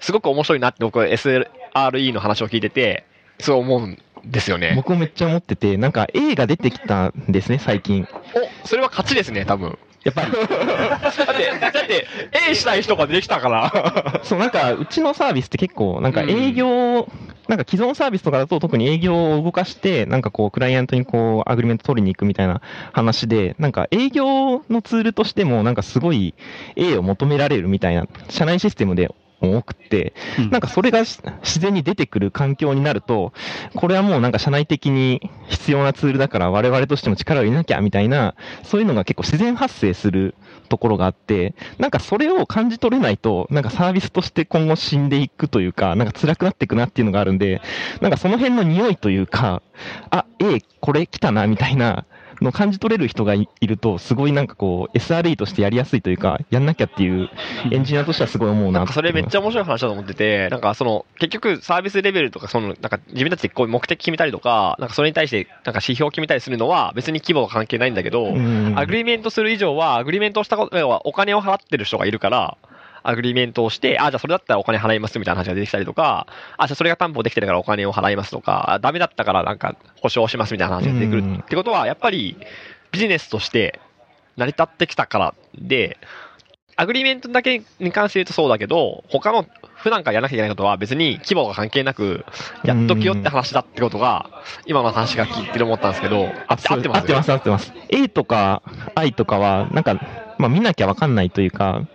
[0.00, 3.04] すごく面白いなって僕は SRE の話を聞いてて、
[3.38, 4.72] そう思うんですよね。
[4.76, 8.06] 僕もめっちゃ思ってて、なんか A が出てきたんですね、最近。
[8.34, 9.78] お、それは勝ちですね、多分。
[10.04, 10.32] やっぱり。
[10.32, 12.06] だって、だって、
[12.50, 14.20] A したい人が出てきたから。
[14.24, 17.08] そう、なんか、うちのサービスって結構、なんか営業、
[17.48, 22.60] なんか既存サービスとかだと特に営業を動かして、なんかこう、クライアントにこう、アグリメント取りに行くみたいな
[22.92, 26.34] 話で、なんか営業のツールとしても、なんかすごい
[26.76, 30.14] A を求められるみたいな、社内システムで多くて、
[30.50, 33.32] なんかそれがし自然に出てくる環境になると、
[33.74, 40.34] これはもうなんか社内的に必要なツールだから我々としても力を入れなきゃみたいな、そういうのが結構自然発生する
[40.68, 47.60] ところがあって、なんかそれを感じ取れないと、なんかサービスとして今後死んでいくというか、なんか辛くなっていくなっていうのがあるんで、
[48.00, 49.62] なんかその辺の匂いというか、
[50.10, 52.06] あ、A、これ来たなみたいな、
[52.42, 57.30] の感じ取れる人がいいると、すごいなんかこう、SRE としてやりやすいというか、やんなきゃっていう
[57.70, 68.78] エンジニアとしてはすごい思うななんかそれめっちゃ面白い話だと思ってて、なんかその、結局サービスレベルとか、その、なんか自分たちでこう目的決めたりとか、なんかそれに対してなんか指標を決めたりするのは別に規模は関係ないんだけど、ん。
[68.78, 72.56] アグリメントする以上は、アグリメントをしたこと、要はお金を払ってる人がいるから、
[73.02, 76.26] アグリメントをして、あ、じゃあそれだったらお金払いますみたいな話が出てきたりとか、
[76.56, 82.36] あ、じゃあそれが担保できてるからお金を払いますとか、あダメだったからなんか保証しますみたいな話が出てくるってことは、やっぱり
[82.90, 83.80] ビジネスとして
[84.36, 85.98] 成り立ってきたからで、
[86.74, 92.24] アグリメントだけに関して言うとそうだけど、他の普段からやらなきゃいけないことは別に規模が関係なく、
[92.64, 94.30] やっときよって話だってことが、
[94.64, 96.98] 今の話が聞いてる思ったんですけど、合って合ってます？
[97.00, 97.72] 合ってます、合ってます。
[97.90, 98.62] A とか
[98.94, 100.00] I とかは、なんか、
[100.38, 101.86] まあ見なきゃわかんないというか、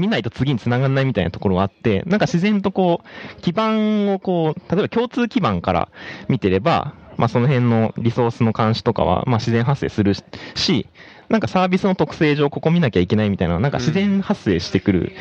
[0.00, 5.88] 見ないと次に繋がんないみたいなところがあって、なんか自然とこう、基盤をこう、例えば共通基盤から
[6.28, 10.14] 見てれば、まあその辺のリソースの監視とかは、まあ自然発生する
[10.54, 10.86] し、
[11.28, 15.12] なんかサービスの特性上ここ見なきゃいけないみたいな、なんか自然発生してくる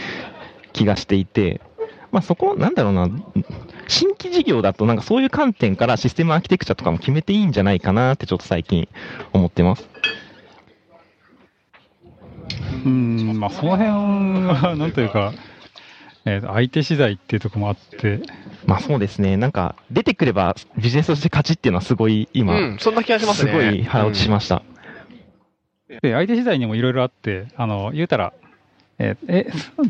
[0.73, 1.61] 気がしていて、
[2.11, 3.09] まあそこ、なんだろうな、
[3.87, 8.87] 新規事業だとなんかそういう観点からシステムアーキテクチャとかも決めていいんじゃないかなってちょっと最近
[9.33, 9.89] 思ってます。
[12.85, 15.33] うん、まあ、その辺は、なんというか、
[16.25, 18.19] えーと相手次第っていうところもあって、
[18.65, 19.37] まあそうですね。
[19.37, 24.61] なんか、出てくればビジネスとして勝ちっていうのはすごい今、うんそんな気がしますねすごい腹落ちしました。
[26.01, 28.33] で、相手次第にもいろいろあって、あの、言うたら、
[28.99, 29.47] えーえ、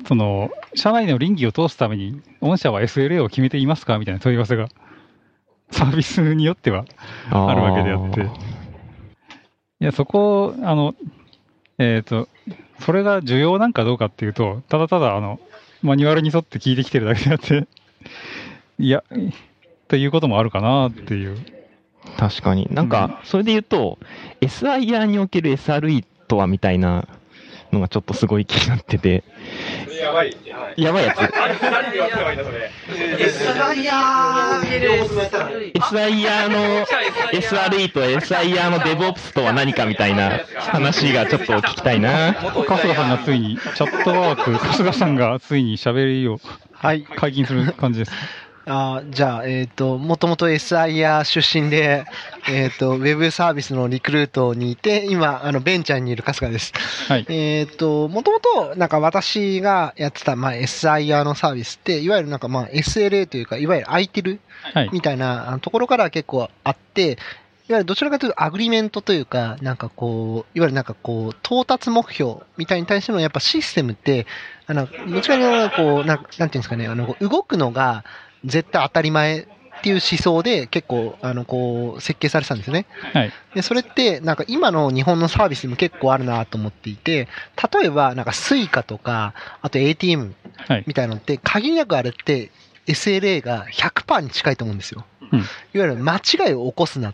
[0.07, 3.97] その、社内の倫理を通すために、御社は SLA を決めていますか？
[3.97, 4.69] みたいな問い合わせが、
[5.71, 6.85] サービスによっては
[7.31, 8.21] あるわけであって。
[9.81, 10.93] いや、そこ、あの、
[11.79, 12.27] えっ、と、
[12.81, 15.39] それが重要なんかどうかっていうと、ただただ、あの、
[15.81, 17.67] マニュアルに沿って聞いてきてるだけであって、
[18.77, 19.03] いや、
[19.87, 21.37] ということもあるかなっていう。
[22.17, 22.67] 確かに。
[22.71, 23.97] なんか、それで言うと、
[24.41, 27.07] SIR における SRE とはみたいな
[27.71, 29.23] のがちょっとすごい気になってて、
[29.99, 30.35] やばい。
[30.77, 31.17] やばいやつ。
[31.17, 32.71] 何でやったらいいんだ、それ。
[35.75, 36.85] SIR の
[37.31, 42.33] SRE と SIR の DevOps とは何かみたいな話がちょっと聞きたいな。
[42.33, 46.39] 春日さんがついに、チャットワーク、春日さんがついに喋りを
[46.81, 47.03] 解
[47.33, 48.11] 禁する感じです。
[48.71, 52.05] あーじゃあ、えっ、と、もともと SIR 出身で、
[52.47, 56.73] えっ、と、ウェブサービスのリクルートにいて、今、あの、ベンチャーにいる春日です。
[57.07, 57.25] はい。
[57.29, 67.17] えっ、と、もともと、なんか私がやってた、まあ、SIR のサービスって、いわゆるなんかまあ、SLA というか、いわゆる空いてるはいみたいなところから結構あって、
[67.69, 74.27] いわゆるどちらかというとアグリメントというか、なんかこう、いわゆるなんかこう、到達目標みたいに対してのやっぱシステムって、
[74.67, 78.03] あの、どちらかというとこう、なんなんていうんですかね、あの、動くのが
[78.45, 79.47] 絶対当たり前
[79.79, 82.85] っていう思想で結構、あの、こう、設計されてたんですよね。
[83.13, 83.31] はい。
[83.55, 87.27] で、それって、なんか今の日本のサービスにも結構あるなと思っていて、
[87.73, 92.51] 例えば、なんか Suica とか、あと ATM はいみたいなのって、限りなくあれって
[92.87, 95.05] SLA が100%に近いと思うんですよ。
[95.31, 95.41] うんい
[95.77, 97.13] わゆる間違いを起こすなっ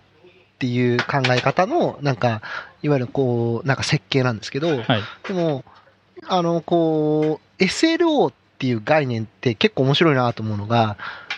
[0.57, 2.41] ていう考え方の、なんか、
[2.81, 5.01] いわゆるこう、なんか設計なんですけど、はい。
[5.27, 5.65] でも、
[6.27, 10.97] あの、こう、SLO っていう概念って結構面白いなと思うのが、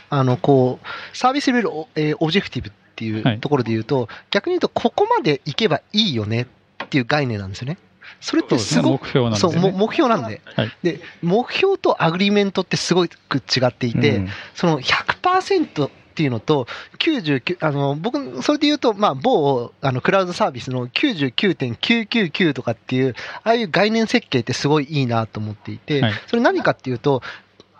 [0.09, 6.47] あの、こう、 service level o,、えー objective っていうところで言うと、逆に言うと、ここまで行けばいいよね
[6.83, 7.77] っていう概念なんですよね。
[8.21, 10.41] それってすごく、そうね目標なんですよねそうも目標なんで。
[10.55, 10.71] はい。
[10.81, 16.65] で、目標と agreement ってすごく違っていて、うんその100%っていうのと、
[16.97, 23.13] 99、あの、僕、それで言うと、まあ、某、あの、クラウドサービスの99.999とかっていう、
[23.43, 27.21] ああいう概念設計ってすごいいいなと思っていて、はいそれ何かっていうと、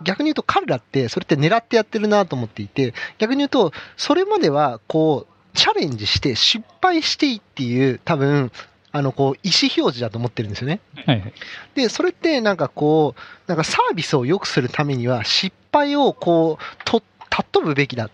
[0.03, 8.51] 逆に言うと彼らってそれって狙ってやってるなと思っていて、逆に言うと、それまではこう、チャレンジして失敗していいっていう、多分、
[8.91, 10.81] あの、こう、意思表示だと思ってるんですよね。
[11.05, 11.34] はいはい。
[11.73, 18.11] で、それってなんかこう、なんかサービスを良くするためには失敗をこう、と、尊ぶべきだっ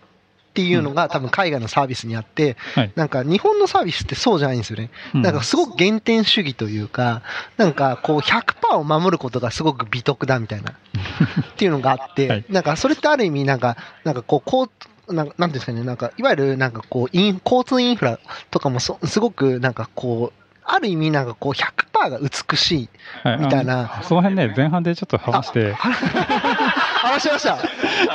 [0.54, 2.92] ていうのが多分海外のサービスにあって、はい。
[2.94, 4.90] なんか日本のサービスってそうじゃないんですよね。
[5.14, 5.22] うん。
[5.22, 7.22] なんかすごく原点主義というか、
[7.56, 10.70] なんかこう100%を守ることがすごく美徳だみたいな、
[11.50, 14.70] っていうのがあって、なんかそれってある意味なんか、なんかこう、こ
[15.08, 18.20] う、なんかなんていうんですかね、なんか、いわゆるなんかこう、イン交通インフラ
[18.50, 22.88] とかもそすごくなんかこう、ある意味なんかこう100%が美しい
[23.22, 23.94] はい、みたいな。
[23.94, 25.74] あのその辺ね、前半でちょっと話して、
[27.04, 27.58] 話しました。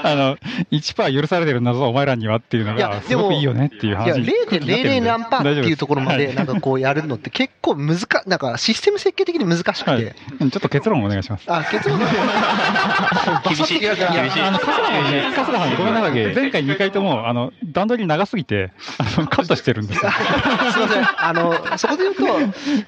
[0.03, 0.38] あの、
[0.72, 4.84] 1%許されてる謎はお前らにはっていうのいやが、すでもごくいいよねっていういや、話になってるんで。
[4.84, 9.91] 0.00何パーっていうところまで、なんかこうやるのって結構難か、なんかシステム設計的に難しくて。
[9.91, 10.03] はい
[10.41, 11.45] うんちょっと結論お願いします。
[11.48, 11.99] あ、結論
[13.45, 13.80] 厳しい。
[13.82, 14.41] 厳しい。
[14.41, 16.11] あの、春日さん、春日さんごめんなさい。
[16.36, 20.11] 前回2回とも、あの、段取り長すぎて、あの、カットしてるんですよ。
[20.72, 21.07] すみません。
[21.18, 22.24] あの、そこで言うと、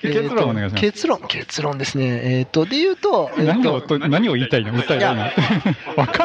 [0.02, 2.22] 結論お願いします結論、結論ですね。
[2.40, 4.74] えっ、と、で言うと、えー何を、と何を言いたいの？
[4.74, 5.26] 訴えたいの？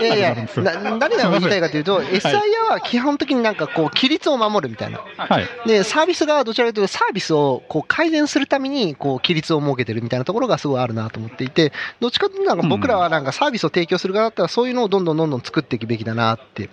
[0.01, 2.33] いやいやな何が言いたいかというと、SIR
[2.71, 5.01] は基本的になんかこう、規律を守るみたいな。
[5.17, 5.49] はい。
[5.67, 16.71] で、サービス側はどちらかというと、サービスをこう改善するために、こう、規律を設けてるみたいなところがすごいあるなと思っていて、どっちかというと、なんか僕らはなんかサービスを提供する側だったら、そういうのをどんどんどんどん作っていくべきだなって。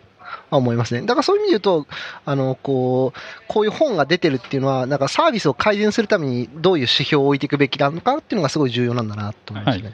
[0.51, 1.01] 思いますね。
[1.01, 1.87] だからそういう意味で言うと、
[2.25, 9.93] あの、こう、こういう本が出てるっていうのは、なんかサービスを改善するためにどういう指標を置いていくべきなのかっていうのがすごい重要なんだなと思いますね。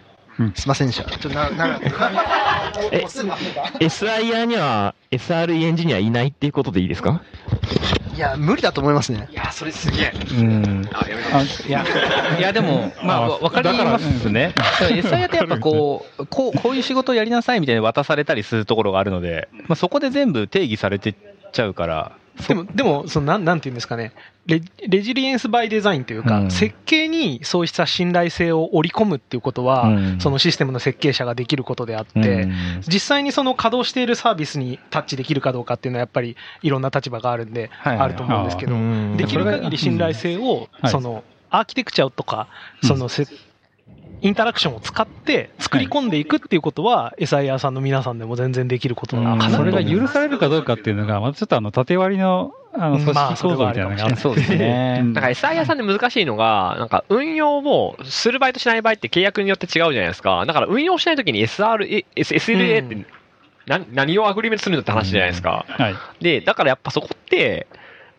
[0.56, 1.10] すいませんでした。
[1.10, 1.80] ちょっとな、な、
[2.92, 7.22] え、SIR には SRE エンジニアいないっていうことでいいですか？
[8.16, 9.30] いや、無理だと思いますね。
[9.32, 10.14] いや、それすげえ。
[10.14, 10.90] うん。
[10.94, 11.30] あ、やめろ。
[11.68, 11.86] いや、
[12.38, 14.54] いやでも、まあ、わかりますね。
[14.58, 21.16] SIR ってやっぱこう、こう、こういう仕事をやりなさいみたいに渡されたりするところがあるので、まあ、そこで全部定義されてっ
[21.54, 22.12] ちゃうから、
[22.48, 24.14] でも、でも、そのなん、なんていうんですかね。
[24.46, 26.52] レレジリエンスバイデザインというか、うん。
[26.52, 30.20] 設計にそうした信頼性を織り込むっていうことは、うん。
[30.20, 32.82] そのシステムの設計者ができることであって、うん。
[32.88, 38.06] 実際にその稼働しているサービスにタッチできるかどうかっていうのはやっぱりいろんな立場があるんで、はいはい。
[38.06, 38.74] あると思うんですけど
[39.18, 40.92] できる限り信頼性を、はい。
[40.92, 42.48] その、アーキテクチャとか、
[42.84, 43.28] そのせ、
[44.22, 55.02] インタラクションを使って作り込んでいくっていうことは、SIR さんの皆さんでも全然できることなのかなとそれが許されるかどうかっていうのが、またちょっとあの、縦割りの、あの、組まあ織構造みたいなのがあって、そうですね。
[55.02, 60.46] なんか SIR さんで難しいのが、なんか運用をする場合としない場合って契約によって違うじゃないですか。
[60.46, 63.06] だから運用しないときに SR、SLA って
[63.68, 65.66] 何何を agreement するのって話じゃないですか。
[65.68, 65.96] はい。
[66.20, 67.68] で、だからやっぱそこって、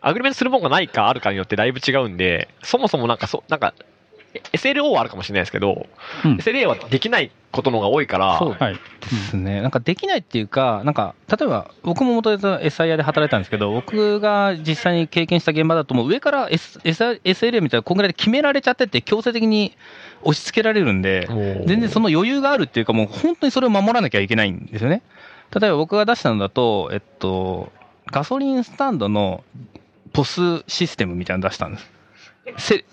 [0.01, 3.75] agreement するものがないかあるかによってだいぶ違うんで、そもそもなんかそ、なんか、
[4.53, 5.87] SLO はあるかもしれないですけど、
[6.23, 8.57] SLA はできないことの方が多いから、そう。
[8.59, 8.77] で
[9.17, 19.77] すね、なんかできないっていうか、なんか例えば僕も元々 SIR で働いたんですけど、僕が実際に経験した現場だと、もう上から S S SLA みたいな、こんぐらいで決められちゃってて、強制的に
[20.23, 21.27] 押し付けられるんで、
[21.67, 25.03] 全然その余裕があるっていうか、もう本当にそれを守らなきゃいけないんですよね。
[25.59, 27.73] 例えば僕が出したのだと、えっと、
[28.07, 29.43] ガソリンスタンドの
[30.13, 31.91] ポスシステムみたいなの出したんです。
[32.59, 32.85] せ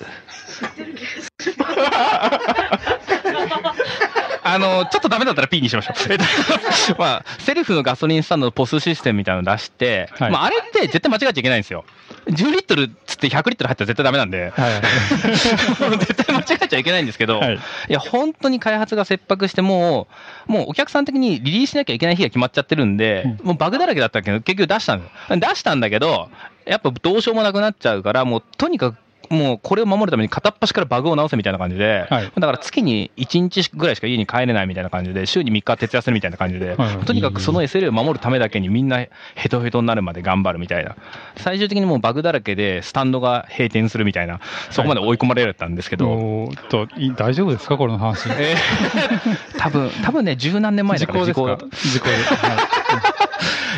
[4.43, 6.11] あの、ちょっとダメだったら P にしましょう。
[6.11, 6.23] えっと、
[6.97, 11.83] まあ、セルフのガソリンスタンドのポスシステムみたいなの出して、はいまあ、あれって絶対間違えちゃいけないんですよ。
[12.27, 17.59] 10リットルつって100リットル入ったら絶対ダメなんで、 絶対間違えちゃいけないんですけど、い、
[17.89, 20.07] や、本当に開発が切迫して、も
[20.47, 25.39] う、もうお客さん的にリリースしなきゃいけない日が決まっちゃってるんで、もうバグだらけだったけど、結局出したんです。
[25.39, 26.29] 出したんだけど、
[26.65, 28.97] やっぱどうしようもなくなっちゃうから、もうとにかく、
[29.29, 36.97] もうこれを守るために片っ端からバグを直せみたいな感じで、だから月に1日ぐらいしか家に帰れないみたいな感じで、週に3日徹夜するみたいな感じで、はい。
[37.05, 39.05] とにかくその SLA を守るためだけにみんな
[39.35, 40.95] ヘトヘトになるまで頑張るみたいな。
[41.37, 44.39] 最終的にもうバグだらけでスタンドが閉店するみたいな、
[44.71, 47.77] そこまで追い込まれたんですけど、おーっと、い大丈夫ですか？
[47.77, 48.29] この話。
[48.29, 49.57] えー。
[49.59, 52.07] 多分、多分ね、十何年前だから時効ですか？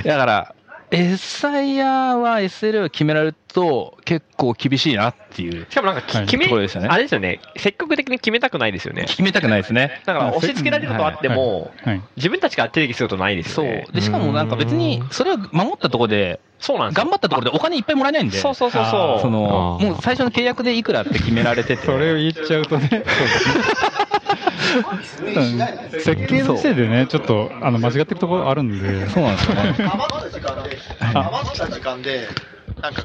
[0.01, 0.53] 時 だから、
[0.91, 5.65] SIR は SLA を決められると結構厳しいなっていう。
[5.69, 6.67] しかもなんかき決め、ね。
[6.87, 9.05] あれですよね、積極的に決めたくないですよね。
[9.05, 10.01] 決めたくないですね。
[10.05, 11.71] だから押し付けられることあっても、
[12.15, 13.87] 自分たちから定義することないですよね。
[13.91, 18.37] で、しかもなんか別に、それを守ったところで、そうなん頑張ったところでお金いっぱいもらえないんで。
[18.37, 21.85] そうそうそうそうその、もう最初の契約でいくらって決められてて。
[21.85, 22.89] それを言っちゃうとね。
[22.93, 23.09] うん
[25.99, 29.09] 設計の時点でね、ちょっとあの間違ってるところあるんで。
[29.09, 29.61] そうなんですよね。
[29.61, 32.27] 余った時間で、余った時間で、
[32.81, 33.03] なんか、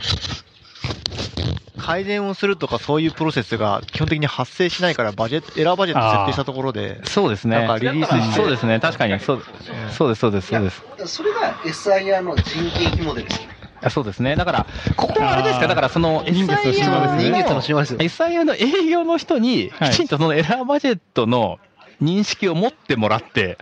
[1.78, 7.59] 改善をするとかそういうプロセスが基本的に発生しないから、バジェット、エラーバジェット設定したところで、そうですね。
[7.59, 8.80] なんかリリースしてそうですね。
[8.80, 9.20] 確かに。
[9.20, 9.44] そう
[9.90, 10.82] そうです、そうです、そうです。
[11.06, 13.48] それが SIR の人件費モデルですよ。
[13.82, 14.34] あそうですね。
[14.34, 21.59] だから、ここはあれですか、だからその、SIR の営業の人に、きちんとそのエラーバジェットの
[22.03, 23.59] 認識を持ってもらって、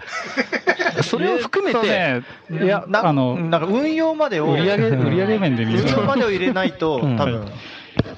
[1.02, 5.82] それを含めて、いや、なあの、なんか運用までを、売上売上面で見る。
[5.84, 7.16] 運用までを入れないと、うん。
[7.16, 7.52] 多分、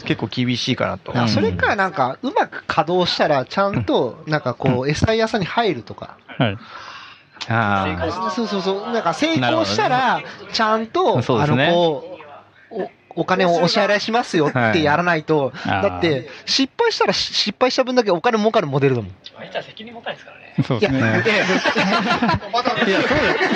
[0.05, 1.13] 結構厳しいかなと。
[1.29, 6.17] それか、なんか、うまく稼働したら、ちゃんと、なんかこう、SIR さんに入るとか。
[6.27, 6.59] はい。
[7.49, 8.93] あそうそうそう。
[8.93, 10.23] なんか成功したら、
[10.53, 12.19] ちゃんと、あの、こ
[12.71, 19.13] う、おお金をお支払いしますよってやらないと、はいだって、失敗したらし失敗した分だけお金儲かるモデルだもん。
[19.37, 20.45] あいつは責任持たないですからね。
[20.67, 20.99] そうですね。
[20.99, 21.47] いやいやいや、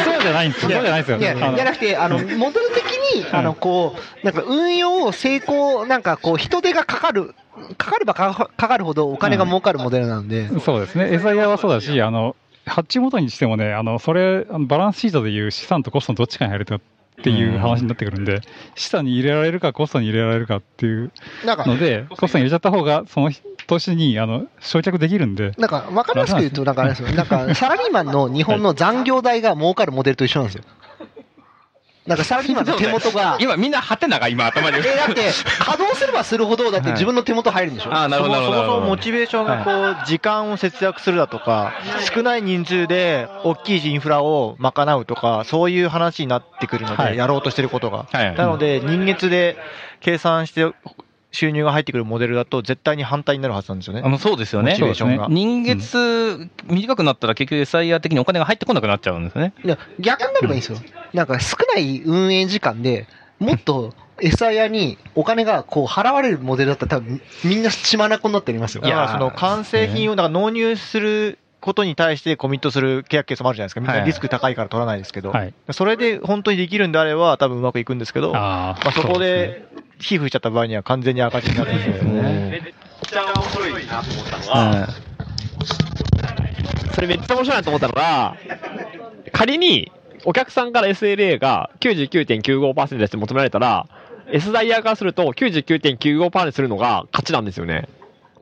[0.04, 0.70] そうじゃないんですよ。
[0.70, 1.18] そうじゃないですよ。
[1.18, 2.84] じゃなくて、あの、モデル的
[3.16, 7.34] に、あの、こう、なんか運用を成功、なんかこう、人手がかかる、
[7.76, 10.48] かかればかかるほどお金が儲かるモデルなんで。
[10.60, 11.04] そうですね。
[11.04, 12.34] SIR はそうだし、あの、
[12.66, 16.80] 発注元にしてもね、あの、それ、バランスシートでいう資産とコストのどっちかに入るか
[17.18, 18.40] っていう話になってくるんで、
[18.76, 21.10] 資産に入れられるかコストに入れられるかっていう
[21.44, 23.30] ので、コストに入れちゃった方が、その
[23.66, 25.52] 年に、あの、焼却できるんで。
[25.58, 27.08] なんか、わかりやすく言うと、なんかあれですよ。
[27.10, 30.64] なんか、サラリーマンの日本の残業代が儲かるモデルと一緒なんですよ。
[32.08, 33.36] なんかサラリーマンの手元が。
[33.40, 34.78] 今みんなハテナが今頭に。
[34.78, 37.90] え、だって、稼働すればするほど、だって自分の手元入るんでしょ？
[37.92, 38.56] あーなるほどなるほど。
[38.58, 41.72] そもそもモチベーションがこう、時間を節約するだとか、
[42.14, 47.16] 少ない人数で大きいインフラを賄うとか、そういう話になってくるので、はい。
[47.16, 48.06] やろうとしてることが。
[48.10, 48.34] はい。
[48.34, 49.56] なので、人月で
[50.00, 50.66] 計算して
[51.30, 54.02] 収入が入ってくるモデルだと、絶対に反対になるはずなんですよね。
[54.04, 54.72] あのそうですよね。
[54.72, 55.28] モチベーションが。
[55.28, 59.52] 人月短くなったら結局 SIR 的にお金が入ってこなくなっちゃうんですね。
[59.64, 60.78] いや、逆になればいいんですよ。
[61.12, 63.06] なんか少ない運営時間で
[63.38, 68.82] もっと SIR にお金がこう払われるモデルだったら多分みんな血まなこになってありますよ。
[68.82, 73.80] だからその完成品をだから納入することに対してコミットする契約ケースもあるじゃないですか。
[73.80, 75.30] みんなリスク高いから取らないですけど。
[75.30, 79.66] はいそれで本当にできるんであれば多分うまくいくんですけど、あーまあ、そこで
[79.98, 82.50] 皮膚しちゃった場合には完全に赤字になるんですよね。
[82.50, 82.62] めっ
[83.02, 84.88] ちゃ面白いなと思ったのは、
[86.94, 88.36] それめっちゃ面白いなと思ったのが、
[89.32, 89.92] 仮に
[90.24, 93.86] お客さんから SLA が99.95%ですって求められたら、
[94.30, 97.88] S ダイヤからすると99.95%にするのが勝ちなんですよね。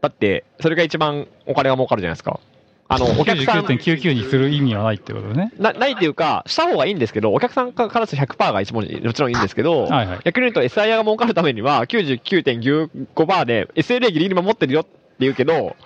[0.02, 2.40] だって、それが一番お金が儲かるじゃないですか。
[2.88, 5.52] あの、お客さん、99.99にする意味はないってことね。
[5.58, 14.90] なないっていうか、した方がいいんですけど、お客さんからすると100%が一番もちろんいいんですけど、はいはい逆に言うと SIR が儲かるためには99.95%で SLA ギリギリ守ってるよって
[15.20, 15.76] 言うけど、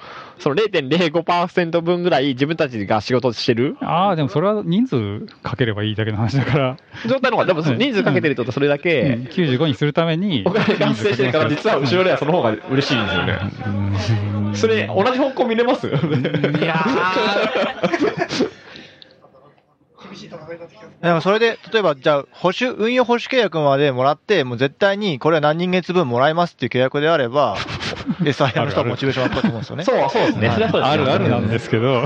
[0.41, 3.77] その0.05%分ぐらい自分たちが仕事してる？
[3.81, 6.77] ああ、でもそれは人数かければいいだけの話だから。
[7.07, 9.25] 状態の方が、でもその人数かけてるってことはそれだけ、うん。
[9.27, 10.43] 95にするために。
[10.49, 11.33] お金が発生してる。
[11.33, 13.39] から、実は後ろではその方が嬉しいんですよね。
[14.55, 15.87] それ、同じ方向見れます？
[15.87, 15.97] いや
[21.03, 27.57] でもそれで、例えば、じゃあ、保守、運用保守契約までもらって、もう絶対にこれは何人月分もらえますっていう契約であれば、
[28.21, 29.85] SIR の人はモチベーション上がったと思うんですよね。
[29.85, 30.49] そう、そうですね。
[30.49, 32.03] あるあるなんですけど。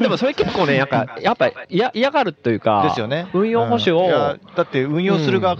[0.00, 3.26] でもそれ結構ね、なんか、 やっぱ嫌嫌がるというか、ですよね。
[3.32, 4.08] 運用保守を、
[4.56, 5.58] だって運用する側、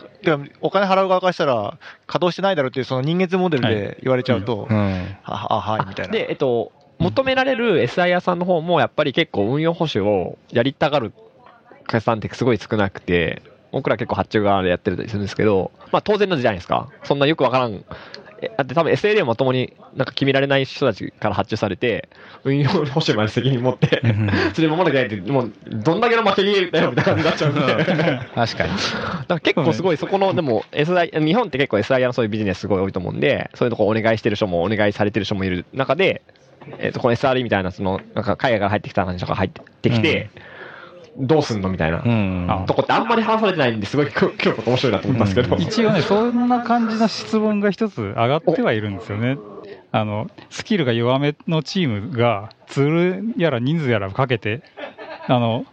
[0.60, 6.12] お金払う側からしたら、稼働してないだろうっていう、その人月モデルで言われちゃうと、はあ、はい、みたいな。
[6.12, 11.12] で、えっと、求められる SIR さんの方も、やっぱり結構運用保守をやりたがる
[11.86, 13.42] 会社さんってすごい少なくて、
[13.74, 16.90] 僕ら結構発注側でやってるんですけど、まあ当然のじゃないですか。
[17.02, 17.84] そんなよくわからん。
[18.40, 22.08] えだって多分 SLA もまともになんか決められない人たちから発注されて、
[22.44, 24.00] 運用保守まで責任持って、
[24.54, 27.60] それ守らなきゃいけないって、もうどんだけの負けゲーだよみたいな感じになっちゃうんで。
[28.34, 28.70] 確かに。
[28.70, 36.22] だから結構すごいそこの、でも SI、日本って結構 SIR のそういうビジネスすごい多いと思うんで、そういうとこお願いしてる人もお願いされてる人もいる中で、
[36.78, 40.30] えっ、と、この SRE みたいな、その、なんか海外から入ってきた話とか入ってきて、
[41.16, 45.56] どうすんのみたいな、とこってあんまり話されてないんで、すごい 今日今日面白いなと思ったんですけど。
[45.56, 49.38] 一応ね、そんな感じの質問が一つ上がってはいるんですよね。
[49.92, 54.62] あの、スキルが弱めのチームが、ツールやら人数やらかけて、
[55.28, 55.66] あの、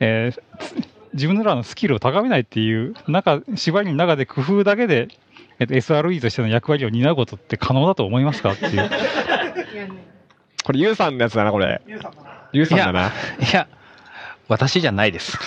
[0.00, 0.74] えーつ
[1.12, 5.08] 自分らのスキルを高めないっていう中、縛りの中で工夫だけで、
[5.58, 8.90] えっと、SRE としての役割を担うことって可能だと思いますかっていう。
[10.64, 11.80] これ、ユウさんのやつだな、これ。
[12.52, 13.08] ユウさんだな。
[13.08, 13.10] い
[13.52, 13.66] や、
[14.50, 15.38] 私じゃないです。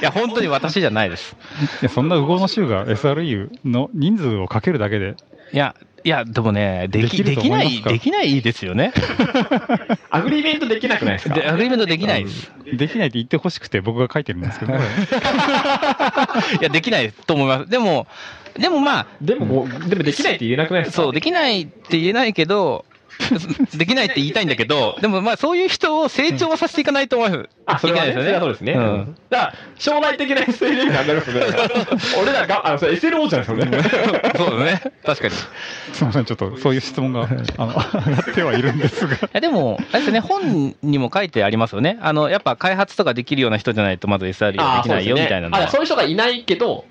[0.00, 1.36] いや、本当に私じゃないです。
[1.82, 5.14] いやそんな烏合の衆が SRE の人数をかけるだけで、
[5.52, 5.74] いや、
[6.04, 8.92] いや、でもね、でき、できるできない、できないですよね。
[10.10, 11.34] agreement できなくないですか？
[11.34, 12.50] で agreement できないです。
[12.72, 14.76] できないって言ってほしくて僕が書いてるんですけど、 い
[16.62, 17.70] や、できないと思います。
[17.70, 18.06] でも、
[18.58, 21.02] でもまあ、でも、でもできないって言えなくないですか？
[21.02, 22.84] そう、できないって言えないけど、
[23.74, 27.48] できないって言いたいんだけど、でもまあそういう人を成長はさせていかないと思う。
[27.66, 28.72] あ、それはね、それはそうですね。
[28.72, 31.40] うんだから、将来的な SLA になりますね。
[32.20, 34.30] 俺らが、あの、SLO じゃないですよね。
[34.36, 34.82] そうだね。
[35.04, 35.34] 確かに。
[35.34, 35.48] す
[36.00, 37.22] みません、ちょっとそういう質問が
[37.58, 39.14] あの上がってはいるんですが。
[39.14, 41.98] いやでも、あれですね、本にも書いてありますよね。
[42.00, 45.68] あの、やっぱ開発とかできるような人じゃないとまず SRE はできないよみたいな。
[45.68, 46.84] そういう人がいないけど、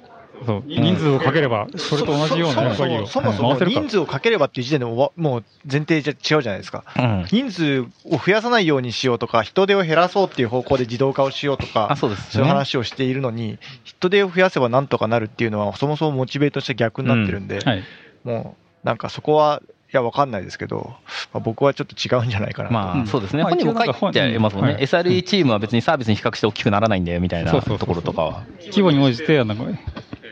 [0.46, 0.64] そう。
[0.66, 6.84] 人数をかければ、それと同じような役割をそもそも人数をかければっていう時点でもうもう前提じゃ違うじゃないですか。
[6.98, 7.26] うん。
[7.28, 7.86] 人数を
[8.18, 12.30] 増やさないようにしようとか、人手を減らそうっていう方向で自動化をしようとか、あそうですよね。
[12.32, 17.68] そういう話をしているのに、人手を増やせばなんとかなるっていうのは、そもそもモチベートとして逆になってるんで、うん。
[17.68, 17.84] はい。
[18.24, 19.62] もうなんかそこは、
[19.94, 20.94] いや、わかんないですけど、
[21.32, 22.74] まあ、僕はちょっと違うんじゃないかなと。
[22.74, 27.80] まあそうですね、まあ本にも書いてありますもんね、一応なん SRE チームは別にサービスに比較して大きくならないんだよみたいなそうそうそう。
[27.80, 28.44] ところとかは。
[28.66, 29.56] 規模に応じて、あの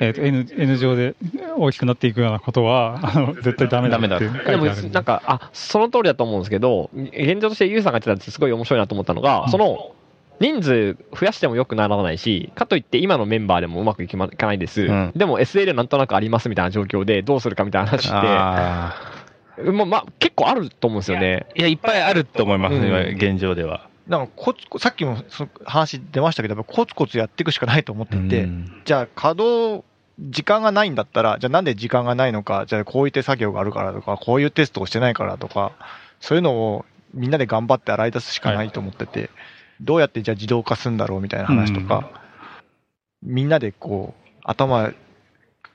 [0.08, 1.16] えーと N, N 上で
[1.58, 4.66] 大きくなっていくようなことは、あの絶対ダメだって書いてあでも。
[4.66, 9.92] なんか、あ、その通りだと思うんですけど、現状としてユウさんが言ってたやつすごい面白いなと思ったのが、その、
[10.40, 14.88] 人数増やしても良くならないし、かといって今のメンバーでもうまくいきまいかないです。
[15.16, 21.46] でも SL なんとなくありますみたいな状況でどうするかみたいな話って、まあ、まあ、結構あると思うんですよね。
[21.56, 23.88] いや、いっぱいあると思います、うん今現状では。
[24.08, 28.50] なんかコツコさっきもその話出ましたけど、やっぱコツコツやっていくしかないと思っていて、
[28.84, 29.86] じゃあ稼働、
[30.20, 35.74] 時間がないんだったら、じゃあなんで時間がないのか、じゃあこういった作業があるからとか、こういうテストをしてないからとか、
[36.20, 39.30] そういうのをみんなで頑張って洗い出すしかないと思ってて、
[39.82, 42.10] どうやってじゃあ自動化するんだろうみたいな話とか、
[43.22, 44.94] みんなでこう、頭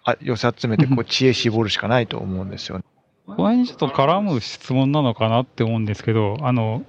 [0.05, 2.85] あ寄せ集めてこう知恵絞るしかないと思うんですよね。
[3.27, 6.83] この辺にちょっと絡む質問なのかなって思うんですけど、あの、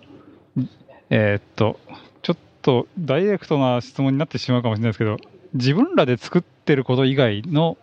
[1.09, 1.79] えーっと、
[2.21, 5.17] ちょっとダイレクトな質問になってしまうかもしれないですけど、
[5.53, 7.77] 自分らで作ってること以外の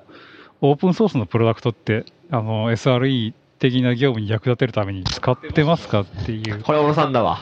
[0.60, 6.62] オープンソースのプロダクトって、あの、SRE 的な業務に役立てるために使ってますかっていう。
[6.62, 7.40] これ、小野さんだわ。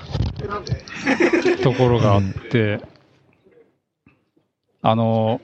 [1.62, 2.80] ところがあって、
[4.82, 5.40] あの、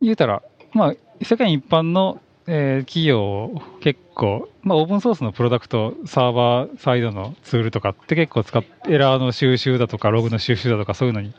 [0.00, 0.42] 言うたら、
[0.72, 11.34] まあ、世界一般の、えー企業、結構、まあ、オープンソースのプロダクト、サーバーサイドのツールとかって結構使っエラーの収集だとか、ログの収集だとか、そういうのに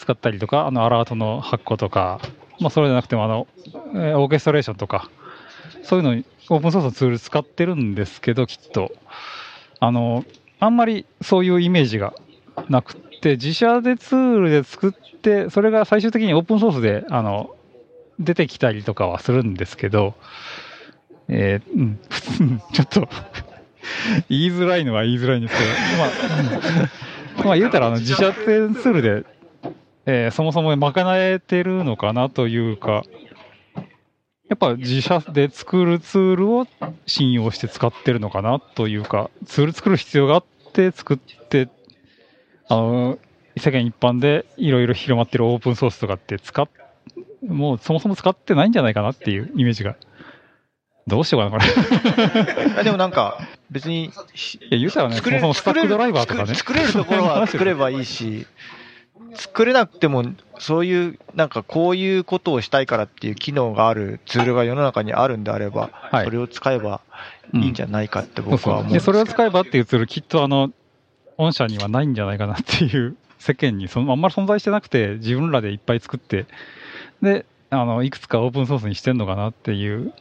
[0.00, 2.20] 使ったりとか、あの、アラートの発行とか、
[2.58, 3.46] まあ、それじゃなくても、あの、
[4.20, 5.10] オーケストレーションとか、
[5.82, 8.92] そういうのにオープンソースのツール使ってるんですけど、きっと。
[9.78, 10.24] あの、
[10.58, 12.14] あんまりそういうイメージが
[12.68, 17.54] なくて、自社でツールで作って、それが最終的にオープンソースで、あの、
[18.18, 20.14] 出てきたりとかはするんですけど、
[21.28, 23.08] えーうん、 ちょっと、
[24.28, 25.70] 言いづらいのは言いづらいんですけど、
[27.38, 29.24] まあ、まあ言うたら、あの、自社ツールで、
[30.12, 33.04] えーそもそも賄えてるのかなというか、
[34.48, 36.66] やっぱ自社で作るツールを
[37.06, 41.68] 信用して使ってるのかなというか、ツール作る必要があって作って、
[42.68, 43.18] あの、
[43.56, 46.68] 世間一般でいろいろ広まってるオープンソースとかって使っ、
[47.46, 49.96] もうそもそも使ってないんじゃないかなっていうイメージが。
[51.06, 52.82] どうしようかな、これ。
[52.84, 53.38] でもなんか、
[53.70, 54.10] 別に、い
[54.70, 56.54] や、言うたらね、そもそもスタックドライバーとかね。
[56.54, 58.46] 作れるところは作ればいいし、
[59.34, 60.24] 作れなくても、
[60.58, 65.90] そういう、なんかこういうことをしたいからっていう機能があるツールが世の中にあるんであれば、
[66.24, 67.00] それを使えば
[67.54, 68.92] いいんじゃないかって僕は思う。
[68.92, 70.70] で、それを使えばっていうツール、きっとあの、
[71.36, 76.46] 御社にはないんじゃないかなっていう、世間にそのあんまり存在してなくて、自分らでいっぱい作って、
[77.22, 80.12] で、あの、いくつかオープンソースにしてんのかなっていう。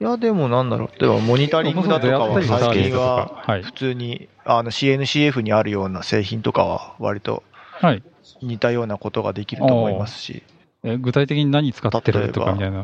[0.00, 1.00] いや、でもなんだろう。
[1.00, 7.44] 例えば、モニタリングだとかは最近ははい、普通に、あの、CNCF にあるような製品とかは、割と
[7.82, 8.02] はい、
[8.42, 10.42] 似たようなことができると思いますし。
[10.84, 12.82] え具体的に何使ってるとかみたいな。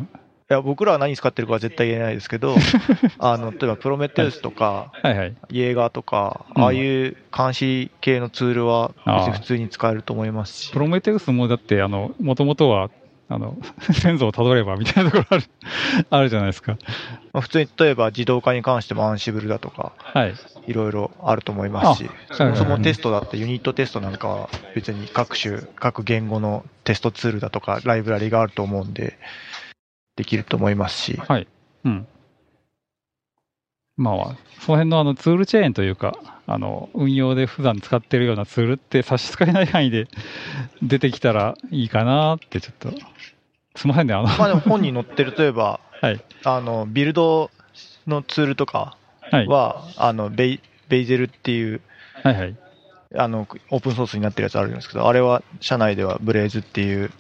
[0.50, 2.54] いや、僕らは何使ってるかは絶対言えないですけど、
[3.18, 5.36] あの、例えばプロメテウスとか、はいはい。
[5.50, 8.92] イエーガーとか、うんああいう監視系のツールは
[9.32, 10.72] 普通に使えると思いますし。
[10.72, 12.88] プロメテウスもだって、あの、もともとは、
[13.28, 13.56] あの、
[13.92, 15.44] 先祖をたどればみたいなところある、
[16.10, 16.78] あるじゃないですか。
[17.32, 20.34] まあ普通に例えば自動化に関してもアンシブルだとか、はい。
[20.66, 29.18] いろいろあると思いますし、あそもそもテストだってユニットテストなんかは別に各種、各言語のテストツールだとかライブラリがあると思うんで、
[30.16, 31.16] できると思いますし。
[31.16, 31.46] はい。
[31.84, 32.06] うん。
[33.98, 34.14] まあ、
[34.60, 36.16] その辺のあのツールチェーンというか、
[36.46, 40.06] あの、運用で普段使ってるようなツールって差し支えない範囲で
[40.80, 42.90] 出てきたらいいかなってちょっと、
[43.74, 46.20] すみませんね、あの、まあでも本に載ってる、例えば、 はい。
[46.44, 47.50] あの、ビルド
[48.06, 48.96] のツールとか
[49.48, 51.80] は、あの、ベイ、ベイゼルっていう、
[52.22, 52.56] はいはい。
[53.16, 57.10] あの、オープンソースになってるやつあるんですけど、あれは社内ではブレイズっていう、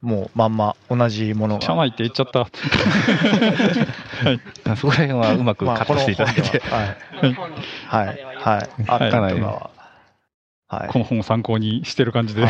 [0.00, 1.62] もうまんま同じものが。
[1.62, 2.40] 社内って言っちゃった。
[2.40, 4.40] はい。
[4.76, 6.58] そこら辺はうまくカットしていただいて。
[6.60, 6.94] ははい。
[7.86, 8.24] はい。
[8.36, 8.68] はい。
[8.86, 9.70] あったりとかは。
[10.68, 10.88] はい。
[10.88, 12.46] この本を参考にしてる感じで。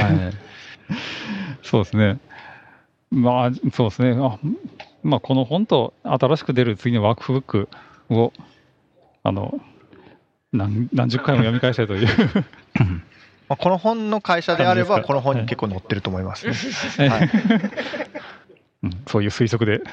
[1.63, 2.19] そうですね。
[3.11, 4.17] まあ、そうですね。
[4.21, 4.39] あ
[5.03, 7.69] まあ、この本と新しく出る次のワークブック
[8.11, 8.33] を、
[9.25, 9.61] あの、
[10.53, 12.09] 何何十回も読み返したいという。
[13.51, 17.09] まあ、この本の会社であれば、この本に結構載ってると思いますね。
[17.09, 17.31] ははいい。
[18.85, 19.85] うんそういう推測で。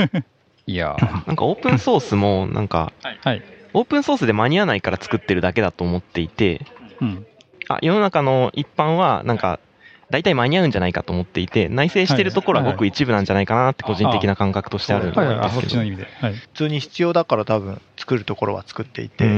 [0.66, 0.96] いや
[1.28, 3.42] なんかオープンソースも、なんか、はい。
[3.74, 6.62] オープンソースで間に合わないから作ってるだけだと思っていて、
[7.02, 7.26] うん。
[7.68, 9.60] あ世の中の一般は、なんか、
[10.08, 15.26] 大体間に合うんじゃないかと思っていて、内製してるところはごく一部なんじゃないかなって個人的な感覚としてあるんですけど。
[15.26, 16.08] はいはい、あ、そっちの意味で。
[16.20, 16.32] はい。
[16.32, 19.28] 普通に必要だから多分作るところは作っていて、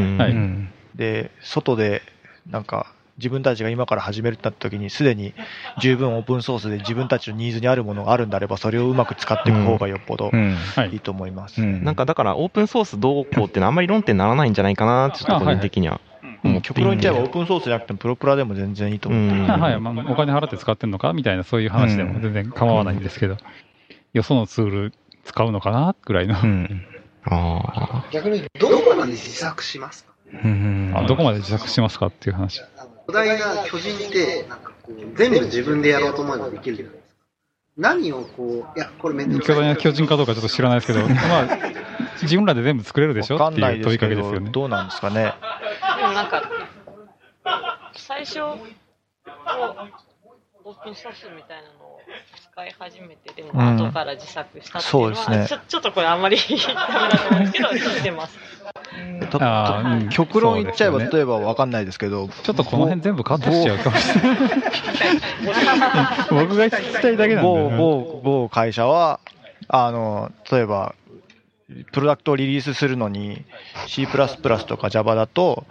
[0.94, 2.02] で、外で
[2.48, 2.86] なんか
[3.18, 5.34] 自分たちが今から始めるってなった時にすでに
[5.80, 10.30] 十分オープンソースで自分たちのニーズにあるものがあるんであればそれをうまく使っていく方がよっぽど
[10.92, 11.64] いいと思います。
[11.64, 16.00] なんかだからオープンソースどうこうっていうのはあんまり論点にならないんじゃないかなってちょっと個人的には
[16.44, 23.36] 思っていて極論言っちゃえばオープンソースじゃなくてもプロプラでも全然いいと思っていて、はいはい、まあ、お金払って使ってんのかみたいな、そういう話でも全然構わないんですけど、
[24.12, 24.92] よそのツール
[25.24, 26.36] 使うのかなぐらいの。
[27.28, 30.12] あ逆にどこまで自作しますか？
[30.94, 32.62] あどこまで自作しますかっていう話。
[33.06, 37.20] 巨大な巨人って、なんかこう、全部自分でやろうと思えばできるじゃないですか。
[37.76, 39.56] 何をこう、いや、これめんどくさい。
[39.56, 41.48] 巨大な巨人かどうかちょっと知らないですけど、 まあ、
[42.22, 43.34] 自分らで全部作れるでしょ？
[43.36, 44.50] わかんっていう問いかけですよね。
[44.50, 45.34] どうなんですかね。
[45.98, 46.50] でもなんか、
[47.94, 48.58] 最初、こ
[50.64, 51.85] う、オープンソースみたいなのを
[52.52, 58.38] 使い始めて、でもうん後から自作したっていうのは、そうですねちょちょっとこれあんまり ダメだと思うんですけど、してます。
[58.38, 64.38] うん極論言っちゃえば、ね例えばわかんないですけど、ちょっとこの辺全部カットしちゃうかもしれない。
[66.30, 69.20] 僕 が聞きたいだけなんで、某某某会社は、
[69.68, 70.94] あの、例えば、
[71.92, 73.44] プロダクトをリリースするのに
[73.88, 75.64] C++ とか Java だと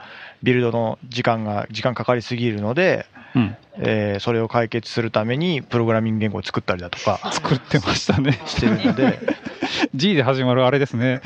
[0.44, 3.06] ビルドの時間が、時間かかりすぎるので、
[3.36, 8.40] うんえーそれを解決するためにプログラミング言語を作ったりだとか作ってましたね。
[8.46, 9.20] してるので、
[9.94, 11.22] G で始まるあれですね。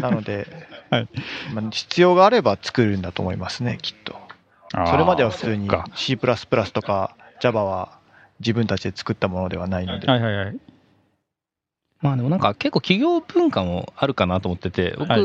[0.00, 0.46] なので、
[0.90, 1.08] はい
[1.54, 4.14] まあ、必要があれば作るんだと思いますね、きっと。
[4.72, 7.90] それまでは普通に C++ とか Java は
[8.40, 10.06] 自分たちで作ったものではないので。
[10.06, 10.56] はいはいはい。
[12.02, 15.22] まあでもなんか結構企業文化もあるかなと思ってて、僕、はい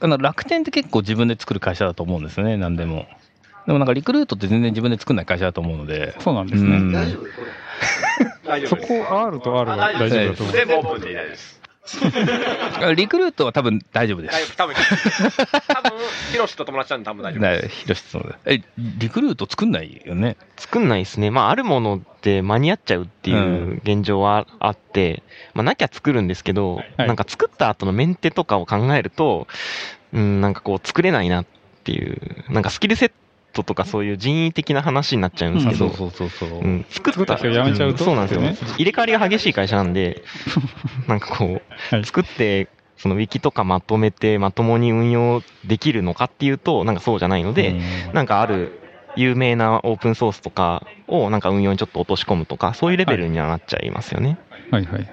[0.00, 3.06] あの楽天って結構自分で作る会社だと思うんですね、なんでも。
[3.66, 6.14] でもなんかリクルートって全然自分で作んない会社だと思うので。
[6.20, 8.84] そうなんですねん大丈そこ
[9.26, 10.54] R と R は大丈夫だと思う。
[10.54, 11.54] 全部オープンでいないです。
[12.96, 14.56] リクルートは多分大丈夫です。
[14.56, 15.92] 多分、多分、
[16.32, 20.36] ヒロシと友達なんで多分大丈夫だ ヒロシさんのえ、リクルート作んないよね？
[20.56, 21.30] 作んないですね。
[21.30, 25.22] まあ、あるもので間に合っちゃうっていう現状はあって、
[25.52, 29.46] まあ、なきゃ作るんですけど、なんか作った後のメンテとかを考えると、
[30.14, 31.46] うん、なんかこう作れないなっ
[31.84, 32.18] ていう、
[32.50, 33.12] なんかスキルセッ
[33.54, 38.56] トとかそういう人為的な話になっちゃうんですけど、うんそうそうそうそううん作った人辞めちゃうとんそうなんですよね。
[38.76, 40.22] 入れ替わりが激しい会社なんで、
[41.08, 41.62] なんかこ
[41.92, 47.74] う、作って、そのウィキとかまとめてまともに運用できるのかっていうと、なんかそうじゃないので、
[48.12, 48.80] なんかある
[49.16, 54.38] 有名なオープンソースとかをなんか運用にちょっと落とし込むとか、そういうレベルにはなっちゃいますよね。
[54.70, 55.06] はいはい。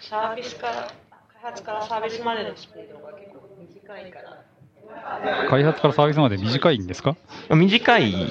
[0.00, 0.72] サービスから、
[1.42, 4.55] 開発からサービスまでのスピードが結構短いから。
[5.48, 7.16] 開発からサービスまで短いんですか？
[7.50, 8.12] 短い。
[8.12, 8.28] うん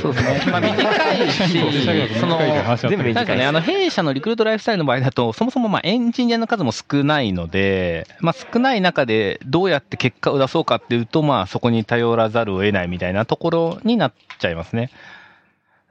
[0.00, 0.52] そうですね。
[0.52, 1.58] まあ短いし、
[2.20, 2.38] その、
[2.88, 14.90] 全部なんかね、あの、弊社のリクルートライフスタイルの場合だと、そもそもまあエンジニアの数も少ないので、まあ少ない中でどうやって結果を出そうかっていうと、まあそこに頼らざるを得ないみたいなところになっちゃいますね。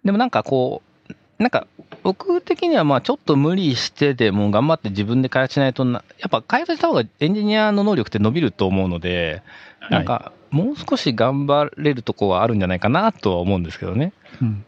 [0.04, 1.68] でもなんかこう、なんか
[2.06, 9.42] 僕的にはまあちょっと無理してでも頑張って自分で開発しないとな、やっぱ開発した方がエンジニアの能力って伸びると思うので、
[9.90, 14.14] なんかもう少し頑張れるとこはあるんじゃないかなとは思うんですけどね。
[14.40, 14.64] うん。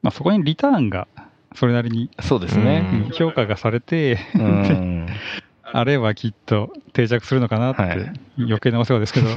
[0.00, 1.08] まあ、そこにリターンが
[1.56, 2.88] それなりにそうですね。
[3.08, 3.10] うん。
[3.10, 5.08] 評価がされて、うん。
[5.72, 9.28] あればきっと定着するのかなって、余計なお世話ですけど。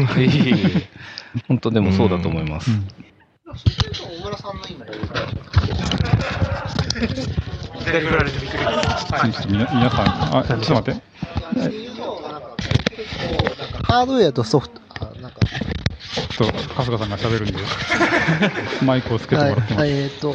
[1.50, 2.70] 本当でもそうだと思います。
[3.92, 4.58] 小村さん。
[4.58, 5.08] の今どういう
[7.08, 8.64] 左振られてびっくり。
[8.64, 11.02] ちょっとみな皆さん、あ、ちょっと待って。
[13.84, 15.40] ハードウェアとソフト、あなんか、
[16.30, 17.58] ちょっと春日さんが喋るんで、
[18.86, 19.42] マイクをつけて。
[19.42, 19.74] もらってます。
[19.76, 20.34] はい、えっ、と、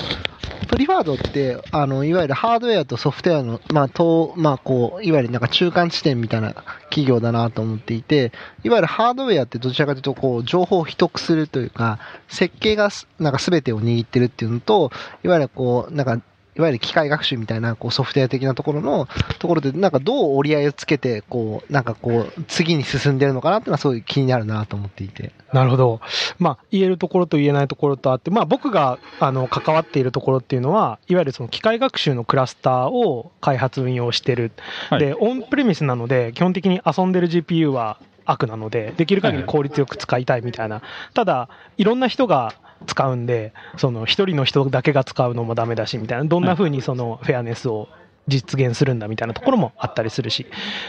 [0.69, 6.53] プリファードって、あの、いわゆるハードウェアとソフトウェアの、まあ、と、まあ、こう、いわゆるなんか中間地点みたいな
[6.91, 7.95] 企業だなと思って。
[7.95, 8.33] いて、
[8.65, 9.59] いわゆるハードウェアって。
[9.59, 14.45] どちらかというと、こう、情報を秘匿するというか、設計がす、なんか全てを握ってるって。
[14.45, 14.93] いうのと、
[15.25, 16.21] いわゆるこう、なんか、
[16.59, 19.09] いわゆる機械学習みたいな、こう、ソフトウェア的なところの、
[19.39, 25.31] ところで、なんかどう折り合いをつけて、こう、なんかこう、次に進んでるのかなっていうのは、そういう気になるなと思っていて。
[25.53, 26.01] なるほど。
[26.41, 34.51] まあ、言えるところと言えないところとあって、まあ、僕が、あの、関わっているところっていうのは、いわゆるその機械学習のクラスターを開発運用してる。
[34.99, 40.83] で、オンプレミスなので、基本的に遊んでる GPU は悪なので、できる限り効率よく使いたいみたいな。
[41.15, 42.55] ただ、いろんな人が
[42.87, 46.25] 使うんで、その、一人の人だけが使うのもダメだし、みたいな。
[46.25, 47.89] どんな風にその、フェアネスを
[48.29, 50.47] 実現するんだみたいなところもあったりするし。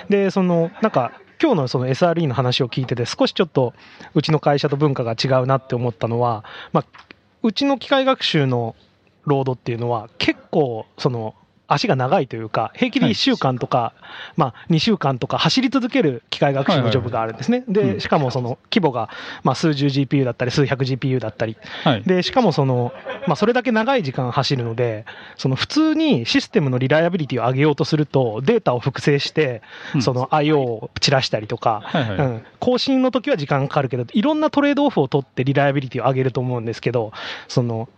[0.10, 3.74] で、その、なんか、今日のその SRE の話を聞いてて、少しちょっと
[4.14, 6.44] うちの会社と文化が違うなって思ったのは、
[6.74, 6.86] まあ、
[7.42, 8.76] うちの機械学習の
[9.26, 11.36] ロードっていうのは結構その
[11.70, 13.94] 足が長いというか、平気で1週間とか、
[14.36, 17.64] まあ2週間とか走り続ける機械学習のジョブがあるんですね。
[17.68, 19.10] で、しかもその規模が、
[19.44, 21.58] まあ数十 GPU だったり、数百 GPU だったり。
[22.06, 22.94] で、しかもその、
[23.28, 25.06] まあそれだけ長い時間走るので、
[25.38, 29.62] その普通にシステムのリライアビリティを上げようとすると、データを複製して、
[30.02, 31.84] その IO を散らしたりとか、
[32.60, 37.12] 更新の時は時間かかるけど、いろんなトレードオフを取ってリライアビリティを上げると思うんですけど、
[37.48, 37.90] その、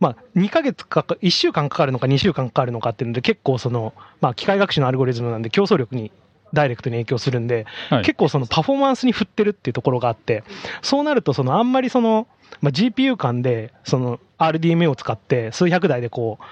[0.00, 6.12] まあ、2ヶ月かか、1週間かかるのか2週間かかるのかっていうので、結構その、まあ、機械学習のアルゴリズムなんで競争力に
[6.52, 7.66] ダイレクトに影響するんで、
[8.02, 10.44] 結構そのパフォーマンスに振ってるっていうところがあって、
[10.82, 12.28] そうなるとそのあんまりその、
[12.60, 16.44] まあ、GPU 間でその RDMA を使って数百台でこう、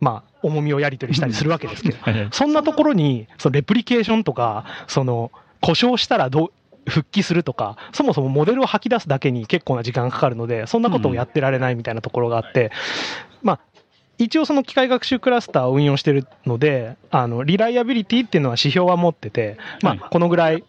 [0.00, 1.98] まあ、重みをやり取りしたりするわけですけど、
[2.32, 6.52] そんなところに、そのレプリケーションとか、その、故障したらどう、
[6.88, 12.70] 復帰するとか、そもそもモデルを吐き出すだけに結構な時間がかかるので、そんなことをやってられないみたいなところがあって、
[13.42, 13.60] まあ、
[14.18, 20.64] 一応その機械学習クラスターを運用してるので、あの、リライアビリティっていうのは指標は持ってて、まあ、このぐらい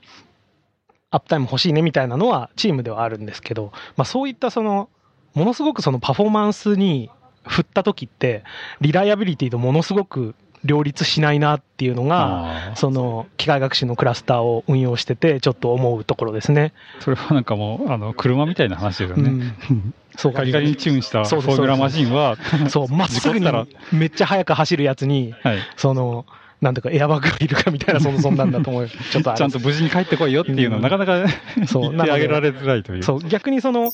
[1.11, 4.89] アップタイム欲しいねみたいなのはチームではあるんですけど、まあそういったその、
[5.33, 7.09] ものすごくそのパフォーマンスに
[7.45, 8.43] 振った時って、
[8.79, 16.73] リライアビリティとものすごく両立しないなっていうのが、その機械学習のクラスターを運用してて、ちょっと思うところですね。
[16.99, 19.55] それはなんかもう、あの、車みたいな話ですよね。
[20.17, 22.37] そうガリガリにチューンしたフォーミュラマシンは、
[22.69, 23.47] そう、まっすぐに
[23.91, 25.33] めっちゃ速く走るやつに、
[25.77, 26.25] その、
[26.59, 28.87] なんとかエアバッグがいるかみたいな、そんなんだと思う。
[29.11, 31.25] ちょっとちゃんと無事に帰ってこいよっていうのは、なかなか
[31.65, 33.03] そう言ってあげられづらいという。
[33.03, 33.91] そう、逆にその、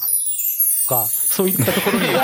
[0.88, 2.06] か、そういったところに。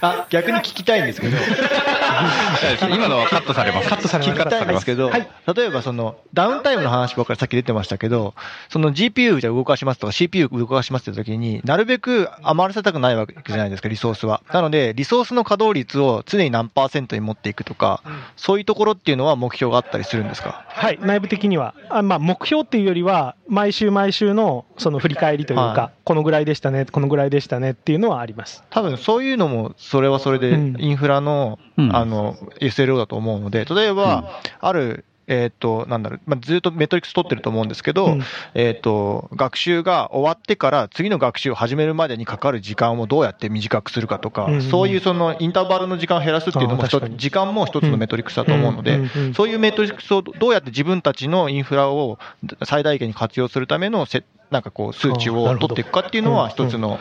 [0.00, 1.36] あ、逆に聞きたいんですけど、
[2.94, 3.88] 今のはカットされます。
[3.88, 4.40] カットされます。
[4.40, 8.34] 聞きたいんですけど、例えばその、ダウンタイムの話ばっかりさっき出てましたけど、
[8.68, 14.42] その GPU じゃ動かしますとか CPU 動かしますって時に、なるべく余らせたくないわけじゃないですか、リソースは。
[14.52, 18.02] なので、リソースの稼働率を常に何パーセントに持っていくとか、
[18.36, 20.64] そういうところっていうのは目標があったりするんですか？
[20.68, 21.74] はい、内部的には。
[21.88, 28.64] あまあ、目標っていうよりは、毎週毎週のその振り返りというか、はこのぐらいでしたね、このぐらいでしたねっていうのはあります。
[28.70, 38.22] 多分そういうのも、それはそれで、インフラの、あの、SLO だと思うので、例えば、ある、えっ、と、なんだろう、まあ、ずっとメトリックス取ってると思うんですけど、うん。
[38.54, 49.34] えっ、と、学習が終わってから次の学習を始めるまでにかかる時間をどうやって短くするかとか、うんそういうそのインターバルの時間を減らすっていうのも時間も一つのメトリックスだと思うので、うんうんうん。
[49.34, 52.18] そういうメトリックスをどうやって自分たちのインフラを
[52.64, 56.98] 最大限に活用するためのせ、なんかこう、数値を取っていくかっていうのは一つの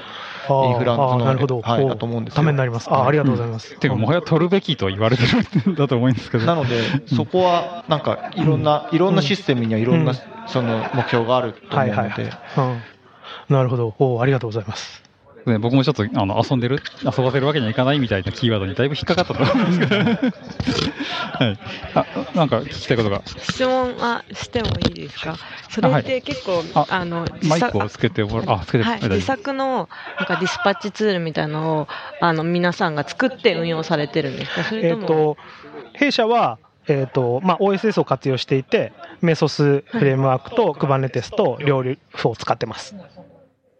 [0.47, 1.25] あインフラのその。
[1.25, 2.35] はい、おだと思うんですよ。
[2.37, 2.89] ためになります。
[2.89, 3.77] あありがとうございます。
[3.77, 6.45] ていうか、もはや取るべきと言われてるん だと思うんですけど。
[6.45, 10.13] なので、そこは、なんか、いろんな、いろんなシステムにはいろんな、
[10.47, 12.39] その、目標があると思うので、はいはいはい。
[12.57, 13.55] うん。
[13.55, 13.95] なるほど。
[13.99, 15.08] おありがとうございます。
[15.45, 20.11] ね、僕もちょっとあの遊んでる、遊ばせるわけにはいかないみたいなキーワードにだいぶ引っかかったと思うんですけど、は
[21.51, 21.59] い、
[21.95, 22.05] あ
[22.35, 25.37] なんか聞きたいことが、質問はしてもいいですか？
[25.69, 31.87] それって結構、ああの、マイクをつけてもらあ、つけて、はい、自作のなんかディスパッチツールみたいなのを
[32.21, 34.63] あの皆さんが作って運用されてるんですか？
[34.65, 35.37] それえっ、とも、と、
[35.93, 42.95] 弊社は、えっ、と、まあ、OSS を活用していて、メソスフレームワークと Kubernetes と両立を使ってます。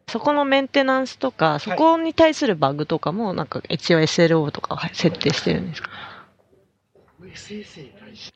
[0.10, 5.90] そこのメンテナンスとか、そこに対するバグとかも、なんか一応 SLO とかは設定してるんですか？
[5.90, 5.92] い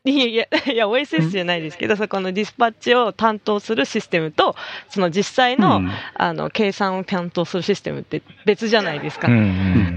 [0.06, 4.56] や いや、いや、OSS じゃないですけど、そこのディスパッチを担当するシステムと、
[4.90, 9.28] その実際の、うんあの、計算を担当するシステムって別じゃないですか。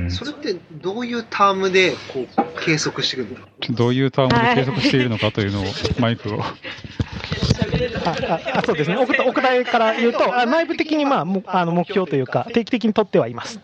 [0.09, 3.29] それってどういうタームでこう計測してくる
[3.69, 3.75] の？
[3.77, 5.65] どういうタームで計測しているのかというのを、
[5.99, 6.43] マイクを。
[6.43, 6.55] あ
[8.55, 13.61] ああそうですね、お答お答えから言うと、あ内部的に、まあ、もあの目標というか、定期的に取ってはいます。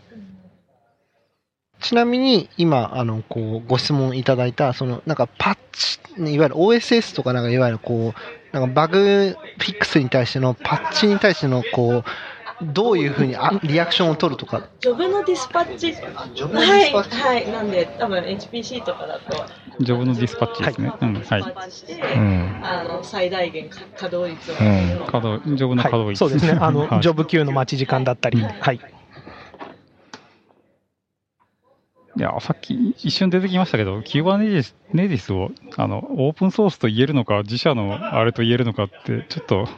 [1.83, 12.05] ちなみに今あのこうご質問いただいたそのなんかパッチいわゆる OSS とかなんかいわゆるこうなんかバグフィックスに対してのパッチに対してのこう
[12.63, 14.63] どういうふうにあリアクションを取るとか？
[14.81, 15.93] ジョブのディスパッチ。
[15.93, 17.53] ジョブのディスパッチはい、はい。
[17.53, 19.45] なんで、多分 HPC とかだと、
[19.81, 20.93] ジョブのディスパッチですね。
[21.01, 21.41] うん、はい。
[21.41, 24.55] うんあの、最大限稼働率を。
[24.55, 26.19] 稼働、ジョブの稼働率。
[26.19, 28.77] そうですね、あの、はいジョブ級の待ち時間だったり、はい。
[28.77, 28.81] い
[32.17, 39.69] や、さっき一瞬出てきましたけど、Kubernetes ネディスをあのオープンソースと言えるのか、自社のあれと言えるのかって、ちょっと、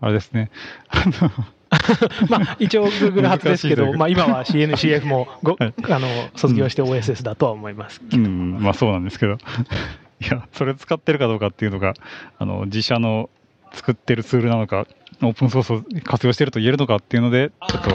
[0.00, 0.50] あれですね。
[2.28, 8.00] まあ、一応 Google 発ですけど、まあ、今は CNCF もご、 あの卒業して OSS だとは思います。
[8.12, 9.34] うん、まあそうなんですけど。
[10.20, 11.94] いや、それ使ってるかどうかっていうのが、
[12.38, 13.30] あの、自社の
[13.72, 14.86] 作ってるツールなのか、
[15.22, 17.90] オープンソースを活用してると言えるのかっていうので、ちょっと、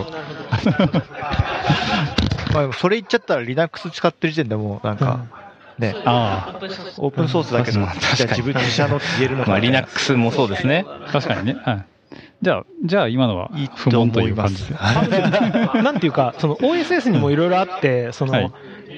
[2.56, 5.26] まあ、それ言っちゃったら Linux 使ってる時点でもうなんか、
[5.78, 6.54] ね、あ
[6.98, 7.54] オープンソース。
[7.54, 10.86] だけど、じゃあ自分自社のって言えるのかまあ、な Linux もそうですね。
[11.12, 11.58] 確かにね。
[11.64, 11.86] はい。
[12.42, 14.76] じゃあ、じゃあ今のは不問という感じで。
[15.82, 18.52] なんていうか、その OSS にもいろいろあって、その、はい。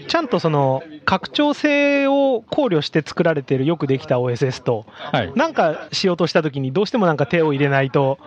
[0.08, 4.86] ちゃんとその拡張性を考慮して作られているよくできた OSS と、
[5.36, 8.18] なんかしようとしたときにどうしてもなんか手を入れないと、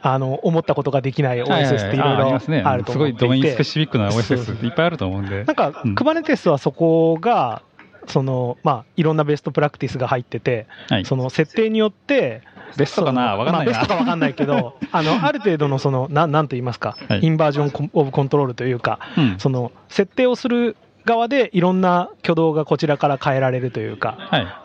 [0.00, 3.26] あの、思ったことができない OSS っていろいろあるとす思っていて。
[3.26, 5.44] ごいドメインスペシフィックな OSS っていっぱいあると思うんで。
[5.44, 7.62] なんか、Kubernetes はそこが、
[8.06, 10.66] その、まあ、いろんなベストプラクティスが入ってて、
[11.04, 12.42] その設定によって、
[12.76, 24.16] ベストかなわかんないなまあ、ベストかわかんないけど、 あの、ある程度のその、なん、なんと言いますか、インバージョンコンオブコントロールというか、うんその、設定をする側でいろんな挙動がこちらから変えられるというか、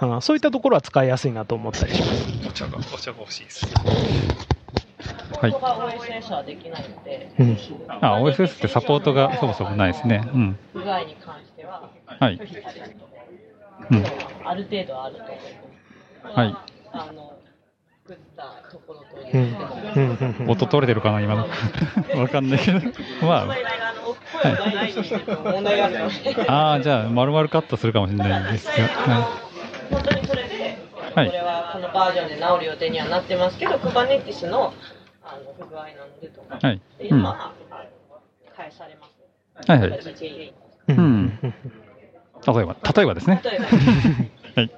[0.02, 2.48] うんそういったところは使いやすいなと思ったりします。
[2.48, 3.66] お茶が、お茶が欲しいです。
[5.40, 7.58] はいここが OSS はできないので、うん
[7.88, 10.28] あ、OSS ってサポートがそもそもないですね。
[10.34, 10.58] うん。
[10.74, 12.40] 不具合に関しては、はい
[13.92, 14.04] うん
[14.46, 15.36] ある程度あると思い
[16.24, 16.38] ます。
[16.38, 16.56] はい。
[16.92, 17.29] あの、
[18.10, 21.46] 作ったところとうんいう音取れてるかな、今の。
[22.20, 22.80] わかんないけど。
[23.22, 23.48] まあ
[26.48, 28.88] あ、ああ、じゃあ、丸々カットするかもしれないですが。
[28.88, 29.40] は
[29.92, 30.80] 本当にそれで、
[31.14, 34.74] はいこれはこのバージョンで治る予定にはなってますけど、Kubernetes の
[35.24, 37.52] あの不具合なのでとか、はいっていうのは、
[38.58, 39.70] 返されます。
[39.70, 40.54] はいはい。
[40.88, 41.40] うん。
[41.42, 41.50] 例
[42.62, 43.42] えば、例えばですね。
[44.56, 44.72] はい。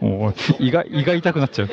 [0.00, 1.68] もう胃が胃が痛くなっちゃう。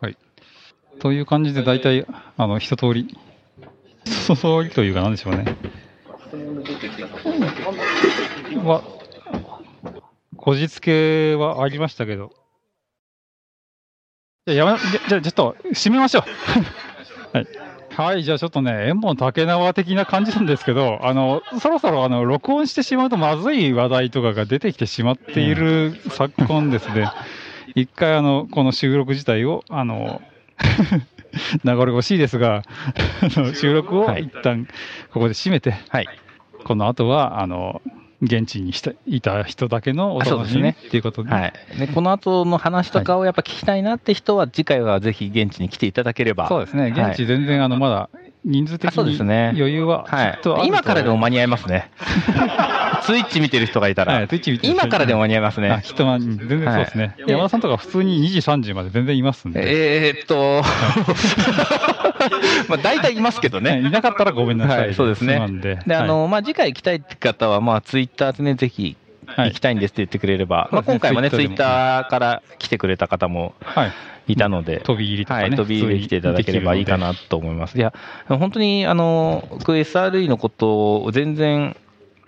[0.00, 0.16] はい。
[0.98, 2.06] という感じで大体、
[2.36, 3.16] あの、一通り、
[4.04, 5.56] 一通りというかなんでしょうね。
[8.64, 8.82] は、
[10.36, 12.32] こじつけはありましたけど。
[14.46, 16.22] じゃあ、やめ、じゃじゃちょっと、締めましょう。
[17.36, 17.65] はい。
[17.96, 27.10] はい、じゃあちょっとね、縁本竹縄的な感じなんですけど、 あの、そろそろあの、録音してしまうとまずい話題とかが出てきてしまっている昨今ですね、
[27.74, 30.20] 一回あの、この収録自体を、あの、
[31.64, 32.64] 名残惜しいですが、
[33.54, 34.66] 収録を一旦
[35.10, 35.74] ここで締めて、
[36.64, 37.80] この後は、あの、
[38.22, 41.52] 現地にしたいた人だけのお楽しみねっていうことで、はい。
[41.78, 46.48] で、この後の話とかをやっぱ聞きたいなって人は、次回はぜひ現地に来ていただければ。
[46.48, 48.10] そうですね、現地全然あのまだ
[48.46, 49.52] 人数的そうでにすね。
[49.56, 50.08] 余裕はきっ
[50.40, 51.90] とあると今からでも間に合いますね。
[53.02, 54.14] ツイッチ見てる人がいたら。
[54.14, 54.28] はい、
[54.62, 55.70] 今からでも間に合いますね。
[55.70, 57.30] あ人は全然そうですね、はい。
[57.30, 60.62] 山田さんとか普通に2時、3時まで全然いますんで、えーっと、
[62.68, 63.80] まあ大体いますけどね。
[63.80, 65.44] いなかったらごめんなさい、はい、そうですね。
[65.60, 65.80] で。
[65.84, 68.96] で、あの、まあ、次回行きたいって方は、まあ、ツイッターでね、ぜひ、
[69.36, 73.64] 行きたいんですって言ってくれれば、まあ、今回もね、ツイッターから来てくれた方もい
[74.34, 75.42] たので、飛び入りとかね。
[75.42, 77.78] はい、飛び入りで来ていただければいいかなと思います。
[77.78, 77.92] いや、
[78.28, 81.76] 本当に、あの、僕 SRE のことを全然、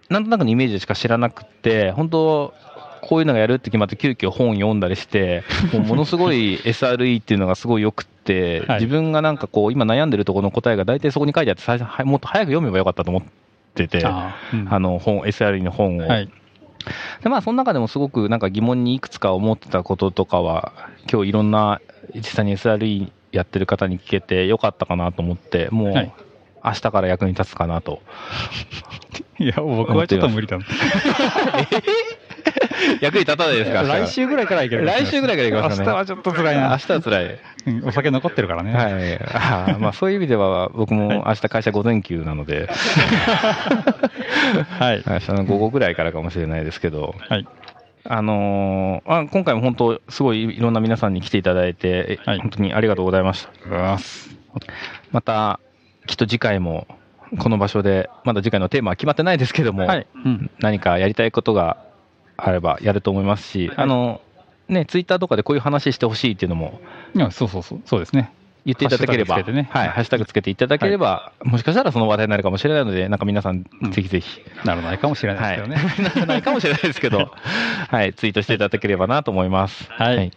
[0.08, 2.54] なんとなくのイメージでしか知らなくて、本当、
[3.00, 5.42] こういうのがやるって決まって、急遽本読んだりして、
[5.72, 13.22] もうものすごい SRE っていうのがすごい良くって、自分がなんかこう、今悩んでるところの答えが大体そこに書いてあって、最初はもっと早く読めばよかったと思っ
[13.74, 14.36] てて、あ
[14.68, 16.06] あの本、SRE の本を。
[16.06, 16.30] はい
[17.22, 20.72] でまあ、その中でもすごくなんか疑問にいくつか思ってたこととかは、
[21.10, 21.80] 今日いろんな
[22.14, 26.12] 実際に SRE やってる方に聞けてよかったかなと思って、もう、はい
[26.64, 28.02] 明日から役に立つかなと。
[29.38, 30.64] いや、僕はちょっと無理だな。
[33.00, 35.88] 役に立たないですか来週ぐらいからいけるかもしれない来週ぐらいからいけますかね。
[35.88, 37.24] 明日はちょっと辛いな明日は辛い。
[37.24, 38.72] うんお酒残ってるからね。
[38.72, 38.92] はい。
[39.34, 42.68] あーまあそういう意味では、僕も明日会社午前休なので、
[44.78, 45.02] はい。
[45.06, 47.46] 明日の午後ぐらいからかもしれないですけど、はい。
[48.04, 53.98] あのーまあ、今回も本当、すごいいろんな皆さんに来ていただいて、え本当にありがとうございました。
[55.12, 55.60] また、
[56.06, 56.86] きっと次回も、
[57.38, 60.06] この場所で、まだ次回のテーマは決まってないですけども、はい
[60.60, 61.76] 何かやりたいことが
[62.38, 64.20] あればやると思いますし、あの、
[64.68, 66.80] ね、ツイッターとかでこういう話してほしいっていうのも、
[67.14, 68.32] いや、そうそうそう、そうですね。
[68.64, 74.42] 言っていただければ、ハッシュタグつけてねはい、ハッシュタグつけていただければ、もしかしたらその話題になるかもしれないので、なんか皆さん、ぜひぜひ。
[74.64, 76.10] ならないかもしれないですけどね。
[76.14, 77.32] ならないかもしれないですけど、
[77.88, 79.90] はい、ツイートしていただければなと思います。
[79.90, 80.30] はい。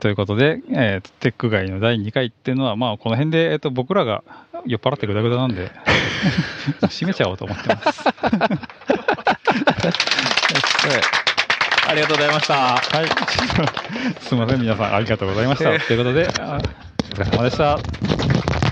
[0.00, 4.22] ということで、えーテック街の第2回っていうのは、まあ、この辺で、えっと、僕らが
[4.66, 5.70] 酔っ払ってぐだぐだなんで、
[6.88, 8.04] 閉めちゃおうと思ってます。
[11.88, 12.54] ありがとうございました。
[12.54, 13.06] はい。
[14.20, 15.78] すみません、皆さんありがとうございました。
[15.80, 16.58] ということで、あ
[17.12, 18.67] お疲れ様でした。